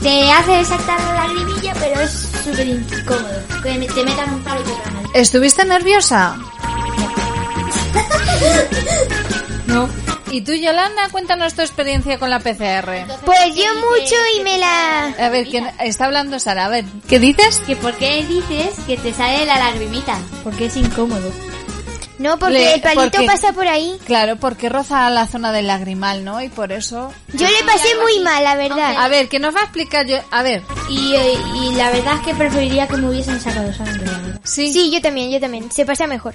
Te 0.00 0.32
hace 0.32 0.64
saltar 0.64 0.98
la 0.98 1.26
lagrimilla, 1.26 1.74
pero 1.74 2.00
es 2.00 2.28
súper 2.42 2.66
incómodo. 2.66 3.62
Que 3.62 3.88
te 3.94 4.04
metan 4.04 4.34
un 4.34 4.42
palo 4.42 4.60
y 4.60 4.64
te 4.64 4.70
ganan. 4.84 5.04
¿Estuviste 5.14 5.64
nerviosa? 5.64 6.36
No. 9.66 9.88
¿Y 10.30 10.42
tú, 10.42 10.52
Yolanda? 10.52 11.08
Cuéntanos 11.10 11.54
tu 11.54 11.62
experiencia 11.62 12.18
con 12.18 12.30
la 12.30 12.40
PCR. 12.40 13.06
pues 13.24 13.54
yo 13.54 13.74
mucho 13.74 14.16
y 14.38 14.42
me 14.42 14.58
la... 14.58 15.06
A 15.06 15.28
ver, 15.30 15.46
¿quién 15.46 15.70
está 15.80 16.06
hablando 16.06 16.38
Sara? 16.38 16.66
A 16.66 16.68
ver, 16.68 16.84
¿qué 17.08 17.18
dices? 17.18 17.60
Que 17.66 17.76
por 17.76 17.94
qué 17.94 18.24
dices 18.26 18.78
que 18.86 18.96
te 18.96 19.12
sale 19.12 19.46
la 19.46 19.58
lagrimita, 19.58 20.18
porque 20.42 20.66
es 20.66 20.76
incómodo. 20.76 21.30
No, 22.22 22.38
porque 22.38 22.54
Le- 22.54 22.74
el 22.74 22.80
palito 22.80 23.02
porque- 23.10 23.26
pasa 23.26 23.52
por 23.52 23.66
ahí. 23.66 23.98
Claro, 24.06 24.36
porque 24.36 24.68
roza 24.68 25.10
la 25.10 25.26
zona 25.26 25.50
del 25.52 25.66
lagrimal, 25.66 26.24
¿no? 26.24 26.40
Y 26.40 26.48
por 26.48 26.70
eso... 26.72 27.12
Yo 27.34 27.46
le 27.48 27.64
pasé 27.64 27.88
muy 28.00 28.20
mal, 28.20 28.44
la 28.44 28.54
verdad. 28.54 28.94
A 28.98 29.08
ver, 29.08 29.28
que 29.28 29.38
nos 29.40 29.54
va 29.54 29.60
a 29.60 29.64
explicar 29.64 30.06
yo... 30.06 30.18
A 30.30 30.42
ver, 30.42 30.62
Y, 30.88 31.14
eh, 31.14 31.34
y 31.56 31.74
la 31.74 31.90
verdad 31.90 32.14
es 32.16 32.20
que 32.26 32.34
preferiría 32.34 32.86
que 32.86 32.96
me 32.96 33.08
hubiesen 33.10 33.40
sacado 33.40 33.72
sangre, 33.72 34.06
sí. 34.44 34.72
Sí, 34.72 34.90
yo 34.90 35.00
también, 35.02 35.30
yo 35.30 35.40
también. 35.40 35.70
Se 35.72 35.84
pasa 35.84 36.06
mejor. 36.06 36.34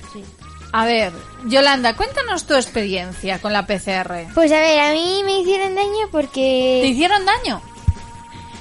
A 0.73 0.85
ver, 0.85 1.13
Yolanda, 1.45 1.95
cuéntanos 1.95 2.45
tu 2.45 2.53
experiencia 2.53 3.39
con 3.39 3.53
la 3.53 3.65
PCR. 3.65 4.27
Pues 4.33 4.51
a 4.51 4.59
ver, 4.59 4.79
a 4.81 4.91
mí 4.91 5.21
me 5.23 5.39
hicieron 5.39 5.73
daño 5.75 6.05
¿Te 6.05 6.11
porque... 6.11 6.81
hicieron 6.85 7.25
daño? 7.25 7.61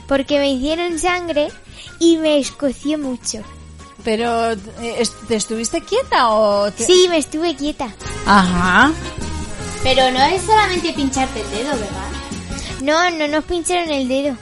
Porque 0.06 0.38
me 0.38 0.50
hicieron 0.52 0.98
sangre 1.00 1.48
y 1.98 2.16
me 2.18 2.38
escoció 2.38 2.96
mucho. 2.98 3.42
Pero, 4.06 4.52
eh, 4.52 5.02
¿te 5.26 5.34
estuviste 5.34 5.80
quieta 5.82 6.28
o...? 6.30 6.70
te- 6.70 6.84
Sí, 6.86 7.06
me 7.10 7.18
estuve 7.18 7.56
quieta. 7.56 7.88
Ajá. 8.24 8.92
Pero 9.82 10.12
no 10.12 10.22
es 10.22 10.42
solamente 10.42 10.92
pincharte 10.92 11.40
el 11.40 11.50
dedo, 11.50 11.70
¿verdad? 11.72 12.80
No, 12.82 13.10
no 13.18 13.26
nos 13.26 13.44
pincharon 13.46 13.90
el 13.90 14.06
dedo. 14.06 14.36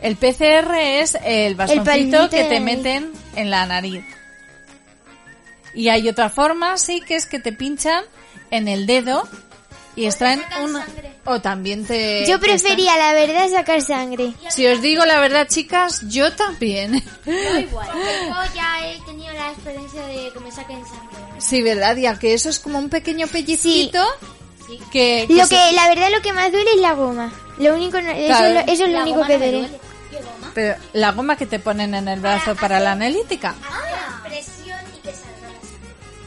El 0.00 0.14
PCR 0.14 0.72
es 0.78 1.18
el 1.24 1.56
bastoncito 1.56 2.30
que 2.30 2.44
te 2.44 2.60
meten 2.60 3.10
en 3.34 3.50
la 3.50 3.66
nariz. 3.66 4.04
Y 5.74 5.88
hay 5.88 6.08
otra 6.08 6.30
forma, 6.30 6.76
sí, 6.78 7.00
que 7.00 7.16
es 7.16 7.26
que 7.26 7.40
te 7.40 7.52
pinchan 7.52 8.04
en 8.52 8.68
el 8.68 8.86
dedo 8.86 9.28
y 10.00 10.06
extraen 10.06 10.42
un... 10.62 10.80
O 11.26 11.40
también 11.40 11.84
te... 11.86 12.26
Yo 12.26 12.40
prefería, 12.40 12.96
la 12.96 13.12
verdad, 13.12 13.48
sacar 13.50 13.82
sangre. 13.82 14.32
Si 14.48 14.66
os 14.66 14.80
digo 14.80 15.04
la 15.04 15.20
verdad, 15.20 15.46
chicas, 15.48 16.02
yo 16.08 16.32
también. 16.32 16.94
igual. 17.26 17.88
Yo 17.94 18.54
ya 18.54 18.80
he 18.90 18.98
tenido 19.02 19.32
la 19.34 19.50
experiencia 19.52 20.02
de 20.06 20.30
que 20.32 20.40
me 20.40 20.50
saquen 20.50 20.82
sangre. 20.86 21.18
Sí, 21.38 21.62
¿verdad? 21.62 21.96
Ya 21.96 22.18
que 22.18 22.32
eso 22.34 22.48
es 22.48 22.58
como 22.58 22.78
un 22.78 22.88
pequeño 22.88 23.26
pellizquito 23.26 24.02
que... 24.90 25.26
Lo 25.28 25.44
se- 25.46 25.54
que, 25.54 25.72
la 25.72 25.88
verdad, 25.88 26.08
lo 26.10 26.22
que 26.22 26.32
más 26.32 26.50
duele 26.50 26.70
es 26.74 26.80
la 26.80 26.92
goma. 26.94 27.32
Lo 27.58 27.74
único, 27.74 27.98
eso, 27.98 28.26
Claro. 28.26 28.46
es 28.46 28.54
lo, 28.66 28.72
eso 28.72 28.84
es 28.84 28.90
lo 28.90 28.96
La 28.96 29.02
único 29.02 29.16
goma 29.16 29.26
que 29.28 29.38
duele. 29.38 29.52
duele. 29.58 29.78
¿Qué 30.10 30.16
goma? 30.16 30.50
Pero 30.54 30.74
la 30.94 31.12
goma 31.12 31.36
que 31.36 31.46
te 31.46 31.58
ponen 31.58 31.94
en 31.94 32.08
el 32.08 32.20
brazo 32.20 32.56
para 32.56 32.80
la 32.80 32.92
analítica. 32.92 33.54
Ah, 33.62 34.22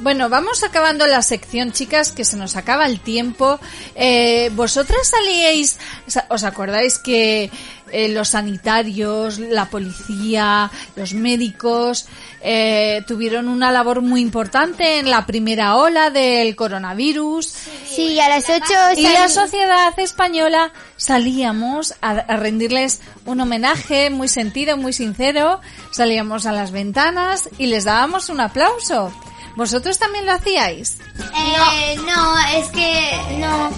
Bueno, 0.04 0.28
vamos 0.28 0.64
acabando 0.64 1.08
la 1.08 1.22
sección, 1.22 1.72
chicas, 1.72 2.12
que 2.12 2.26
se 2.26 2.36
nos 2.36 2.58
acaba 2.58 2.86
el 2.86 3.00
tiempo. 3.00 3.58
Eh, 3.96 4.52
¿Vosotras 4.54 5.08
salíais, 5.08 5.80
sa- 6.08 6.26
os 6.30 6.44
acordáis 6.44 7.00
que 7.00 7.50
eh, 7.90 8.10
los 8.10 8.28
sanitarios, 8.30 9.40
la 9.40 9.70
policía, 9.70 10.70
los 10.98 11.14
médicos 11.14 12.06
eh, 12.42 13.02
tuvieron 13.08 13.48
una 13.48 13.72
labor 13.72 14.02
muy 14.02 14.20
importante 14.20 15.00
en 15.00 15.10
la 15.10 15.26
primera 15.26 15.78
ola 15.78 16.10
del 16.10 16.54
coronavirus. 16.58 17.46
Sí, 17.88 18.20
a 18.20 18.28
las 18.28 18.50
8 18.50 18.64
Y 18.98 19.04
la 19.04 19.30
sociedad 19.30 19.98
española 19.98 20.74
salíamos 20.98 21.94
a, 22.02 22.10
a 22.12 22.36
rendirles 22.36 23.00
un 23.26 23.40
homenaje 23.40 24.10
muy 24.10 24.28
sentido, 24.28 24.76
muy 24.76 24.92
sincero. 24.92 25.62
Salíamos 25.92 26.46
a 26.46 26.52
las 26.52 26.72
ventanas 26.72 27.48
y 27.58 27.68
les 27.68 27.86
dábamos 27.86 28.28
un 28.28 28.42
aplauso. 28.42 29.14
¿Vosotros 29.56 30.00
también 30.00 30.26
lo 30.26 30.32
hacíais? 30.32 30.98
Eh, 31.20 31.96
no, 32.06 32.40
es 32.58 32.70
que 32.70 33.38
no. 33.40 33.70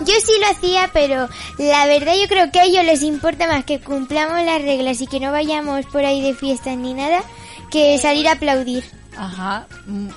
Yo 0.00 0.14
sí 0.24 0.32
lo 0.40 0.48
hacía, 0.50 0.90
pero 0.92 1.28
la 1.58 1.86
verdad 1.86 2.14
yo 2.20 2.28
creo 2.28 2.50
que 2.50 2.60
a 2.60 2.64
ellos 2.64 2.84
les 2.84 3.02
importa 3.02 3.46
más 3.46 3.64
que 3.64 3.80
cumplamos 3.80 4.42
las 4.44 4.62
reglas 4.62 5.00
y 5.00 5.06
que 5.06 5.20
no 5.20 5.32
vayamos 5.32 5.86
por 5.86 6.04
ahí 6.04 6.22
de 6.22 6.34
fiestas 6.34 6.76
ni 6.76 6.94
nada 6.94 7.22
que 7.70 7.98
salir 7.98 8.28
a 8.28 8.32
aplaudir. 8.32 8.84
Ajá, 9.16 9.66
mm, 9.86 10.08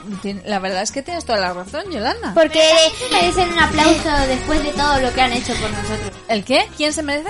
la 0.45 0.59
verdad 0.59 0.83
es 0.83 0.91
que 0.91 1.01
tienes 1.01 1.25
toda 1.25 1.39
la 1.39 1.53
razón, 1.53 1.91
Yolanda. 1.91 2.33
Porque 2.35 2.61
merecen 3.11 3.51
un 3.51 3.59
aplauso 3.59 4.09
después 4.27 4.63
de 4.63 4.69
todo 4.73 4.99
lo 5.01 5.11
que 5.11 5.21
han 5.21 5.33
hecho 5.33 5.53
por 5.55 5.71
nosotros. 5.71 6.11
¿El 6.27 6.43
qué? 6.43 6.67
¿Quién 6.77 6.93
se 6.93 7.01
merece? 7.01 7.29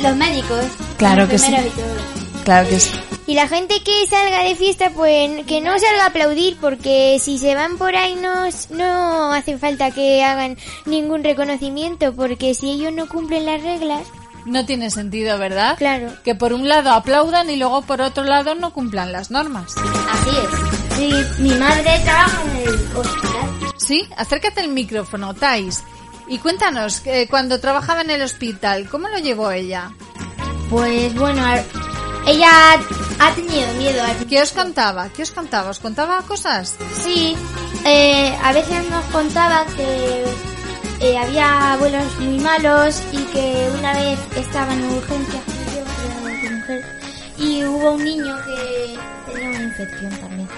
Los 0.00 0.14
médicos. 0.14 0.64
Claro 0.96 1.22
los 1.22 1.30
que 1.30 1.38
sí. 1.38 1.46
enfermeros 1.46 1.74
y 1.76 1.80
todo. 1.80 2.27
Claro 2.48 2.66
que 2.66 2.80
sí. 2.80 2.90
Y 3.26 3.34
la 3.34 3.46
gente 3.46 3.82
que 3.82 4.06
salga 4.06 4.42
de 4.42 4.56
fiesta, 4.56 4.88
pues 4.94 5.44
que 5.44 5.60
no 5.60 5.78
salga 5.78 6.04
a 6.04 6.06
aplaudir, 6.06 6.56
porque 6.58 7.18
si 7.20 7.36
se 7.36 7.54
van 7.54 7.76
por 7.76 7.94
ahí 7.94 8.14
no, 8.14 8.48
no 8.70 9.34
hace 9.34 9.58
falta 9.58 9.90
que 9.90 10.24
hagan 10.24 10.56
ningún 10.86 11.22
reconocimiento, 11.22 12.14
porque 12.14 12.54
si 12.54 12.70
ellos 12.70 12.90
no 12.94 13.06
cumplen 13.06 13.44
las 13.44 13.62
reglas, 13.62 14.00
No 14.46 14.64
tiene 14.64 14.90
sentido, 14.90 15.36
¿verdad? 15.36 15.76
Claro. 15.76 16.10
Que 16.24 16.34
por 16.34 16.54
un 16.54 16.66
lado 16.68 16.90
aplaudan 16.92 17.50
y 17.50 17.56
luego 17.56 17.82
por 17.82 18.00
otro 18.00 18.24
lado 18.24 18.54
no 18.54 18.72
cumplan 18.72 19.12
las 19.12 19.30
normas. 19.30 19.74
Así 19.76 20.30
es. 20.30 20.96
Sí, 20.96 21.42
mi 21.42 21.50
madre 21.50 22.00
trabaja 22.02 22.42
en 22.44 22.56
el 22.66 22.96
hospital. 22.96 23.72
Sí, 23.76 24.08
acércate 24.16 24.62
el 24.62 24.68
micrófono, 24.68 25.34
Thais. 25.34 25.84
Y 26.28 26.38
cuéntanos, 26.38 27.02
eh, 27.04 27.26
cuando 27.28 27.60
trabajaba 27.60 28.00
en 28.00 28.08
el 28.08 28.22
hospital, 28.22 28.88
¿cómo 28.88 29.08
lo 29.08 29.18
llevó 29.18 29.50
ella? 29.50 29.90
Pues 30.70 31.14
bueno, 31.14 31.42
ella 32.28 32.50
ha 33.18 33.34
tenido 33.34 33.72
miedo. 33.74 34.02
al 34.02 34.26
¿Qué 34.26 34.40
os 34.42 34.52
contaba? 34.52 35.08
¿Qué 35.08 35.22
os 35.22 35.30
contaba? 35.30 35.70
¿Os 35.70 35.78
contaba 35.78 36.22
cosas? 36.22 36.76
Sí, 37.02 37.36
eh, 37.84 38.36
a 38.42 38.52
veces 38.52 38.88
nos 38.90 39.04
contaba 39.06 39.64
que 39.76 40.24
eh, 41.00 41.18
había 41.18 41.72
abuelos 41.72 42.18
muy 42.20 42.38
malos 42.40 43.02
y 43.12 43.18
que 43.32 43.70
una 43.78 43.92
vez 43.94 44.18
estaba 44.36 44.72
en 44.74 44.84
urgencias 44.84 45.58
y 47.38 47.64
hubo 47.64 47.92
un 47.92 48.04
niño 48.04 48.36
que 48.44 48.98
tenía 49.32 49.48
una 49.48 49.62
infección 49.62 50.10
también. 50.18 50.48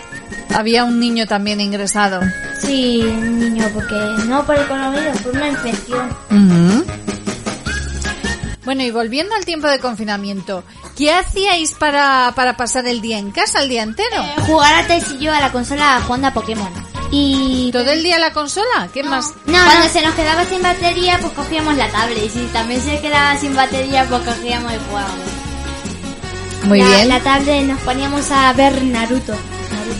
Había 0.55 0.85
un 0.85 0.99
niño 0.99 1.27
también 1.27 1.61
ingresado. 1.61 2.21
Sí, 2.59 3.03
un 3.03 3.39
niño, 3.39 3.69
porque 3.73 3.95
no 4.27 4.45
por 4.45 4.57
el 4.57 4.67
coronavirus, 4.67 5.21
por 5.23 5.37
una 5.37 5.49
infección. 5.49 6.80
Bueno, 8.65 8.83
y 8.83 8.91
volviendo 8.91 9.35
al 9.35 9.45
tiempo 9.47 9.69
de 9.69 9.79
confinamiento, 9.79 10.65
¿qué 10.97 11.13
hacíais 11.15 11.73
para, 11.73 12.33
para 12.37 12.57
pasar 12.57 12.87
el 12.87 13.01
día 13.01 13.19
en 13.19 13.31
casa, 13.31 13.63
el 13.63 13.69
día 13.71 13.83
entero? 13.83 14.23
Jugar 14.47 14.75
a 14.75 14.87
Tess 14.87 15.13
y 15.13 15.25
yo 15.25 15.33
a 15.33 15.41
la 15.41 15.51
consola 15.51 16.01
jugando 16.07 16.29
a 16.29 16.33
Pokémon. 16.33 16.71
Y 17.11 17.71
¿Todo 17.73 17.91
el 17.91 18.03
día 18.03 18.17
a 18.17 18.19
la 18.21 18.33
consola? 18.33 18.89
¿Qué 18.93 19.03
más? 19.03 19.33
Cuando 19.45 19.89
se 19.89 20.03
nos 20.03 20.15
quedaba 20.15 20.45
sin 20.45 20.63
batería, 20.63 21.19
pues 21.21 21.33
cogíamos 21.33 21.75
la 21.77 21.89
tablet. 21.91 22.25
Y 22.25 22.29
si 22.29 22.41
también 22.53 22.81
se 22.83 23.01
quedaba 23.01 23.37
sin 23.41 23.57
batería, 23.57 24.07
pues 24.09 24.23
cogíamos 24.23 24.73
y 24.73 24.77
jugábamos. 24.89 25.19
Muy 26.65 26.79
La- 26.81 26.87
bien. 26.87 27.09
La 27.09 27.21
tablet 27.21 27.65
nos 27.65 27.81
poníamos 27.81 28.31
a 28.31 28.53
ver 28.53 28.81
Naruto. 28.83 29.35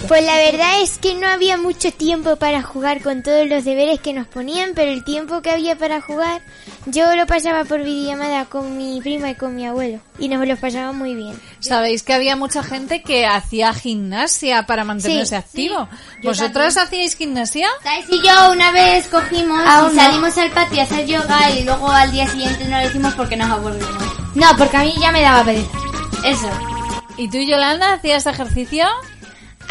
Pues 0.09 0.25
la 0.25 0.35
verdad 0.37 0.83
es 0.83 0.99
que 0.99 1.15
no 1.15 1.29
había 1.29 1.57
mucho 1.57 1.93
tiempo 1.93 2.37
para 2.37 2.63
jugar 2.63 3.01
con 3.03 3.23
todos 3.23 3.47
los 3.47 3.65
deberes 3.65 4.01
que 4.01 4.13
nos 4.13 4.27
ponían, 4.27 4.73
pero 4.75 4.91
el 4.91 5.05
tiempo 5.05 5.41
que 5.41 5.51
había 5.51 5.77
para 5.77 6.01
jugar, 6.01 6.43
yo 6.87 7.15
lo 7.15 7.27
pasaba 7.27 7.65
por 7.65 7.83
videollamada 7.85 8.47
con 8.47 8.77
mi 8.77 9.01
prima 9.01 9.31
y 9.31 9.35
con 9.37 9.55
mi 9.55 9.67
abuelo, 9.67 10.01
y 10.19 10.29
nos 10.29 10.47
lo 10.49 10.57
pasaba 10.57 10.93
muy 10.93 11.15
bien. 11.15 11.41
Sabéis 11.61 12.03
que 12.03 12.13
había 12.13 12.35
mucha 12.35 12.63
gente 12.65 13.03
que 13.03 13.25
hacía 13.27 13.73
gimnasia 13.73 14.67
para 14.67 14.85
mantenerse 14.85 15.27
Sí, 15.31 15.35
activo. 15.37 15.89
Yo 16.23 16.31
¿Vosotras 16.31 16.77
hacíais 16.77 17.15
gimnasia? 17.17 17.69
Y 18.09 18.17
yo 18.27 18.53
una 18.53 18.73
vez 18.73 19.07
cogimos 19.07 19.61
Aún 19.65 19.93
y 19.93 19.97
no. 19.97 20.03
salimos 20.03 20.39
al 20.39 20.51
patio 20.51 20.81
a 20.81 20.85
hacer 20.85 21.07
yoga 21.07 21.51
y 21.53 21.63
luego 21.65 21.89
al 21.89 22.11
día 22.11 22.27
siguiente 22.27 22.65
no 22.67 22.81
lo 22.81 22.87
hicimos 22.89 23.15
porque 23.15 23.37
nos 23.37 23.51
aburrimos. 23.51 24.05
No, 24.35 24.47
porque 24.59 24.77
a 24.77 24.81
mí 24.81 24.95
ya 25.01 25.13
me 25.13 25.23
daba 25.23 25.45
pereza. 25.45 25.71
Eso. 26.25 26.49
¿Y 27.17 27.29
tú, 27.31 27.39
Yolanda, 27.39 27.93
hacías 27.95 28.27
ejercicio? 28.27 28.87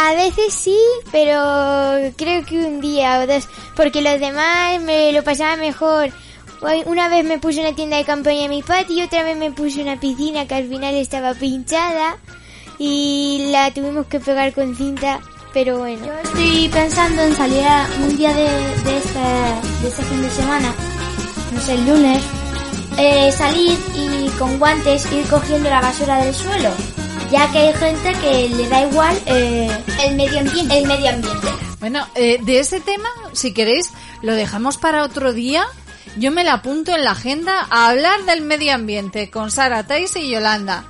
A 0.01 0.13
veces 0.13 0.53
sí, 0.53 0.79
pero 1.11 1.35
creo 2.15 2.45
que 2.45 2.57
un 2.57 2.79
día 2.79 3.19
o 3.19 3.27
dos, 3.27 3.49
porque 3.75 4.01
los 4.01 4.17
demás 4.17 4.81
me 4.81 5.11
lo 5.11 5.25
pasaba 5.25 5.57
mejor. 5.57 6.09
Una 6.85 7.09
vez 7.09 7.25
me 7.25 7.37
puse 7.37 7.59
una 7.59 7.75
tienda 7.75 7.97
de 7.97 8.05
campaña 8.05 8.45
en 8.45 8.49
mi 8.49 8.63
patio 8.63 9.03
otra 9.03 9.23
vez 9.23 9.35
me 9.35 9.51
puse 9.51 9.81
una 9.81 9.99
piscina 9.99 10.47
que 10.47 10.55
al 10.55 10.69
final 10.69 10.95
estaba 10.95 11.33
pinchada 11.33 12.15
y 12.77 13.49
la 13.51 13.73
tuvimos 13.73 14.07
que 14.07 14.21
pegar 14.21 14.53
con 14.53 14.73
cinta, 14.73 15.19
pero 15.53 15.79
bueno. 15.79 16.05
Yo 16.05 16.13
estoy 16.13 16.69
pensando 16.69 17.21
en 17.21 17.35
salir 17.35 17.65
a 17.65 17.85
un 18.01 18.15
día 18.15 18.33
de, 18.33 18.43
de, 18.43 18.97
este, 18.99 19.19
de 19.81 19.87
este 19.89 20.03
fin 20.03 20.21
de 20.21 20.29
semana, 20.29 20.73
no 21.53 21.59
sé, 21.59 21.73
el 21.73 21.85
lunes, 21.85 22.23
eh, 22.97 23.33
salir 23.33 23.77
y 23.95 24.29
con 24.37 24.59
guantes 24.59 25.11
ir 25.11 25.27
cogiendo 25.27 25.69
la 25.69 25.81
basura 25.81 26.23
del 26.23 26.33
suelo, 26.33 26.71
ya 27.31 27.51
que 27.51 27.57
hay 27.57 27.73
gente 27.73 28.13
que 28.19 28.49
le 28.49 28.69
da 28.69 28.87
igual 28.87 29.21
eh, 29.25 29.69
el 30.05 30.15
medio 30.15 30.39
ambiente. 30.39 30.77
El 30.77 30.87
medio 30.87 31.09
ambiente. 31.09 31.47
Bueno, 31.79 32.07
eh, 32.15 32.39
de 32.41 32.59
ese 32.59 32.79
tema, 32.81 33.09
si 33.33 33.53
queréis, 33.53 33.91
lo 34.21 34.33
dejamos 34.33 34.77
para 34.77 35.03
otro 35.03 35.33
día. 35.33 35.65
Yo 36.17 36.31
me 36.31 36.43
la 36.43 36.53
apunto 36.53 36.93
en 36.93 37.03
la 37.03 37.11
agenda 37.11 37.67
a 37.69 37.89
hablar 37.89 38.25
del 38.25 38.41
medio 38.41 38.73
ambiente 38.73 39.29
con 39.29 39.51
Sara, 39.51 39.85
Tais 39.85 40.15
y 40.15 40.29
Yolanda 40.29 40.85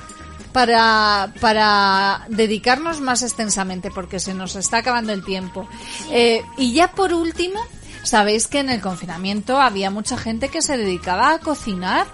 para, 0.51 1.33
para 1.39 2.25
dedicarnos 2.29 3.01
más 3.01 3.21
extensamente 3.21 3.91
porque 3.91 4.19
se 4.19 4.33
nos 4.33 4.55
está 4.55 4.77
acabando 4.77 5.13
el 5.13 5.23
tiempo. 5.23 5.67
Eh, 6.11 6.43
y 6.57 6.73
ya 6.73 6.91
por 6.91 7.13
último, 7.13 7.59
sabéis 8.03 8.47
que 8.47 8.59
en 8.59 8.69
el 8.69 8.81
confinamiento 8.81 9.59
había 9.59 9.91
mucha 9.91 10.17
gente 10.17 10.49
que 10.49 10.61
se 10.61 10.77
dedicaba 10.77 11.33
a 11.33 11.39
cocinar, 11.39 12.07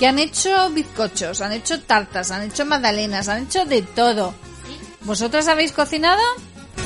que 0.00 0.06
han 0.06 0.18
hecho 0.18 0.70
bizcochos, 0.70 1.42
han 1.42 1.52
hecho 1.52 1.78
tartas, 1.82 2.30
han 2.30 2.44
hecho 2.44 2.64
magdalenas, 2.64 3.28
han 3.28 3.42
hecho 3.42 3.66
de 3.66 3.82
todo. 3.82 4.34
¿Vosotras 5.02 5.46
habéis 5.46 5.72
cocinado? 5.72 6.22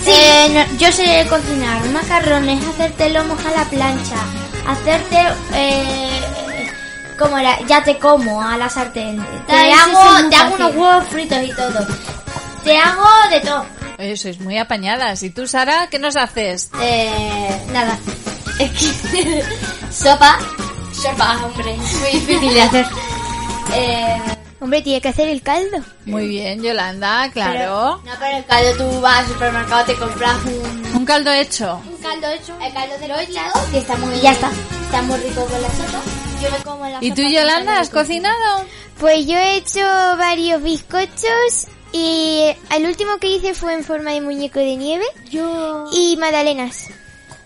Eh, 0.05 0.49
no, 0.53 0.79
yo 0.79 0.91
sé 0.91 1.25
cocinar 1.31 1.85
macarrones, 1.91 2.67
hacerte 2.67 3.11
lomos 3.11 3.39
a 3.47 3.51
la 3.53 3.65
plancha, 3.71 4.17
hacerte... 4.67 5.17
Eh, 5.55 6.21
¿Cómo 7.17 7.39
era? 7.39 7.57
Ya 7.69 7.85
te 7.85 7.97
como 8.01 8.43
a 8.43 8.59
la 8.59 8.69
sartén. 8.69 9.25
Te 9.47 9.71
eso 9.71 9.81
hago, 9.81 10.19
sí, 10.19 10.31
te 10.31 10.37
hago 10.37 10.55
unos 10.57 10.75
huevos 10.75 11.05
fritos 11.07 11.39
y 11.45 11.55
todo. 11.55 11.87
Te 12.65 12.77
hago 12.77 13.07
de 13.31 13.41
todo. 13.41 13.67
Oye, 14.01 14.17
sois 14.17 14.41
muy 14.41 14.59
apañadas. 14.59 15.23
¿Y 15.23 15.31
tú, 15.31 15.47
Sara, 15.47 15.87
qué 15.89 16.01
nos 16.01 16.17
haces? 16.17 16.69
Eh, 16.83 17.67
nada. 17.73 17.97
Es 18.59 18.71
que... 18.71 19.45
Sopa. 19.93 20.39
Sopa, 20.95 21.45
hombre. 21.45 21.75
Es 21.75 22.01
muy 22.01 22.11
difícil 22.21 22.55
de 22.55 22.63
hacer. 22.63 22.87
Eh, 23.75 24.17
Hombre, 24.61 24.81
tiene 24.81 25.01
que 25.01 25.09
hacer 25.09 25.29
el 25.29 25.43
caldo. 25.43 25.77
Muy 26.07 26.27
bien, 26.27 26.63
Yolanda, 26.63 27.31
claro. 27.33 28.01
no, 28.03 28.13
pero 28.19 28.39
el 28.39 28.45
caldo 28.47 28.77
tú 28.79 29.01
vas 29.03 29.19
al 29.19 29.29
supermercado, 29.29 29.85
te 29.85 29.95
compras 29.97 30.37
un... 30.47 30.97
Un 30.97 31.05
caldo 31.05 31.31
hecho. 31.33 31.83
Un 31.87 31.97
caldo 31.99 32.29
hecho. 32.31 32.57
El 32.63 32.73
caldo 32.73 32.97
de 32.99 33.09
los 33.09 33.19
que 33.71 33.79
está 33.79 33.97
muy... 33.97 34.19
Ya 34.23 34.33
está. 34.33 34.51
Está 34.87 35.03
muy 35.03 35.19
rico 35.19 35.45
con 35.45 35.61
la 35.61 35.69
sopa. 35.69 36.01
Yo 36.43 36.51
me 36.51 36.57
como 36.65 36.87
la 36.87 36.99
¿Y 37.03 37.11
sopa 37.11 37.15
tú, 37.23 37.29
Yolanda, 37.29 37.79
has 37.81 37.91
cocinado? 37.91 38.65
Pues 38.99 39.27
yo 39.27 39.37
he 39.37 39.57
hecho 39.57 39.81
varios 40.17 40.63
bizcochos 40.63 41.67
y 41.93 42.45
el 42.75 42.87
último 42.87 43.19
que 43.19 43.29
hice 43.29 43.53
fue 43.53 43.75
en 43.75 43.85
forma 43.85 44.13
de 44.13 44.23
muñeco 44.23 44.61
de 44.61 44.77
nieve 44.77 45.05
Yo... 45.31 45.85
y 45.93 46.17
magdalenas. 46.17 46.89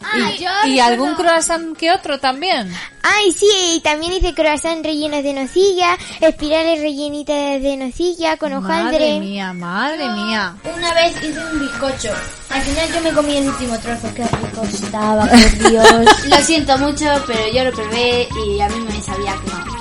Ay, 0.01 0.47
¿Y 0.67 0.79
algún 0.81 1.15
croissant 1.15 1.77
que 1.77 1.91
otro 1.91 2.19
también? 2.19 2.73
Ay, 3.03 3.33
sí, 3.33 3.47
y 3.77 3.81
también 3.81 4.13
hice 4.13 4.35
croissant 4.35 4.85
rellenos 4.85 5.23
de 5.23 5.33
nocilla, 5.33 5.97
espirales 6.21 6.81
rellenitas 6.81 7.63
de 7.63 7.77
nocilla 7.77 8.37
con 8.37 8.53
Madre 8.53 8.67
hojaldre. 8.67 9.21
mía, 9.21 9.53
madre 9.53 10.09
mía. 10.11 10.55
Una 10.77 10.95
vez 10.95 11.17
hice 11.23 11.39
un 11.39 11.61
bizcocho. 11.61 12.13
Al 12.51 12.63
final 12.63 12.93
yo 12.93 13.01
me 13.03 13.13
comí 13.13 13.37
el 13.37 13.49
último 13.49 13.79
trozo. 13.79 14.15
Qué 14.15 14.25
rico 14.25 14.63
estaba, 14.63 15.27
por 15.27 15.71
Dios. 15.71 16.05
lo 16.29 16.37
siento 16.39 16.79
mucho, 16.79 17.07
pero 17.27 17.53
yo 17.53 17.65
lo 17.65 17.73
probé 17.73 18.29
y 18.47 18.61
a 18.61 18.69
mí 18.69 18.81
me 18.81 19.03
sabía 19.03 19.35
quemado. 19.45 19.78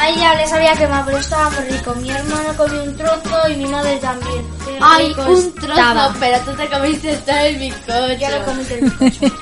A 0.00 0.08
ella 0.08 0.34
le 0.34 0.46
sabía 0.46 0.72
quemado, 0.74 1.04
pero 1.06 1.18
estaba 1.18 1.50
muy 1.50 1.64
rico. 1.68 1.94
Mi 1.96 2.10
hermano 2.10 2.56
comió 2.56 2.82
un 2.84 2.96
trozo 2.96 3.48
y 3.50 3.56
mi 3.56 3.66
madre 3.66 3.96
también. 3.98 4.46
Qué 4.64 4.78
Ay, 4.80 5.06
un 5.10 5.54
trozo, 5.54 5.72
estaba. 5.72 6.14
pero 6.18 6.38
tú 6.40 6.52
te 6.52 6.68
comiste 6.70 7.16
todo 7.18 7.36
el 7.36 7.56
bizcocho. 7.56 8.12
Yo 8.14 8.30
lo 8.30 8.44
comí 8.46 8.64
el 8.70 8.80
bizcocho. 8.80 9.34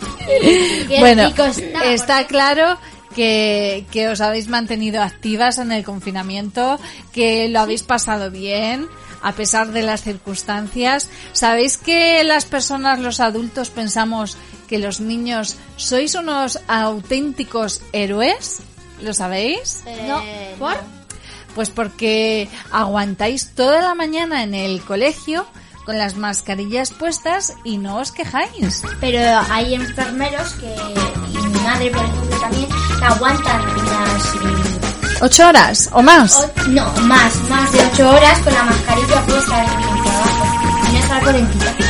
Bueno, 0.98 1.22
estaba. 1.22 1.84
está 1.84 2.26
claro 2.26 2.76
que, 3.14 3.86
que 3.92 4.08
os 4.08 4.20
habéis 4.20 4.48
mantenido 4.48 5.00
activas 5.02 5.58
en 5.58 5.70
el 5.72 5.84
confinamiento, 5.84 6.78
que 7.12 7.48
lo 7.48 7.60
habéis 7.60 7.82
pasado 7.82 8.30
bien 8.30 8.88
a 9.22 9.32
pesar 9.32 9.68
de 9.68 9.82
las 9.82 10.02
circunstancias. 10.02 11.08
¿Sabéis 11.32 11.76
que 11.76 12.22
las 12.24 12.44
personas, 12.44 12.98
los 12.98 13.20
adultos, 13.20 13.70
pensamos 13.70 14.36
que 14.68 14.78
los 14.78 15.00
niños 15.00 15.56
sois 15.76 16.14
unos 16.14 16.60
auténticos 16.68 17.80
héroes? 17.92 18.60
¿Lo 19.02 19.12
sabéis? 19.14 19.82
No, 20.06 20.22
¿por? 20.58 20.76
Pues 21.54 21.70
porque 21.70 22.48
aguantáis 22.70 23.50
toda 23.54 23.80
la 23.80 23.94
mañana 23.94 24.42
en 24.42 24.54
el 24.54 24.80
colegio 24.82 25.46
con 25.84 25.96
las 25.98 26.16
mascarillas 26.16 26.90
puestas 26.90 27.54
y 27.64 27.78
no 27.78 27.96
os 27.96 28.12
quejáis. 28.12 28.82
Pero 29.00 29.20
hay 29.50 29.74
enfermeros 29.74 30.50
que, 30.54 30.74
y 31.32 31.38
mi 31.38 31.58
madre 31.60 31.90
por 31.90 32.04
ejemplo 32.04 32.38
también, 32.40 32.66
que 32.98 33.04
aguantan 33.04 33.62
las... 33.86 34.34
mm, 34.34 35.22
¿Ocho 35.24 35.48
horas 35.48 35.88
o 35.92 36.02
más? 36.02 36.36
o- 36.36 36.68
no, 36.68 36.84
más, 37.02 37.34
más 37.48 37.72
de 37.72 37.80
ocho 37.92 38.08
horas 38.10 38.38
con 38.40 38.52
la 38.54 38.62
mascarilla 38.64 39.26
puesta 39.26 39.64
en 39.64 39.70
el 39.70 40.02
trabajo. 40.02 40.44
Y 40.90 40.92
no 40.92 41.87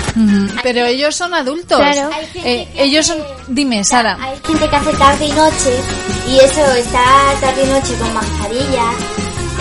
Pero 0.63 0.85
ellos 0.87 1.15
son 1.17 1.35
adultos. 1.35 1.79
Claro. 1.79 2.11
Hay 2.13 2.27
gente 2.27 2.63
Eh, 2.63 2.69
que 2.75 2.83
ellos 2.85 3.07
son... 3.07 3.21
hace- 3.21 3.35
Dime, 3.49 3.85
Sara. 3.85 4.17
Hay 4.21 4.37
gente 4.47 4.69
que 4.69 4.77
hace 4.77 4.93
tarde 4.95 5.25
y 5.27 5.33
noche 5.33 5.81
y 6.29 6.37
eso, 6.39 6.73
está 6.75 7.03
tarde 7.41 7.63
y 7.65 7.67
noche 7.67 7.95
con 7.99 8.15
mascarilla. 8.15 8.91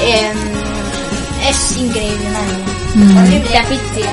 em, 0.01 0.37
es 1.49 1.77
increíble, 1.77 2.29
madre 2.95 3.39
te 3.41 3.57
asfixia. 3.57 4.11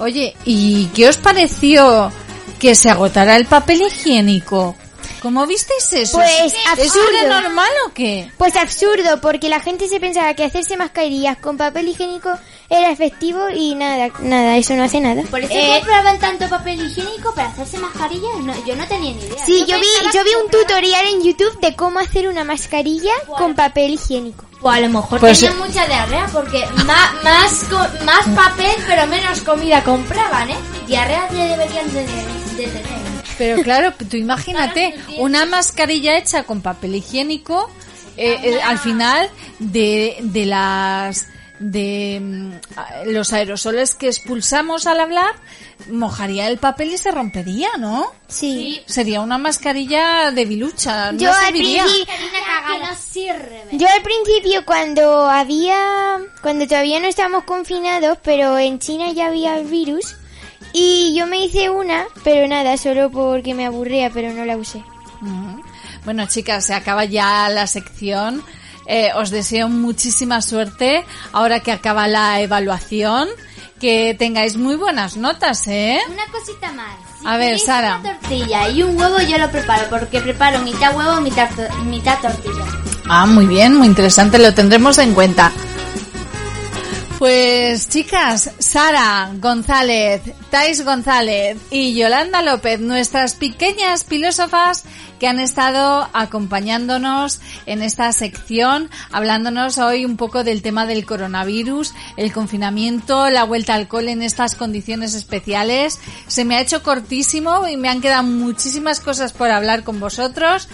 Oye, 0.00 0.36
¿y 0.44 0.86
qué 0.94 1.08
os 1.08 1.16
pareció 1.18 2.10
que 2.58 2.74
se 2.74 2.90
agotara 2.90 3.36
el 3.36 3.46
papel 3.46 3.82
higiénico? 3.82 4.76
¿Cómo 5.22 5.46
visteis 5.46 5.90
eso? 5.92 6.18
Pues, 6.18 6.52
¿Eso 6.78 6.98
era 7.10 7.20
absurdo. 7.22 7.40
normal 7.42 7.70
o 7.86 7.92
qué? 7.94 8.30
Pues 8.36 8.56
absurdo, 8.56 9.20
porque 9.22 9.48
la 9.48 9.60
gente 9.60 9.88
se 9.88 9.98
pensaba 10.00 10.34
que 10.34 10.44
hacerse 10.44 10.76
mascarillas 10.76 11.38
con 11.38 11.56
papel 11.56 11.88
higiénico 11.88 12.30
era 12.70 12.90
efectivo 12.90 13.48
y 13.54 13.74
nada, 13.74 14.08
nada, 14.20 14.56
eso 14.56 14.74
no 14.74 14.84
hace 14.84 15.00
nada. 15.00 15.22
Por 15.30 15.40
eso 15.40 15.52
Eh, 15.54 15.76
compraban 15.80 16.18
tanto 16.18 16.48
papel 16.48 16.80
higiénico 16.84 17.34
para 17.34 17.48
hacerse 17.48 17.78
mascarillas. 17.78 18.36
No, 18.42 18.54
yo 18.64 18.74
no 18.76 18.86
tenía 18.86 19.12
ni 19.12 19.20
idea. 19.20 19.44
Sí, 19.44 19.64
yo 19.66 19.78
vi, 19.78 19.86
yo 20.12 20.24
vi 20.24 20.30
un 20.44 20.50
tutorial 20.50 21.04
en 21.06 21.22
YouTube 21.22 21.58
de 21.60 21.76
cómo 21.76 21.98
hacer 22.00 22.26
una 22.28 22.44
mascarilla 22.44 23.12
con 23.38 23.54
papel 23.54 23.92
higiénico. 23.92 24.44
O 24.62 24.70
a 24.70 24.80
lo 24.80 24.88
mejor 24.88 25.20
Pues- 25.20 25.40
tenían 25.40 25.58
mucha 25.58 25.86
diarrea 25.86 26.26
porque 26.32 26.64
más, 26.86 27.22
más, 27.22 27.64
co- 27.70 28.04
más 28.04 28.26
papel 28.34 28.74
pero 28.86 29.06
menos 29.06 29.40
comida 29.42 29.82
compraban, 29.84 30.48
¿eh? 30.50 30.56
Diarrea 30.86 31.28
le 31.32 31.48
deberían 31.48 31.92
de, 31.92 32.00
de 32.56 32.66
tener. 32.68 33.04
Pero 33.36 33.62
claro, 33.62 33.92
tú 34.08 34.16
imagínate, 34.16 34.94
una 35.18 35.44
mascarilla 35.44 36.16
hecha 36.16 36.44
con 36.44 36.62
papel 36.62 36.94
higiénico, 36.94 37.68
eh, 38.16 38.38
eh, 38.42 38.62
al 38.62 38.78
final 38.78 39.28
de, 39.58 40.16
de 40.20 40.46
las 40.46 41.26
de 41.58 42.20
mm, 42.20 43.10
los 43.12 43.32
aerosoles 43.32 43.94
que 43.94 44.08
expulsamos 44.08 44.86
al 44.86 45.00
hablar, 45.00 45.32
mojaría 45.90 46.48
el 46.48 46.58
papel 46.58 46.92
y 46.92 46.98
se 46.98 47.10
rompería, 47.10 47.68
¿no? 47.78 48.06
Sí. 48.28 48.82
Sería 48.86 49.20
una 49.20 49.38
mascarilla 49.38 50.30
de 50.32 50.44
bilucha, 50.44 51.12
no 51.12 51.18
Yo 51.18 51.30
al 51.32 51.36
serviría. 51.46 51.84
no 51.84 52.96
sirve. 52.96 53.62
yo 53.72 53.86
al 53.88 54.02
principio 54.02 54.64
cuando 54.64 55.28
había, 55.28 56.18
cuando 56.42 56.66
todavía 56.66 56.98
no 57.00 57.06
estábamos 57.06 57.44
confinados, 57.44 58.18
pero 58.22 58.58
en 58.58 58.78
China 58.78 59.12
ya 59.12 59.26
había 59.28 59.56
el 59.58 59.66
virus, 59.66 60.16
y 60.72 61.14
yo 61.16 61.26
me 61.28 61.44
hice 61.44 61.70
una, 61.70 62.04
pero 62.24 62.48
nada, 62.48 62.76
solo 62.76 63.10
porque 63.10 63.54
me 63.54 63.64
aburría, 63.66 64.10
pero 64.10 64.32
no 64.32 64.44
la 64.44 64.56
usé. 64.56 64.82
Bueno, 66.04 66.26
chicas, 66.26 66.66
se 66.66 66.74
acaba 66.74 67.04
ya 67.04 67.48
la 67.48 67.66
sección. 67.66 68.42
Eh, 68.86 69.10
os 69.16 69.30
deseo 69.30 69.68
muchísima 69.68 70.42
suerte 70.42 71.04
ahora 71.32 71.60
que 71.60 71.72
acaba 71.72 72.08
la 72.08 72.40
evaluación. 72.40 73.28
Que 73.80 74.14
tengáis 74.18 74.56
muy 74.56 74.76
buenas 74.76 75.16
notas, 75.16 75.66
¿eh? 75.66 75.98
Una 76.08 76.26
cosita 76.26 76.72
más. 76.72 76.94
Si 77.20 77.26
A 77.26 77.36
ver, 77.36 77.58
Sara. 77.58 77.98
Una 77.98 78.18
tortilla 78.18 78.68
y 78.68 78.82
un 78.82 78.96
huevo 78.96 79.18
yo 79.20 79.36
lo 79.36 79.50
preparo 79.50 79.90
porque 79.90 80.20
preparo 80.20 80.60
mitad 80.60 80.96
huevo, 80.96 81.20
mitad, 81.20 81.50
mitad 81.84 82.18
tortilla. 82.20 82.64
Ah, 83.06 83.26
muy 83.26 83.46
bien, 83.46 83.76
muy 83.76 83.86
interesante, 83.86 84.38
lo 84.38 84.54
tendremos 84.54 84.96
en 84.98 85.12
cuenta. 85.12 85.52
Pues 87.18 87.88
chicas, 87.88 88.50
Sara 88.58 89.30
González, 89.40 90.20
Tais 90.50 90.84
González 90.84 91.56
y 91.70 91.94
Yolanda 91.94 92.42
López, 92.42 92.80
nuestras 92.80 93.36
pequeñas 93.36 94.04
filósofas 94.04 94.84
que 95.20 95.28
han 95.28 95.38
estado 95.38 96.08
acompañándonos 96.12 97.40
en 97.66 97.82
esta 97.82 98.12
sección, 98.12 98.90
hablándonos 99.12 99.78
hoy 99.78 100.04
un 100.04 100.16
poco 100.16 100.42
del 100.42 100.60
tema 100.60 100.86
del 100.86 101.06
coronavirus, 101.06 101.94
el 102.16 102.32
confinamiento, 102.32 103.30
la 103.30 103.44
vuelta 103.44 103.74
al 103.74 103.86
cole 103.86 104.10
en 104.10 104.22
estas 104.22 104.56
condiciones 104.56 105.14
especiales. 105.14 106.00
Se 106.26 106.44
me 106.44 106.56
ha 106.56 106.60
hecho 106.60 106.82
cortísimo 106.82 107.68
y 107.68 107.76
me 107.76 107.88
han 107.88 108.00
quedado 108.00 108.24
muchísimas 108.24 108.98
cosas 108.98 109.32
por 109.32 109.52
hablar 109.52 109.84
con 109.84 110.00
vosotros. 110.00 110.68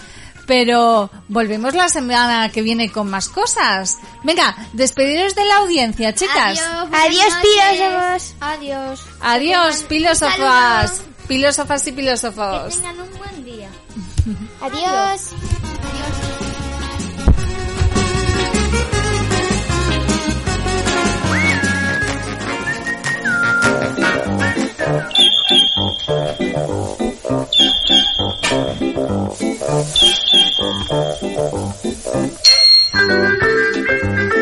Pero 0.50 1.08
volvemos 1.28 1.74
la 1.74 1.88
semana 1.88 2.48
que 2.50 2.60
viene 2.60 2.90
con 2.90 3.08
más 3.08 3.28
cosas. 3.28 3.98
Venga, 4.24 4.56
despediros 4.72 5.36
de 5.36 5.44
la 5.44 5.58
audiencia, 5.58 6.12
chicas. 6.12 6.60
Adiós, 6.90 7.36
filósofos. 7.40 8.34
Adiós. 8.40 9.00
Adiós, 9.20 9.82
Que 9.82 9.86
filósofas. 9.86 11.02
Filósofas 11.28 11.86
y 11.86 11.90
Que 11.92 11.96
filósofos. 11.98 12.74
tengan 12.74 13.00
un 13.00 13.16
buen 13.16 13.44
día. 13.44 13.68
Adiós. 14.60 15.30
Thank 28.50 28.82
you. 34.34 34.39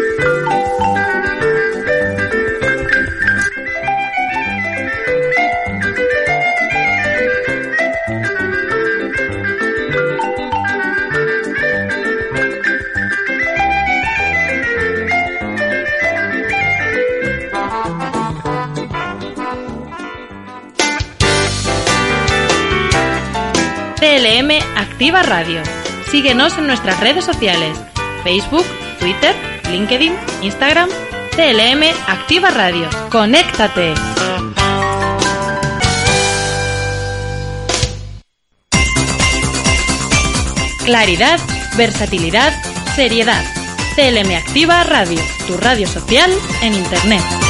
CLM 24.28 24.50
Activa 24.76 25.22
Radio. 25.22 25.62
Síguenos 26.10 26.59
en 26.59 26.66
nuestras 26.66 27.00
redes 27.00 27.24
sociales: 27.24 27.78
Facebook, 28.24 28.64
Twitter, 29.00 29.34
LinkedIn, 29.70 30.14
Instagram. 30.42 30.90
CLM 31.34 31.82
Activa 32.06 32.50
Radio. 32.50 32.90
¡Conéctate! 33.10 33.94
Claridad, 40.84 41.40
versatilidad, 41.78 42.52
seriedad. 42.94 43.42
CLM 43.96 44.36
Activa 44.36 44.84
Radio, 44.84 45.20
tu 45.46 45.56
radio 45.56 45.88
social 45.88 46.30
en 46.60 46.74
Internet. 46.74 47.48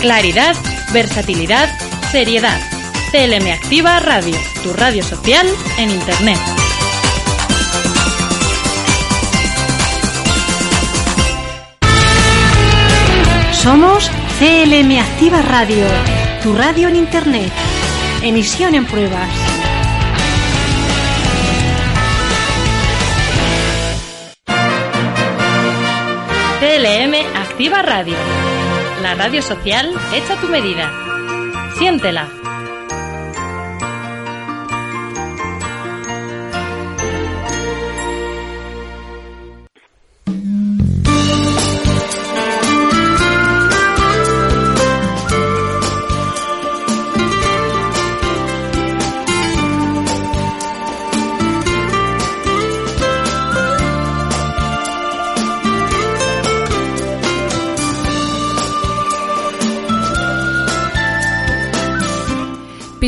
Claridad, 0.00 0.54
versatilidad, 0.92 1.68
seriedad. 2.12 2.60
CLM 3.10 3.50
Activa 3.52 3.98
Radio, 3.98 4.36
tu 4.62 4.72
radio 4.72 5.02
social 5.02 5.46
en 5.76 5.90
Internet. 5.90 6.38
Somos 13.50 14.08
CLM 14.38 14.98
Activa 15.00 15.42
Radio, 15.42 15.84
tu 16.44 16.54
radio 16.54 16.88
en 16.88 16.96
Internet. 16.96 17.52
Emisión 18.22 18.76
en 18.76 18.86
pruebas. 18.86 19.28
CLM 26.60 27.14
Activa 27.36 27.82
Radio, 27.82 28.14
la 29.02 29.14
radio 29.14 29.42
social 29.42 29.92
hecha 30.12 30.36
tu 30.40 30.48
medida. 30.48 30.90
Siéntela. 31.78 32.37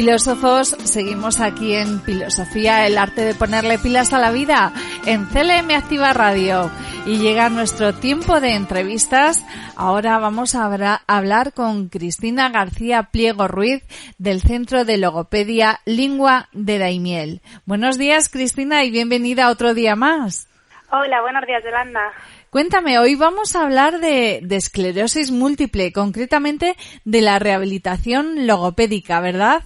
Filósofos, 0.01 0.68
seguimos 0.85 1.40
aquí 1.40 1.74
en 1.74 2.01
Filosofía, 2.01 2.86
el 2.86 2.97
arte 2.97 3.20
de 3.20 3.35
ponerle 3.35 3.78
pilas 3.78 4.14
a 4.14 4.18
la 4.18 4.31
vida, 4.31 4.72
en 5.05 5.27
CLM 5.27 5.70
Activa 5.72 6.14
Radio. 6.14 6.70
Y 7.05 7.18
llega 7.18 7.51
nuestro 7.51 7.93
tiempo 7.93 8.40
de 8.40 8.55
entrevistas. 8.55 9.44
Ahora 9.77 10.16
vamos 10.16 10.55
a 10.55 10.64
hablar 11.06 11.52
con 11.52 11.90
Cristina 11.90 12.48
García 12.48 13.10
Pliego 13.12 13.47
Ruiz 13.47 13.85
del 14.16 14.40
Centro 14.40 14.86
de 14.86 14.97
Logopedia 14.97 15.81
Lingua 15.85 16.48
de 16.52 16.78
Daimiel. 16.78 17.43
Buenos 17.66 17.98
días, 17.98 18.31
Cristina, 18.31 18.85
y 18.85 18.90
bienvenida 18.90 19.51
otro 19.51 19.74
día 19.74 19.97
más. 19.97 20.48
Hola, 20.93 21.20
buenos 21.20 21.47
días, 21.47 21.62
Yolanda. 21.62 22.01
Cuéntame, 22.48 22.98
hoy 22.98 23.16
vamos 23.16 23.55
a 23.55 23.64
hablar 23.64 24.01
de, 24.01 24.39
esclerosis 24.51 25.31
múltiple, 25.31 25.93
concretamente 25.93 26.74
de 27.05 27.20
la 27.20 27.39
rehabilitación 27.39 28.47
logopédica, 28.47 29.20
¿verdad? 29.20 29.62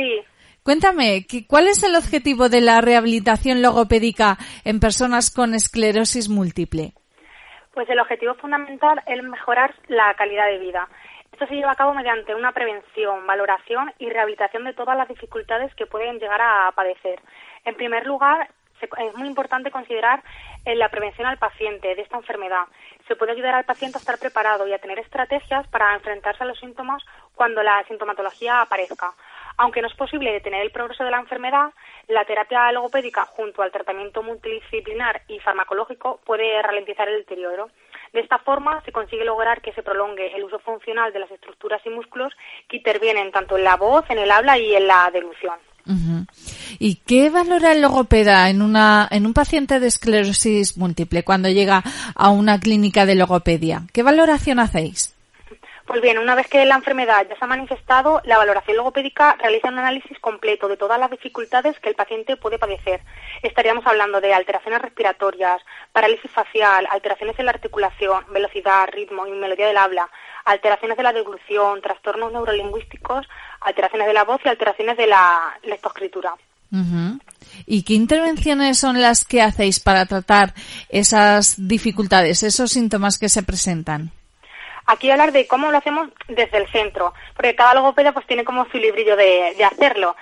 Sí. 0.00 0.24
Cuéntame, 0.62 1.26
¿cuál 1.46 1.68
es 1.68 1.82
el 1.82 1.94
objetivo 1.94 2.48
de 2.48 2.60
la 2.60 2.80
rehabilitación 2.80 3.60
logopédica 3.60 4.38
en 4.64 4.80
personas 4.80 5.30
con 5.30 5.54
esclerosis 5.54 6.28
múltiple? 6.28 6.92
Pues 7.74 7.88
el 7.90 8.00
objetivo 8.00 8.34
fundamental 8.34 9.02
es 9.06 9.22
mejorar 9.22 9.74
la 9.88 10.14
calidad 10.14 10.46
de 10.46 10.58
vida. 10.58 10.88
Esto 11.32 11.46
se 11.46 11.54
lleva 11.54 11.72
a 11.72 11.76
cabo 11.76 11.94
mediante 11.94 12.34
una 12.34 12.52
prevención, 12.52 13.26
valoración 13.26 13.92
y 13.98 14.08
rehabilitación 14.10 14.64
de 14.64 14.72
todas 14.74 14.96
las 14.96 15.08
dificultades 15.08 15.74
que 15.74 15.86
pueden 15.86 16.18
llegar 16.18 16.40
a 16.40 16.72
padecer. 16.72 17.20
En 17.64 17.74
primer 17.74 18.06
lugar, 18.06 18.48
es 18.80 19.14
muy 19.14 19.28
importante 19.28 19.70
considerar 19.70 20.22
en 20.64 20.78
la 20.78 20.88
prevención 20.88 21.26
al 21.26 21.38
paciente 21.38 21.94
de 21.94 22.02
esta 22.02 22.16
enfermedad. 22.16 22.64
Se 23.06 23.16
puede 23.16 23.32
ayudar 23.32 23.54
al 23.54 23.64
paciente 23.64 23.98
a 23.98 24.00
estar 24.00 24.18
preparado 24.18 24.66
y 24.66 24.72
a 24.72 24.78
tener 24.78 24.98
estrategias 24.98 25.66
para 25.68 25.94
enfrentarse 25.94 26.42
a 26.44 26.46
los 26.46 26.58
síntomas 26.58 27.02
cuando 27.34 27.62
la 27.62 27.82
sintomatología 27.84 28.60
aparezca. 28.62 29.12
Aunque 29.60 29.82
no 29.82 29.88
es 29.88 29.94
posible 29.94 30.32
detener 30.32 30.62
el 30.62 30.70
progreso 30.70 31.04
de 31.04 31.10
la 31.10 31.20
enfermedad, 31.20 31.68
la 32.08 32.24
terapia 32.24 32.72
logopédica 32.72 33.26
junto 33.26 33.60
al 33.60 33.70
tratamiento 33.70 34.22
multidisciplinar 34.22 35.20
y 35.28 35.38
farmacológico 35.38 36.18
puede 36.24 36.62
ralentizar 36.62 37.06
el 37.10 37.18
deterioro. 37.18 37.68
De 38.14 38.20
esta 38.20 38.38
forma 38.38 38.82
se 38.86 38.90
consigue 38.90 39.22
lograr 39.22 39.60
que 39.60 39.74
se 39.74 39.82
prolongue 39.82 40.34
el 40.34 40.44
uso 40.44 40.60
funcional 40.60 41.12
de 41.12 41.18
las 41.18 41.30
estructuras 41.30 41.82
y 41.84 41.90
músculos 41.90 42.32
que 42.70 42.78
intervienen 42.78 43.32
tanto 43.32 43.58
en 43.58 43.64
la 43.64 43.76
voz, 43.76 44.08
en 44.08 44.16
el 44.16 44.30
habla 44.30 44.56
y 44.56 44.74
en 44.74 44.86
la 44.86 45.10
delusión. 45.12 45.56
¿Y 46.78 46.94
qué 47.06 47.28
valora 47.28 47.72
el 47.72 47.82
logopeda 47.82 48.48
en, 48.48 48.62
una, 48.62 49.08
en 49.10 49.26
un 49.26 49.34
paciente 49.34 49.78
de 49.78 49.88
esclerosis 49.88 50.78
múltiple 50.78 51.22
cuando 51.22 51.50
llega 51.50 51.82
a 52.14 52.30
una 52.30 52.60
clínica 52.60 53.04
de 53.04 53.14
logopedia? 53.14 53.82
¿Qué 53.92 54.02
valoración 54.02 54.58
hacéis? 54.58 55.19
Pues 55.90 56.02
bien, 56.02 56.18
una 56.18 56.36
vez 56.36 56.46
que 56.46 56.64
la 56.66 56.76
enfermedad 56.76 57.26
ya 57.28 57.36
se 57.36 57.44
ha 57.44 57.48
manifestado, 57.48 58.22
la 58.24 58.38
valoración 58.38 58.76
logopédica 58.76 59.34
realiza 59.40 59.66
un 59.66 59.78
análisis 59.80 60.20
completo 60.20 60.68
de 60.68 60.76
todas 60.76 61.00
las 61.00 61.10
dificultades 61.10 61.80
que 61.80 61.88
el 61.88 61.96
paciente 61.96 62.36
puede 62.36 62.60
padecer. 62.60 63.00
Estaríamos 63.42 63.84
hablando 63.84 64.20
de 64.20 64.32
alteraciones 64.32 64.82
respiratorias, 64.82 65.60
parálisis 65.90 66.30
facial, 66.30 66.86
alteraciones 66.92 67.36
en 67.40 67.46
la 67.46 67.50
articulación, 67.50 68.24
velocidad, 68.32 68.88
ritmo 68.92 69.26
y 69.26 69.32
melodía 69.32 69.66
del 69.66 69.78
habla, 69.78 70.08
alteraciones 70.44 70.96
de 70.96 71.02
la 71.02 71.12
deglución, 71.12 71.82
trastornos 71.82 72.32
neurolingüísticos, 72.32 73.26
alteraciones 73.60 74.06
de 74.06 74.14
la 74.14 74.22
voz 74.22 74.40
y 74.44 74.48
alteraciones 74.48 74.96
de 74.96 75.08
la 75.08 75.58
lectoescritura. 75.64 76.34
¿Y 77.66 77.82
qué 77.82 77.94
intervenciones 77.94 78.78
son 78.78 79.02
las 79.02 79.24
que 79.24 79.42
hacéis 79.42 79.80
para 79.80 80.06
tratar 80.06 80.54
esas 80.88 81.56
dificultades, 81.58 82.44
esos 82.44 82.70
síntomas 82.70 83.18
que 83.18 83.28
se 83.28 83.42
presentan? 83.42 84.12
Aquí 84.90 85.08
hablar 85.08 85.30
de 85.30 85.46
cómo 85.46 85.70
lo 85.70 85.78
hacemos 85.78 86.08
desde 86.26 86.58
el 86.58 86.66
centro, 86.66 87.14
porque 87.36 87.54
cada 87.54 87.74
logopeda 87.74 88.10
pues 88.10 88.26
tiene 88.26 88.42
como 88.44 88.68
su 88.70 88.76
librillo 88.76 89.14
de, 89.14 89.54
hacerlo. 89.64 90.16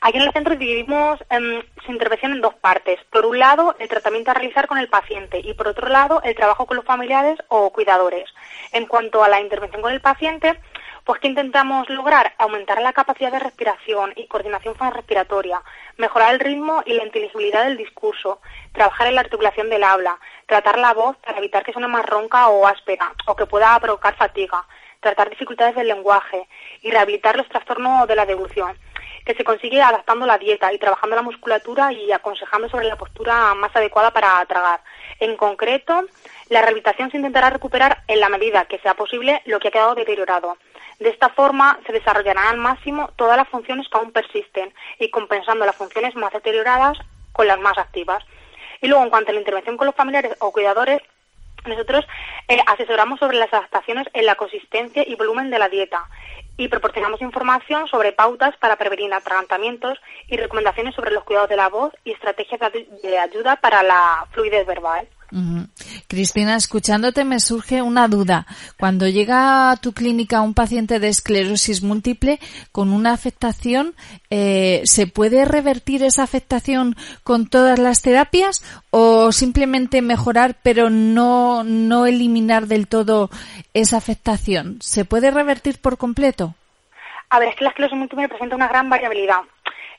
Aquí 0.00 0.16
en 0.16 0.22
el 0.22 0.32
centro 0.32 0.56
dividimos 0.56 1.22
em, 1.28 1.60
su 1.84 1.92
intervención 1.92 2.32
en 2.32 2.40
dos 2.40 2.54
partes. 2.54 2.98
Por 3.10 3.26
un 3.26 3.38
lado, 3.38 3.76
el 3.78 3.86
tratamiento 3.86 4.30
a 4.30 4.34
realizar 4.34 4.66
con 4.66 4.78
el 4.78 4.88
paciente 4.88 5.40
y 5.40 5.52
por 5.52 5.68
otro 5.68 5.90
lado, 5.90 6.22
el 6.24 6.34
trabajo 6.34 6.64
con 6.64 6.78
los 6.78 6.86
familiares 6.86 7.38
o 7.48 7.70
cuidadores. 7.70 8.24
En 8.72 8.86
cuanto 8.86 9.22
a 9.22 9.28
la 9.28 9.42
intervención 9.42 9.82
con 9.82 9.92
el 9.92 10.00
paciente, 10.00 10.58
pues 11.04 11.20
que 11.20 11.28
intentamos 11.28 11.88
lograr 11.90 12.34
aumentar 12.38 12.80
la 12.80 12.92
capacidad 12.92 13.30
de 13.30 13.38
respiración 13.38 14.12
y 14.16 14.26
coordinación 14.26 14.74
respiratoria, 14.92 15.62
mejorar 15.98 16.32
el 16.32 16.40
ritmo 16.40 16.82
y 16.86 16.94
la 16.94 17.04
inteligibilidad 17.04 17.64
del 17.64 17.76
discurso, 17.76 18.40
trabajar 18.72 19.08
en 19.08 19.16
la 19.16 19.20
articulación 19.20 19.68
del 19.68 19.84
habla, 19.84 20.18
tratar 20.46 20.78
la 20.78 20.94
voz 20.94 21.16
para 21.18 21.38
evitar 21.38 21.62
que 21.62 21.72
suene 21.72 21.88
más 21.88 22.06
ronca 22.06 22.48
o 22.48 22.66
áspera 22.66 23.12
o 23.26 23.36
que 23.36 23.46
pueda 23.46 23.78
provocar 23.80 24.16
fatiga, 24.16 24.64
tratar 25.00 25.28
dificultades 25.28 25.74
del 25.74 25.88
lenguaje 25.88 26.48
y 26.80 26.90
rehabilitar 26.90 27.36
los 27.36 27.48
trastornos 27.48 28.08
de 28.08 28.16
la 28.16 28.24
devolución 28.24 28.76
que 29.24 29.34
se 29.34 29.44
consigue 29.44 29.80
adaptando 29.80 30.26
la 30.26 30.38
dieta 30.38 30.72
y 30.72 30.78
trabajando 30.78 31.16
la 31.16 31.22
musculatura 31.22 31.92
y 31.92 32.12
aconsejando 32.12 32.68
sobre 32.68 32.86
la 32.86 32.96
postura 32.96 33.54
más 33.54 33.74
adecuada 33.74 34.10
para 34.10 34.44
tragar. 34.46 34.80
En 35.18 35.36
concreto, 35.36 36.04
la 36.50 36.60
rehabilitación 36.60 37.10
se 37.10 37.16
intentará 37.16 37.50
recuperar 37.50 38.02
en 38.06 38.20
la 38.20 38.28
medida 38.28 38.66
que 38.66 38.78
sea 38.80 38.94
posible 38.94 39.40
lo 39.46 39.58
que 39.60 39.68
ha 39.68 39.70
quedado 39.70 39.94
deteriorado. 39.94 40.58
De 40.98 41.08
esta 41.08 41.28
forma 41.28 41.78
se 41.86 41.92
desarrollarán 41.92 42.46
al 42.46 42.56
máximo 42.56 43.10
todas 43.16 43.36
las 43.36 43.48
funciones 43.48 43.88
que 43.88 43.98
aún 43.98 44.12
persisten 44.12 44.72
y 44.98 45.10
compensando 45.10 45.66
las 45.66 45.76
funciones 45.76 46.14
más 46.14 46.32
deterioradas 46.32 46.98
con 47.32 47.46
las 47.46 47.58
más 47.58 47.76
activas. 47.78 48.24
Y 48.80 48.88
luego, 48.88 49.04
en 49.04 49.10
cuanto 49.10 49.30
a 49.30 49.34
la 49.34 49.40
intervención 49.40 49.76
con 49.76 49.86
los 49.86 49.94
familiares 49.94 50.36
o 50.40 50.52
cuidadores, 50.52 51.00
nosotros 51.66 52.04
eh, 52.48 52.58
asesoramos 52.66 53.18
sobre 53.18 53.38
las 53.38 53.52
adaptaciones 53.52 54.06
en 54.12 54.26
la 54.26 54.34
consistencia 54.34 55.02
y 55.06 55.14
volumen 55.14 55.50
de 55.50 55.58
la 55.58 55.68
dieta 55.68 56.04
y 56.56 56.68
proporcionamos 56.68 57.20
información 57.22 57.88
sobre 57.88 58.12
pautas 58.12 58.56
para 58.58 58.76
prevenir 58.76 59.12
atragantamientos 59.12 59.98
y 60.28 60.36
recomendaciones 60.36 60.94
sobre 60.94 61.10
los 61.10 61.24
cuidados 61.24 61.48
de 61.48 61.56
la 61.56 61.68
voz 61.68 61.92
y 62.04 62.12
estrategias 62.12 62.60
de 63.02 63.18
ayuda 63.18 63.56
para 63.56 63.82
la 63.82 64.26
fluidez 64.30 64.66
verbal. 64.66 65.08
Cristina, 66.08 66.56
escuchándote 66.56 67.24
me 67.24 67.40
surge 67.40 67.82
una 67.82 68.08
duda. 68.08 68.46
Cuando 68.78 69.08
llega 69.08 69.70
a 69.70 69.76
tu 69.76 69.92
clínica 69.92 70.40
un 70.40 70.54
paciente 70.54 70.98
de 71.00 71.08
esclerosis 71.08 71.82
múltiple 71.82 72.38
con 72.72 72.92
una 72.92 73.12
afectación, 73.12 73.94
eh, 74.30 74.82
¿se 74.84 75.06
puede 75.06 75.44
revertir 75.44 76.02
esa 76.02 76.22
afectación 76.22 76.96
con 77.22 77.48
todas 77.48 77.78
las 77.78 78.02
terapias 78.02 78.62
o 78.90 79.32
simplemente 79.32 80.02
mejorar 80.02 80.56
pero 80.62 80.90
no, 80.90 81.64
no 81.64 82.06
eliminar 82.06 82.66
del 82.66 82.88
todo 82.88 83.30
esa 83.72 83.96
afectación? 83.96 84.78
¿Se 84.80 85.04
puede 85.04 85.30
revertir 85.30 85.80
por 85.80 85.98
completo? 85.98 86.54
A 87.30 87.38
ver, 87.38 87.48
es 87.48 87.56
que 87.56 87.64
la 87.64 87.70
esclerosis 87.70 87.98
múltiple 87.98 88.28
presenta 88.28 88.56
una 88.56 88.68
gran 88.68 88.88
variabilidad. 88.88 89.40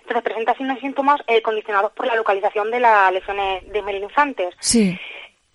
Entonces 0.01 0.23
presenta 0.23 0.53
signos 0.53 0.77
y 0.77 0.81
síntomas 0.81 1.19
eh, 1.25 1.41
condicionados 1.41 1.91
por 1.93 2.05
la 2.05 2.15
localización 2.15 2.69
de 2.69 2.79
las 2.79 3.11
lesiones 3.11 3.63
de 3.71 3.79
infantes. 3.97 4.53
Sí. 4.59 4.97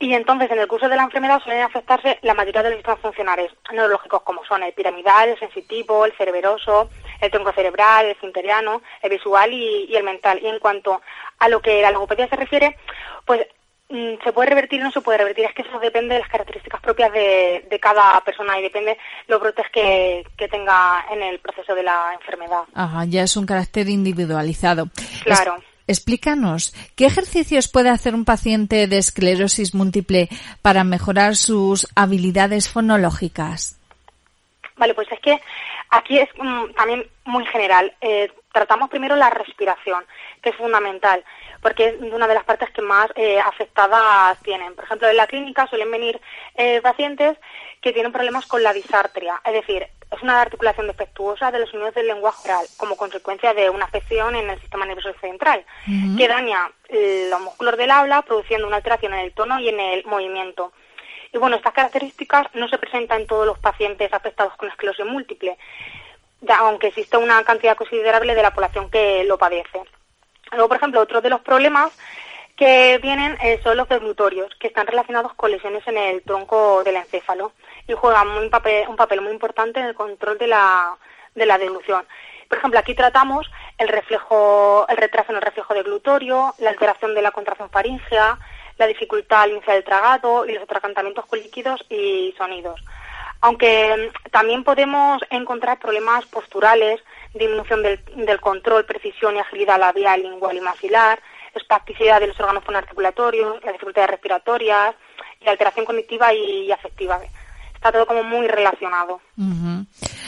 Y 0.02 0.14
entonces, 0.14 0.50
en 0.50 0.58
el 0.58 0.66
curso 0.66 0.88
de 0.88 0.96
la 0.96 1.02
enfermedad 1.02 1.42
suelen 1.42 1.62
afectarse 1.62 2.18
la 2.22 2.32
mayoría 2.32 2.62
de 2.62 2.70
los 2.70 2.78
sistemas 2.78 3.00
funcionales 3.00 3.52
neurológicos, 3.70 4.22
como 4.22 4.42
son 4.46 4.62
el 4.62 4.72
piramidal, 4.72 5.28
el 5.28 5.38
sensitivo, 5.38 6.06
el 6.06 6.16
cereberoso, 6.16 6.88
el 7.20 7.30
tronco 7.30 7.52
cerebral, 7.52 8.06
el 8.06 8.16
finteriano, 8.16 8.80
el 9.02 9.10
visual 9.10 9.52
y, 9.52 9.94
el 9.94 10.02
mental. 10.02 10.40
Y 10.42 10.46
en 10.46 10.58
cuanto 10.58 11.02
a 11.38 11.48
lo 11.50 11.60
que 11.60 11.82
la 11.82 11.90
logopedia 11.90 12.26
se 12.28 12.36
refiere, 12.36 12.78
pues 13.26 13.46
mm, 13.90 14.24
se 14.24 14.32
puede 14.32 14.48
revertir 14.48 14.80
o 14.80 14.84
no 14.84 14.90
se 14.90 15.02
puede 15.02 15.18
revertir. 15.18 15.44
Es 15.44 15.52
que 15.52 15.68
eso 15.68 15.78
depende 15.78 16.14
de 16.14 16.20
las 16.20 16.30
características 16.30 16.80
propias 16.80 17.12
de, 17.12 17.78
cada 17.78 18.18
persona 18.22 18.58
y 18.58 18.62
depende 18.62 18.92
de 18.92 18.98
los 19.28 19.38
brotes 19.38 19.66
que, 19.70 20.24
que, 20.34 20.48
tenga 20.48 21.04
en 21.10 21.22
el 21.22 21.40
proceso 21.40 21.74
de 21.74 21.82
la 21.82 22.14
enfermedad. 22.14 22.62
Ajá, 22.72 23.04
ya 23.04 23.22
es 23.24 23.36
un 23.36 23.44
carácter 23.44 23.86
individualizado. 23.90 24.86
Claro. 25.24 25.58
Explícanos, 25.90 26.72
¿qué 26.94 27.06
ejercicios 27.06 27.66
puede 27.66 27.88
hacer 27.88 28.14
un 28.14 28.24
paciente 28.24 28.86
de 28.86 28.98
esclerosis 28.98 29.74
múltiple 29.74 30.28
para 30.62 30.84
mejorar 30.84 31.34
sus 31.34 31.88
habilidades 31.96 32.68
fonológicas? 32.72 33.76
Vale, 34.76 34.94
pues 34.94 35.10
es 35.10 35.18
que 35.18 35.40
aquí 35.90 36.20
es 36.20 36.28
mm, 36.38 36.74
también 36.76 37.04
muy 37.24 37.44
general. 37.46 37.92
Eh, 38.00 38.30
tratamos 38.52 38.88
primero 38.88 39.16
la 39.16 39.30
respiración, 39.30 40.04
que 40.40 40.50
es 40.50 40.56
fundamental, 40.56 41.24
porque 41.60 41.88
es 41.88 41.94
una 42.00 42.28
de 42.28 42.34
las 42.34 42.44
partes 42.44 42.70
que 42.70 42.82
más 42.82 43.08
eh, 43.16 43.40
afectadas 43.40 44.38
tienen. 44.44 44.76
Por 44.76 44.84
ejemplo, 44.84 45.08
en 45.08 45.16
la 45.16 45.26
clínica 45.26 45.66
suelen 45.66 45.90
venir 45.90 46.20
eh, 46.54 46.80
pacientes 46.82 47.36
que 47.80 47.92
tienen 47.92 48.12
problemas 48.12 48.46
con 48.46 48.62
la 48.62 48.72
disartria, 48.72 49.40
es 49.44 49.54
decir, 49.54 49.88
es 50.10 50.22
una 50.22 50.40
articulación 50.40 50.86
defectuosa 50.86 51.50
de 51.50 51.60
los 51.60 51.70
sonidos 51.70 51.94
del 51.94 52.08
lenguaje 52.08 52.50
oral 52.50 52.66
como 52.76 52.96
consecuencia 52.96 53.54
de 53.54 53.70
una 53.70 53.84
afección 53.84 54.34
en 54.34 54.50
el 54.50 54.60
sistema 54.60 54.84
nervioso 54.84 55.12
central 55.20 55.64
que 56.16 56.28
daña 56.28 56.70
los 57.30 57.40
músculos 57.40 57.76
del 57.76 57.90
habla 57.90 58.22
produciendo 58.22 58.66
una 58.66 58.76
alteración 58.76 59.14
en 59.14 59.20
el 59.20 59.32
tono 59.32 59.60
y 59.60 59.68
en 59.68 59.78
el 59.78 60.04
movimiento. 60.06 60.72
Y 61.32 61.38
bueno, 61.38 61.56
estas 61.56 61.72
características 61.72 62.48
no 62.54 62.68
se 62.68 62.78
presentan 62.78 63.20
en 63.20 63.26
todos 63.28 63.46
los 63.46 63.58
pacientes 63.58 64.12
afectados 64.12 64.56
con 64.56 64.68
esclerosis 64.68 65.06
múltiple, 65.06 65.56
aunque 66.58 66.88
existe 66.88 67.16
una 67.16 67.42
cantidad 67.44 67.76
considerable 67.76 68.34
de 68.34 68.42
la 68.42 68.52
población 68.52 68.90
que 68.90 69.22
lo 69.24 69.38
padece. 69.38 69.80
Luego, 70.50 70.68
por 70.68 70.76
ejemplo, 70.76 71.00
otro 71.00 71.20
de 71.20 71.30
los 71.30 71.40
problemas 71.40 71.92
que 72.56 72.98
vienen 72.98 73.38
eh, 73.42 73.60
son 73.62 73.76
los 73.76 73.88
deglutorios, 73.88 74.52
que 74.56 74.66
están 74.66 74.86
relacionados 74.86 75.32
con 75.34 75.50
lesiones 75.50 75.86
en 75.86 75.96
el 75.96 76.22
tronco 76.22 76.82
del 76.82 76.96
encéfalo 76.96 77.52
y 77.86 77.94
juegan 77.94 78.28
un 78.28 78.50
papel, 78.50 79.20
muy 79.20 79.32
importante 79.32 79.80
en 79.80 79.86
el 79.86 79.94
control 79.94 80.38
de 80.38 80.46
la, 80.46 80.96
de 81.34 81.46
la 81.46 81.58
deglución. 81.58 82.04
Por 82.48 82.58
ejemplo, 82.58 82.80
aquí 82.80 82.94
tratamos 82.94 83.50
el 83.78 83.88
reflejo, 83.88 84.86
el 84.88 84.96
retraso 84.96 85.30
en 85.30 85.36
el 85.36 85.42
reflejo 85.42 85.72
de 85.72 85.82
glutorio, 85.84 86.54
la 86.58 86.70
alteración 86.70 87.14
de 87.14 87.22
la 87.22 87.30
contracción 87.30 87.70
faríngea, 87.70 88.38
la 88.76 88.86
dificultad 88.86 89.42
al 89.42 89.52
iniciar 89.52 89.76
el 89.76 89.84
tragado 89.84 90.46
y 90.46 90.54
los 90.54 90.64
atragantamientos 90.64 91.26
con 91.26 91.38
líquidos 91.38 91.84
y 91.88 92.34
sonidos. 92.36 92.82
Aunque 93.42 94.10
también 94.30 94.64
podemos 94.64 95.22
encontrar 95.30 95.78
problemas 95.78 96.26
posturales, 96.26 97.00
disminución 97.34 97.82
del, 97.82 98.04
del 98.16 98.40
control, 98.40 98.84
precisión 98.84 99.36
y 99.36 99.38
agilidad 99.38 99.78
labial, 99.78 100.22
lingual 100.22 100.56
y 100.56 100.60
maxilar, 100.60 101.20
espasticidad 101.54 102.20
de 102.20 102.28
los 102.28 102.40
órganos 102.40 102.64
articulatorios, 102.68 103.62
las 103.64 103.72
dificultades 103.72 104.10
respiratorias 104.10 104.94
y 105.40 105.48
alteración 105.48 105.86
cognitiva 105.86 106.32
y 106.34 106.70
afectiva. 106.70 107.20
Está 107.80 107.92
todo 107.92 108.04
como 108.04 108.22
muy 108.22 108.46
relacionado. 108.46 109.22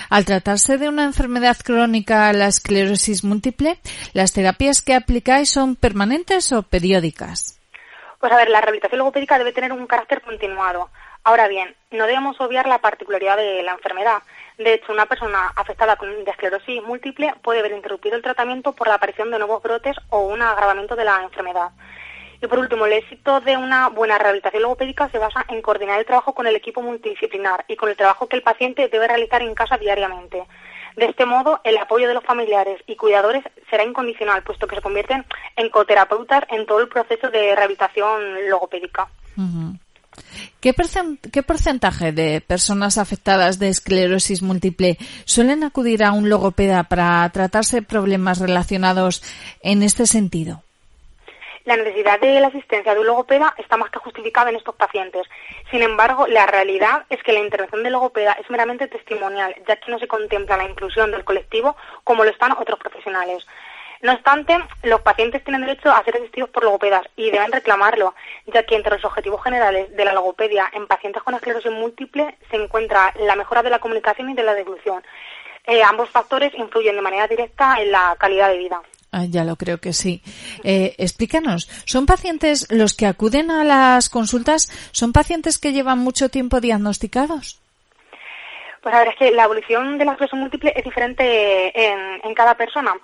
Al 0.09 0.25
tratarse 0.25 0.79
de 0.79 0.89
una 0.89 1.05
enfermedad 1.05 1.59
crónica, 1.63 2.33
la 2.33 2.47
esclerosis 2.47 3.25
múltiple, 3.25 3.79
¿las 4.15 4.33
terapias 4.33 4.81
que 4.81 4.95
aplicáis 4.95 5.51
son 5.51 5.77
permanentes 5.77 6.51
o 6.55 6.63
periódicas? 6.63 7.61
Pues 8.19 8.33
a 8.33 8.37
ver, 8.37 8.49
la 8.49 8.63
rehabilitación 8.63 9.01
logopédica 9.01 9.37
debe 9.37 9.53
tener 9.53 9.71
un 9.71 9.87
carácter 9.87 10.23
continuado. 10.23 10.89
Ahora 11.25 11.47
bien, 11.47 11.77
no 11.91 12.07
debemos 12.07 12.41
obviar 12.41 12.67
la 12.67 12.79
particularidad 12.79 13.37
de 13.37 13.63
la 13.63 13.73
enfermedad. 13.73 14.23
De 14.57 14.73
hecho, 14.73 14.91
una 14.91 15.05
persona 15.05 15.53
afectada 15.55 15.97
con 15.97 16.09
de 16.25 16.31
esclerosis 16.31 16.83
múltiple 16.83 17.35
puede 17.43 17.61
ver 17.61 17.73
interrumpido 17.73 18.17
el 18.17 18.23
tratamiento 18.23 18.73
por 18.73 18.89
la 18.89 18.95
aparición 18.95 19.31
de 19.31 19.39
nuevos 19.39 19.63
brotes 19.63 19.95
o 20.09 20.21
un 20.21 20.41
agravamiento 20.41 20.97
de 20.97 21.05
la 21.05 21.23
enfermedad. 21.23 21.69
Y 22.43 22.49
por 22.49 22.59
último, 22.59 22.87
el 22.87 22.95
éxito 22.95 23.41
de 23.41 23.57
una 23.57 23.89
buena 23.89 24.19
rehabilitación 24.19 24.65
logopédica 24.65 25.09
se 25.11 25.19
basa 25.19 25.47
en 25.49 25.63
coordinar 25.63 26.01
el 26.01 26.07
trabajo 26.07 26.35
con 26.35 26.49
el 26.49 26.57
equipo 26.57 26.83
multidisciplinar 26.83 27.65
y 27.69 27.77
con 27.77 27.89
el 27.89 27.97
trabajo 27.97 28.27
que 28.27 28.35
el 28.35 28.43
paciente 28.43 28.89
debe 28.89 29.07
realizar 29.07 29.43
en 29.43 29.55
casa 29.55 29.79
diariamente. 29.79 30.43
De 30.97 31.07
este 31.07 31.25
modo, 31.25 31.61
el 31.63 31.79
apoyo 31.79 32.09
de 32.09 32.15
los 32.15 32.25
familiares 32.25 32.83
y 32.89 32.97
cuidadores 32.97 33.45
será 33.71 33.85
incondicional, 33.85 34.43
puesto 34.43 34.67
que 34.67 34.75
se 34.75 34.83
convierten 34.83 35.25
en 35.55 35.71
coterapeutas 35.71 36.43
en 36.51 36.67
todo 36.67 36.81
el 36.81 36.89
proceso 36.89 37.31
de 37.31 37.55
rehabilitación 37.55 38.51
logopédica. 38.51 39.07
¿Qué, 40.61 40.75
qué 41.33 41.43
porcentaje 41.45 42.11
de 42.11 42.41
personas 42.41 42.99
afectadas 42.99 43.61
de 43.61 43.69
esclerosis 43.69 44.43
múltiple 44.43 44.99
suelen 45.27 45.63
acudir 45.63 46.03
a 46.03 46.11
un 46.11 46.29
logopeda 46.29 46.83
para 46.83 47.29
tratarse 47.31 47.83
problemas 47.83 48.41
relacionados 48.41 49.23
en 49.63 49.85
este 49.85 50.07
sentido? 50.07 50.65
La 51.65 51.77
necesidad 51.77 52.19
de 52.19 52.41
la 52.41 52.49
asistencia 52.49 52.93
de 52.93 53.01
un 53.01 53.07
logopeda 53.07 53.55
está 53.57 53.77
más 53.77 53.91
que 53.91 54.01
justificada 54.01 54.51
en 54.51 54.57
estos 54.57 54.75
pacientes. 54.75 55.29
Sin 55.71 55.83
embargo, 55.83 56.27
la 56.27 56.47
realidad 56.47 57.05
es 57.09 57.23
que 57.23 57.33
la 57.33 57.39
intervención 57.39 57.85
del 57.85 57.93
logopeda 57.93 58.33
es 58.33 58.51
meramente 58.51 58.89
testimonial, 58.89 59.55
ya 59.69 59.77
que 59.77 59.91
no 59.91 60.01
se 60.01 60.09
contempla 60.09 60.57
la 60.57 60.65
inclusión 60.65 61.13
del 61.13 61.25
colectivo 61.25 61.77
como 62.03 62.25
lo 62.25 62.31
están 62.31 62.53
otros 62.53 62.81
profesionales. 62.81 63.47
No 64.01 64.15
obstante, 64.15 64.59
los 64.83 65.01
pacientes 65.03 65.45
tienen 65.45 65.61
derecho 65.61 65.93
a 65.93 66.03
ser 66.03 66.17
asistidos 66.17 66.51
por 66.51 66.65
logopedas 66.65 67.07
y 67.15 67.31
deben 67.31 67.53
reclamarlo, 67.53 68.17
ya 68.47 68.65
que 68.65 68.75
entre 68.75 68.97
los 68.97 69.05
objetivos 69.05 69.41
generales 69.45 69.95
de 69.95 70.05
la 70.05 70.13
logopedia 70.13 70.69
en 70.73 70.89
pacientes 70.89 71.23
con 71.23 71.35
esclerosis 71.35 71.71
múltiple 71.71 72.37
se 72.51 72.57
encuentra 72.57 73.15
la 73.21 73.37
mejora 73.37 73.63
de 73.63 73.71
la 73.71 73.79
comunicación 73.79 74.31
y 74.31 74.35
de 74.35 74.43
la 74.43 74.55
deglución. 74.55 75.05
Eh, 75.65 75.85
ambos 75.85 76.11
factores 76.11 76.53
influyen 76.55 76.97
de 76.97 77.03
manera 77.03 77.29
directa 77.29 77.77
en 77.81 77.93
la 77.93 78.17
calidad 78.19 78.49
de 78.49 78.59
vida. 78.59 78.83
Ah, 79.15 79.27
ya 79.29 79.45
lo 79.45 79.57
creo 79.57 79.79
que 79.79 79.93
sí. 79.93 80.23
Eh, 80.65 80.95
explícanos, 80.97 81.69
¿son 81.85 82.07
pacientes 82.07 82.67
los 82.71 82.95
que 82.95 83.05
acuden 83.05 83.51
a 83.51 83.63
las 83.63 84.09
consultas? 84.09 84.71
¿Son 84.91 85.13
pacientes 85.13 85.59
que 85.59 85.73
llevan 85.73 85.99
mucho 85.99 86.31
tiempo 86.31 86.61
diagnosticados? 86.61 87.61
Pues 88.83 88.95
a 88.95 89.01
ver, 89.01 89.09
es 89.09 89.17
que 89.17 89.31
la 89.31 89.45
evolución 89.45 89.99
de 89.99 90.07
la 90.07 90.13
esclerosis 90.13 90.39
múltiple 90.39 90.73
es 90.75 90.83
diferente 90.83 91.23
en, 91.79 92.21
en 92.25 92.35
cada 92.35 92.57
persona. 92.57 92.95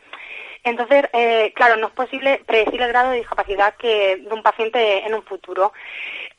Entonces, 0.65 1.05
eh, 1.13 1.53
claro, 1.55 1.77
no 1.77 1.89
es 1.89 1.93
posible 1.93 2.43
predecir 2.47 2.81
el 2.81 2.89
grado 2.89 3.11
de 3.11 3.19
discapacidad 3.19 3.75
que 3.77 4.17
de 4.17 4.35
un 4.35 4.43
paciente 4.43 5.07
en 5.07 5.15
un 5.15 5.23
futuro. 5.23 5.73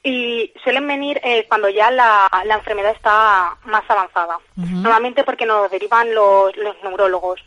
Y 0.03 0.51
suelen 0.63 0.87
venir 0.87 1.21
eh, 1.23 1.45
cuando 1.47 1.69
ya 1.69 1.91
la, 1.91 2.27
la 2.43 2.55
enfermedad 2.55 2.93
está 2.95 3.55
más 3.65 3.83
avanzada. 3.87 4.39
Normalmente 4.55 5.23
porque 5.23 5.45
nos 5.45 5.69
derivan 5.69 6.13
los, 6.13 6.55
los 6.57 6.75
neurólogos. 6.83 7.39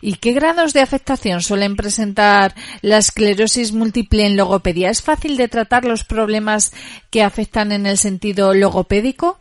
¿Y 0.00 0.16
qué 0.16 0.32
grados 0.32 0.72
de 0.72 0.80
afectación 0.80 1.40
suelen 1.40 1.76
presentar 1.76 2.52
la 2.82 2.98
esclerosis 2.98 3.72
múltiple 3.72 4.26
en 4.26 4.36
logopedia? 4.36 4.90
¿Es 4.90 5.02
fácil 5.02 5.36
de 5.36 5.48
tratar 5.48 5.84
los 5.84 6.04
problemas 6.04 6.72
que 7.10 7.22
afectan 7.22 7.72
en 7.72 7.86
el 7.86 7.98
sentido 7.98 8.54
logopédico? 8.54 9.38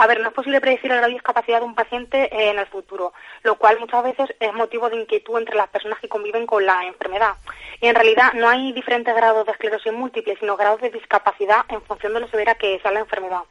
A 0.00 0.06
ver, 0.06 0.18
no 0.20 0.28
es 0.28 0.34
posible 0.34 0.62
predecir 0.62 0.90
el 0.90 0.96
grado 0.96 1.08
de 1.08 1.12
discapacidad 1.12 1.58
de 1.58 1.66
un 1.66 1.74
paciente 1.74 2.22
eh, 2.34 2.48
en 2.48 2.58
el 2.58 2.64
futuro, 2.68 3.12
lo 3.42 3.56
cual 3.56 3.78
muchas 3.78 4.02
veces 4.02 4.34
es 4.40 4.54
motivo 4.54 4.88
de 4.88 4.96
inquietud 4.96 5.36
entre 5.36 5.56
las 5.56 5.68
personas 5.68 5.98
que 5.98 6.08
conviven 6.08 6.46
con 6.46 6.64
la 6.64 6.86
enfermedad. 6.86 7.34
Y 7.82 7.86
en 7.86 7.94
realidad 7.94 8.32
no 8.32 8.48
hay 8.48 8.72
diferentes 8.72 9.14
grados 9.14 9.44
de 9.44 9.52
esclerosis 9.52 9.92
múltiple, 9.92 10.38
sino 10.40 10.56
grados 10.56 10.80
de 10.80 10.88
discapacidad 10.88 11.66
en 11.68 11.82
función 11.82 12.14
de 12.14 12.20
lo 12.20 12.28
severa 12.28 12.54
que 12.54 12.78
sea 12.80 12.92
la 12.92 13.00
enfermedad. 13.00 13.42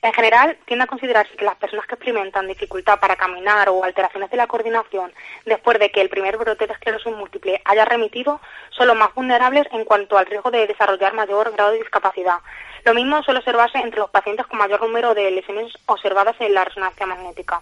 En 0.00 0.12
general, 0.12 0.56
tiende 0.64 0.84
a 0.84 0.86
considerarse 0.86 1.34
que 1.34 1.44
las 1.44 1.56
personas 1.56 1.86
que 1.86 1.96
experimentan 1.96 2.46
dificultad 2.46 3.00
para 3.00 3.16
caminar 3.16 3.68
o 3.68 3.82
alteraciones 3.82 4.30
de 4.30 4.36
la 4.36 4.46
coordinación 4.46 5.12
después 5.44 5.78
de 5.80 5.90
que 5.90 6.00
el 6.00 6.08
primer 6.08 6.36
brote 6.36 6.68
de 6.68 6.72
esclerosis 6.72 7.12
múltiple 7.12 7.60
haya 7.64 7.84
remitido 7.84 8.40
son 8.70 8.86
los 8.86 8.96
más 8.96 9.12
vulnerables 9.14 9.66
en 9.72 9.84
cuanto 9.84 10.16
al 10.16 10.26
riesgo 10.26 10.52
de 10.52 10.68
desarrollar 10.68 11.14
mayor 11.14 11.52
grado 11.52 11.72
de 11.72 11.78
discapacidad. 11.78 12.38
Lo 12.84 12.94
mismo 12.94 13.22
suele 13.24 13.40
observarse 13.40 13.78
entre 13.78 13.98
los 13.98 14.10
pacientes 14.10 14.46
con 14.46 14.58
mayor 14.58 14.80
número 14.80 15.14
de 15.14 15.32
lesiones 15.32 15.72
observadas 15.86 16.36
en 16.38 16.54
la 16.54 16.64
resonancia 16.64 17.04
magnética. 17.04 17.60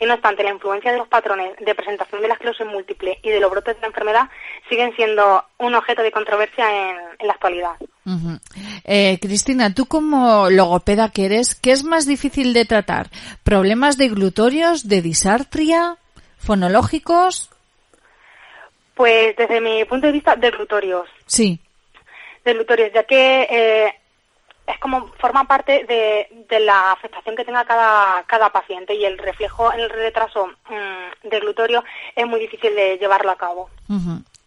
Y 0.00 0.06
no 0.06 0.14
obstante, 0.14 0.42
la 0.42 0.50
influencia 0.50 0.92
de 0.92 0.98
los 0.98 1.08
patrones 1.08 1.54
de 1.58 1.74
presentación 1.74 2.22
de 2.22 2.28
la 2.28 2.34
esclerosis 2.34 2.66
múltiple 2.66 3.18
y 3.22 3.28
de 3.28 3.38
los 3.38 3.50
brotes 3.50 3.76
de 3.76 3.82
la 3.82 3.88
enfermedad 3.88 4.30
siguen 4.70 4.96
siendo 4.96 5.44
un 5.58 5.74
objeto 5.74 6.02
de 6.02 6.10
controversia 6.10 6.64
en, 6.70 6.96
en 7.18 7.26
la 7.26 7.34
actualidad. 7.34 7.72
Eh, 8.84 9.18
Cristina, 9.20 9.74
tú 9.74 9.84
como 9.86 10.48
logopeda 10.48 11.10
que 11.10 11.26
eres, 11.26 11.54
¿qué 11.54 11.72
es 11.72 11.84
más 11.84 12.06
difícil 12.06 12.54
de 12.54 12.64
tratar? 12.64 13.10
¿Problemas 13.44 13.98
de 13.98 14.08
glutorios, 14.08 14.88
de 14.88 15.02
disartria, 15.02 15.96
fonológicos? 16.38 17.50
Pues 18.94 19.36
desde 19.36 19.60
mi 19.60 19.84
punto 19.84 20.06
de 20.06 20.14
vista, 20.14 20.34
de 20.34 20.50
glutorios. 20.50 21.08
Sí. 21.26 21.60
De 22.44 22.54
glutorios, 22.54 22.90
ya 22.94 23.04
que 23.04 23.42
eh, 23.50 23.94
es 24.70 24.78
como 24.78 25.08
forma 25.18 25.44
parte 25.44 25.84
de, 25.84 26.60
la 26.60 26.92
afectación 26.92 27.36
que 27.36 27.44
tenga 27.44 27.64
cada, 27.64 28.22
cada 28.26 28.50
paciente 28.50 28.94
y 28.94 29.04
el 29.04 29.18
reflejo 29.18 29.72
en 29.72 29.80
el 29.80 29.90
retraso 29.90 30.46
mm, 30.46 31.28
de 31.28 31.40
glutorio 31.40 31.82
es 32.14 32.26
muy 32.26 32.40
difícil 32.40 32.74
de 32.74 32.98
llevarlo 32.98 33.30
a 33.30 33.36
cabo. 33.36 33.70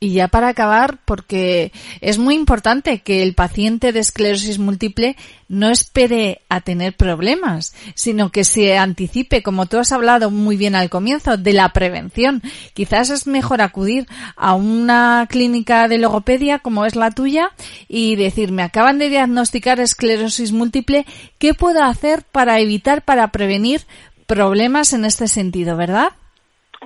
Y 0.03 0.11
ya 0.11 0.27
para 0.27 0.49
acabar, 0.49 0.97
porque 1.05 1.71
es 2.01 2.17
muy 2.17 2.35
importante 2.35 2.99
que 2.99 3.23
el 3.23 3.35
paciente 3.35 3.93
de 3.93 4.01
esclerosis 4.01 4.59
múltiple 4.59 5.15
no 5.47 5.69
espere 5.69 6.41
a 6.49 6.59
tener 6.59 6.93
problemas, 6.97 7.73
sino 7.95 8.29
que 8.29 8.43
se 8.43 8.77
anticipe, 8.77 9.41
como 9.43 9.65
tú 9.67 9.77
has 9.77 9.93
hablado 9.93 10.29
muy 10.29 10.57
bien 10.57 10.75
al 10.75 10.89
comienzo, 10.89 11.37
de 11.37 11.53
la 11.53 11.69
prevención. 11.69 12.41
Quizás 12.73 13.11
es 13.11 13.27
mejor 13.27 13.61
acudir 13.61 14.05
a 14.35 14.55
una 14.55 15.25
clínica 15.29 15.87
de 15.87 15.99
logopedia 15.99 16.59
como 16.59 16.85
es 16.85 16.97
la 16.97 17.11
tuya 17.11 17.51
y 17.87 18.17
decir, 18.17 18.51
me 18.51 18.63
acaban 18.63 18.97
de 18.99 19.07
diagnosticar 19.07 19.79
esclerosis 19.79 20.51
múltiple, 20.51 21.05
¿qué 21.39 21.53
puedo 21.53 21.81
hacer 21.81 22.23
para 22.29 22.59
evitar, 22.59 23.03
para 23.03 23.29
prevenir 23.29 23.83
problemas 24.27 24.91
en 24.91 25.05
este 25.05 25.29
sentido, 25.29 25.77
verdad? 25.77 26.09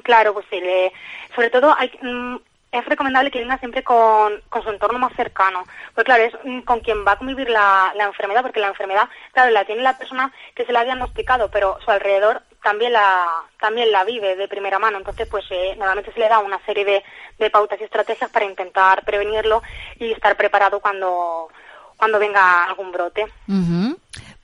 Claro, 0.04 0.36
pues 0.36 0.46
le- 0.52 0.92
sobre 1.36 1.50
todo 1.50 1.74
hay, 1.76 1.90
mm, 2.00 2.36
es 2.80 2.86
recomendable 2.86 3.32
que 3.32 3.40
venga 3.40 3.58
siempre 3.58 3.84
con, 3.84 4.42
con 4.50 4.64
su 4.64 4.70
entorno 4.70 5.00
más 5.00 5.14
cercano. 5.16 5.64
Pues 5.94 6.06
claro, 6.06 6.24
es 6.24 6.34
mm, 6.44 6.62
con 6.62 6.80
quien 6.80 7.06
va 7.06 7.14
a 7.14 7.18
convivir 7.18 7.50
la, 7.50 7.94
la 7.96 8.06
enfermedad, 8.06 8.42
porque 8.42 8.60
la 8.60 8.68
enfermedad, 8.68 9.10
claro, 9.34 9.52
la 9.52 9.66
tiene 9.66 9.82
la 9.82 9.98
persona 9.98 10.32
que 10.56 10.66
se 10.66 10.72
la 10.72 10.82
ha 10.82 10.86
diagnosticado, 10.86 11.50
pero 11.50 11.78
su 11.84 11.92
alrededor 11.92 12.42
también 12.62 12.94
la, 12.94 13.44
también 13.60 13.92
la 13.92 14.04
vive 14.04 14.36
de 14.36 14.48
primera 14.48 14.80
mano. 14.80 14.98
Entonces, 14.98 15.28
pues 15.30 15.46
eh, 15.52 15.76
normalmente 15.78 16.12
se 16.12 16.20
le 16.20 16.30
da 16.30 16.40
una 16.40 16.60
serie 16.66 16.86
de, 16.86 17.04
de 17.40 17.50
pautas 17.50 17.80
y 17.80 17.84
estrategias 17.84 18.30
para 18.30 18.46
intentar 18.46 19.06
prevenirlo 19.06 19.62
y 20.00 20.12
estar 20.12 20.36
preparado 20.36 20.80
cuando, 20.80 21.50
cuando 21.96 22.20
venga 22.20 22.66
algún 22.66 22.92
brote. 22.92 23.26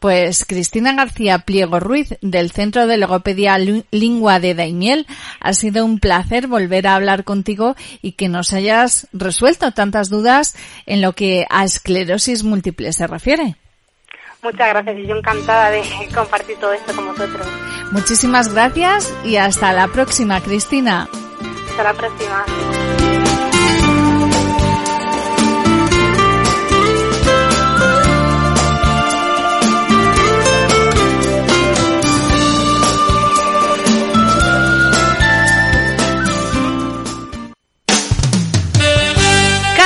Pues 0.04 0.44
Cristina 0.44 0.94
García 0.94 1.40
Pliego 1.40 1.80
Ruiz 1.80 2.18
del 2.20 2.52
Centro 2.52 2.88
de 2.88 2.98
Logopedia 2.98 3.58
Lingua 3.58 4.42
de 4.42 4.54
Daimiel, 4.54 5.08
ha 5.40 5.54
sido 5.54 5.86
un 5.86 6.00
placer 6.02 6.48
volver 6.48 6.88
a 6.88 6.96
hablar 6.96 7.24
contigo 7.24 7.78
y 8.02 8.12
que 8.12 8.28
nos 8.28 8.52
hayas 8.52 9.08
resuelto 9.14 9.72
tantas 9.72 10.10
dudas 10.10 10.58
en 10.88 11.02
lo 11.02 11.14
que 11.14 11.46
a 11.50 11.64
esclerosis 11.64 12.44
múltiple 12.44 12.92
se 12.92 13.08
refiere. 13.08 13.56
Muchas 14.44 14.68
gracias 14.68 14.98
y 15.00 15.08
yo 15.08 15.16
encantada 15.16 15.70
de 15.72 15.84
compartir 16.14 16.58
todo 16.58 16.74
esto 16.74 16.94
con 16.94 17.08
vosotros. 17.08 17.48
Muchísimas 17.92 18.54
gracias 18.54 19.10
y 19.24 19.38
hasta 19.38 19.72
la 19.72 19.88
próxima, 19.88 20.42
Cristina. 20.42 21.08
Hasta 21.70 21.84
la 21.84 21.94
próxima. 21.94 22.46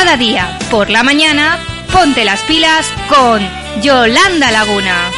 Cada 0.08 0.20
día, 0.20 0.58
por 0.72 0.90
la 0.90 1.04
mañana, 1.04 1.60
ponte 1.92 2.24
las 2.24 2.42
pilas 2.44 2.88
con 3.10 3.42
Yolanda 3.82 4.52
Laguna. 4.52 5.12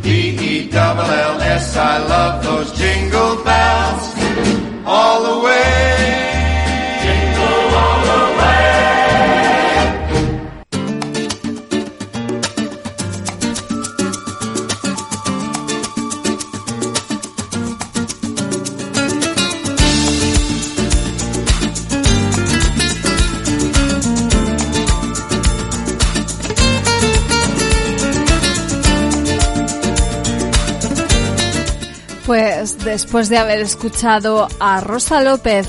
B-E-double-L-S. 0.02 1.78
I 1.78 1.98
love 2.00 2.44
those 2.44 2.72
jingle 2.78 3.44
bells 3.44 4.14
all 4.86 5.24
the 5.24 5.40
way. 5.46 5.79
Después 32.90 33.30
de 33.30 33.38
haber 33.38 33.60
escuchado 33.60 34.48
a 34.60 34.82
Rosa 34.82 35.22
López 35.22 35.68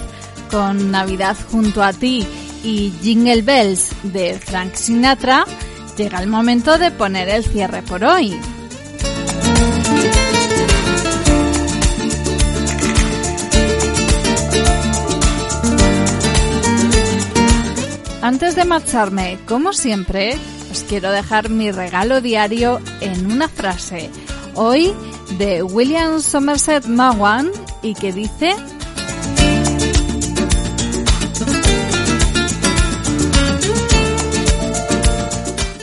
con 0.51 0.91
Navidad 0.91 1.37
junto 1.51 1.83
a 1.83 1.93
ti 1.93 2.27
y 2.65 2.93
Jingle 3.03 3.43
Bells 3.43 3.91
de 4.03 4.39
Frank 4.39 4.75
Sinatra, 4.75 5.45
llega 5.99 6.19
el 6.19 6.29
momento 6.29 6.79
de 6.79 6.91
poner 6.91 7.29
el 7.29 7.45
cierre 7.45 7.83
por 7.83 8.05
hoy. 8.05 8.41
Antes 18.23 18.57
de 18.57 18.65
marcharme, 18.65 19.39
como 19.47 19.75
siempre, 19.75 20.39
os 20.71 20.85
quiero 20.85 21.11
dejar 21.11 21.51
mi 21.51 21.71
regalo 21.71 22.23
diario 22.23 22.81
en 23.03 23.31
una 23.31 23.49
frase. 23.49 24.09
Hoy 24.55 24.95
de 25.39 25.63
William 25.63 26.21
Somerset 26.21 26.87
Maugham 26.87 27.51
y 27.83 27.95
que 27.95 28.13
dice 28.13 28.55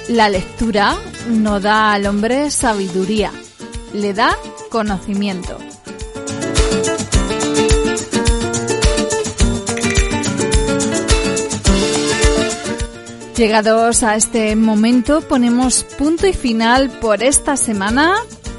La 0.09 0.29
lectura 0.29 0.97
no 1.29 1.59
da 1.59 1.91
al 1.93 2.05
hombre 2.05 2.49
sabiduría, 2.49 3.31
le 3.93 4.13
da 4.13 4.37
conocimiento. 4.69 5.57
Llegados 13.35 14.01
a 14.01 14.15
este 14.15 14.55
momento 14.55 15.21
ponemos 15.21 15.83
punto 15.83 16.25
y 16.25 16.33
final 16.33 16.89
por 16.89 17.21
esta 17.21 17.55
semana, 17.55 18.15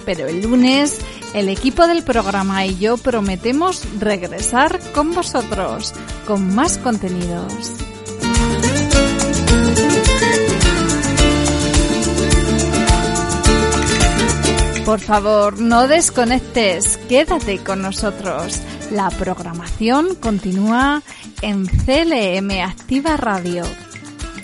pero 0.09 0.27
el 0.27 0.41
lunes 0.41 0.99
el 1.35 1.51
equipo 1.51 1.87
del 1.87 2.03
programa 2.03 2.65
y 2.65 2.79
yo 2.79 2.97
prometemos 2.97 3.83
regresar 4.01 4.81
con 4.93 5.13
vosotros 5.13 5.93
con 6.27 6.55
más 6.55 6.79
contenidos. 6.79 7.53
Por 14.87 15.01
favor, 15.01 15.61
no 15.61 15.87
desconectes, 15.87 16.97
quédate 17.11 17.59
con 17.59 17.83
nosotros. 17.83 18.63
La 18.91 19.11
programación 19.11 20.15
continúa 20.15 21.03
en 21.43 21.67
CLM 21.67 22.63
Activa 22.63 23.19
Radio. 23.19 23.65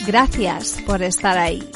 Gracias 0.06 0.76
por 0.86 1.02
estar 1.02 1.38
ahí. 1.38 1.66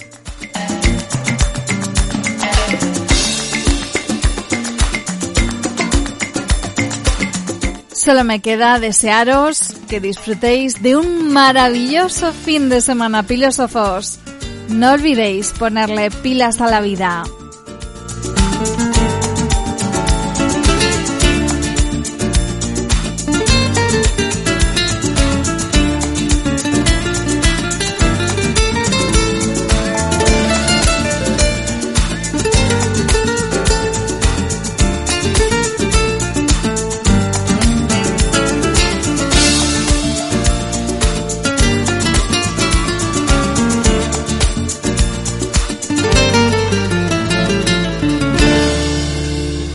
Solo 8.08 8.24
me 8.24 8.40
queda 8.40 8.80
desearos 8.80 9.74
que 9.86 10.00
disfrutéis 10.00 10.82
de 10.82 10.96
un 10.96 11.30
maravilloso 11.30 12.32
fin 12.32 12.70
de 12.70 12.80
semana, 12.80 13.22
filósofos. 13.22 14.18
No 14.70 14.92
olvidéis 14.92 15.52
ponerle 15.52 16.10
pilas 16.10 16.62
a 16.62 16.70
la 16.70 16.80
vida. 16.80 17.24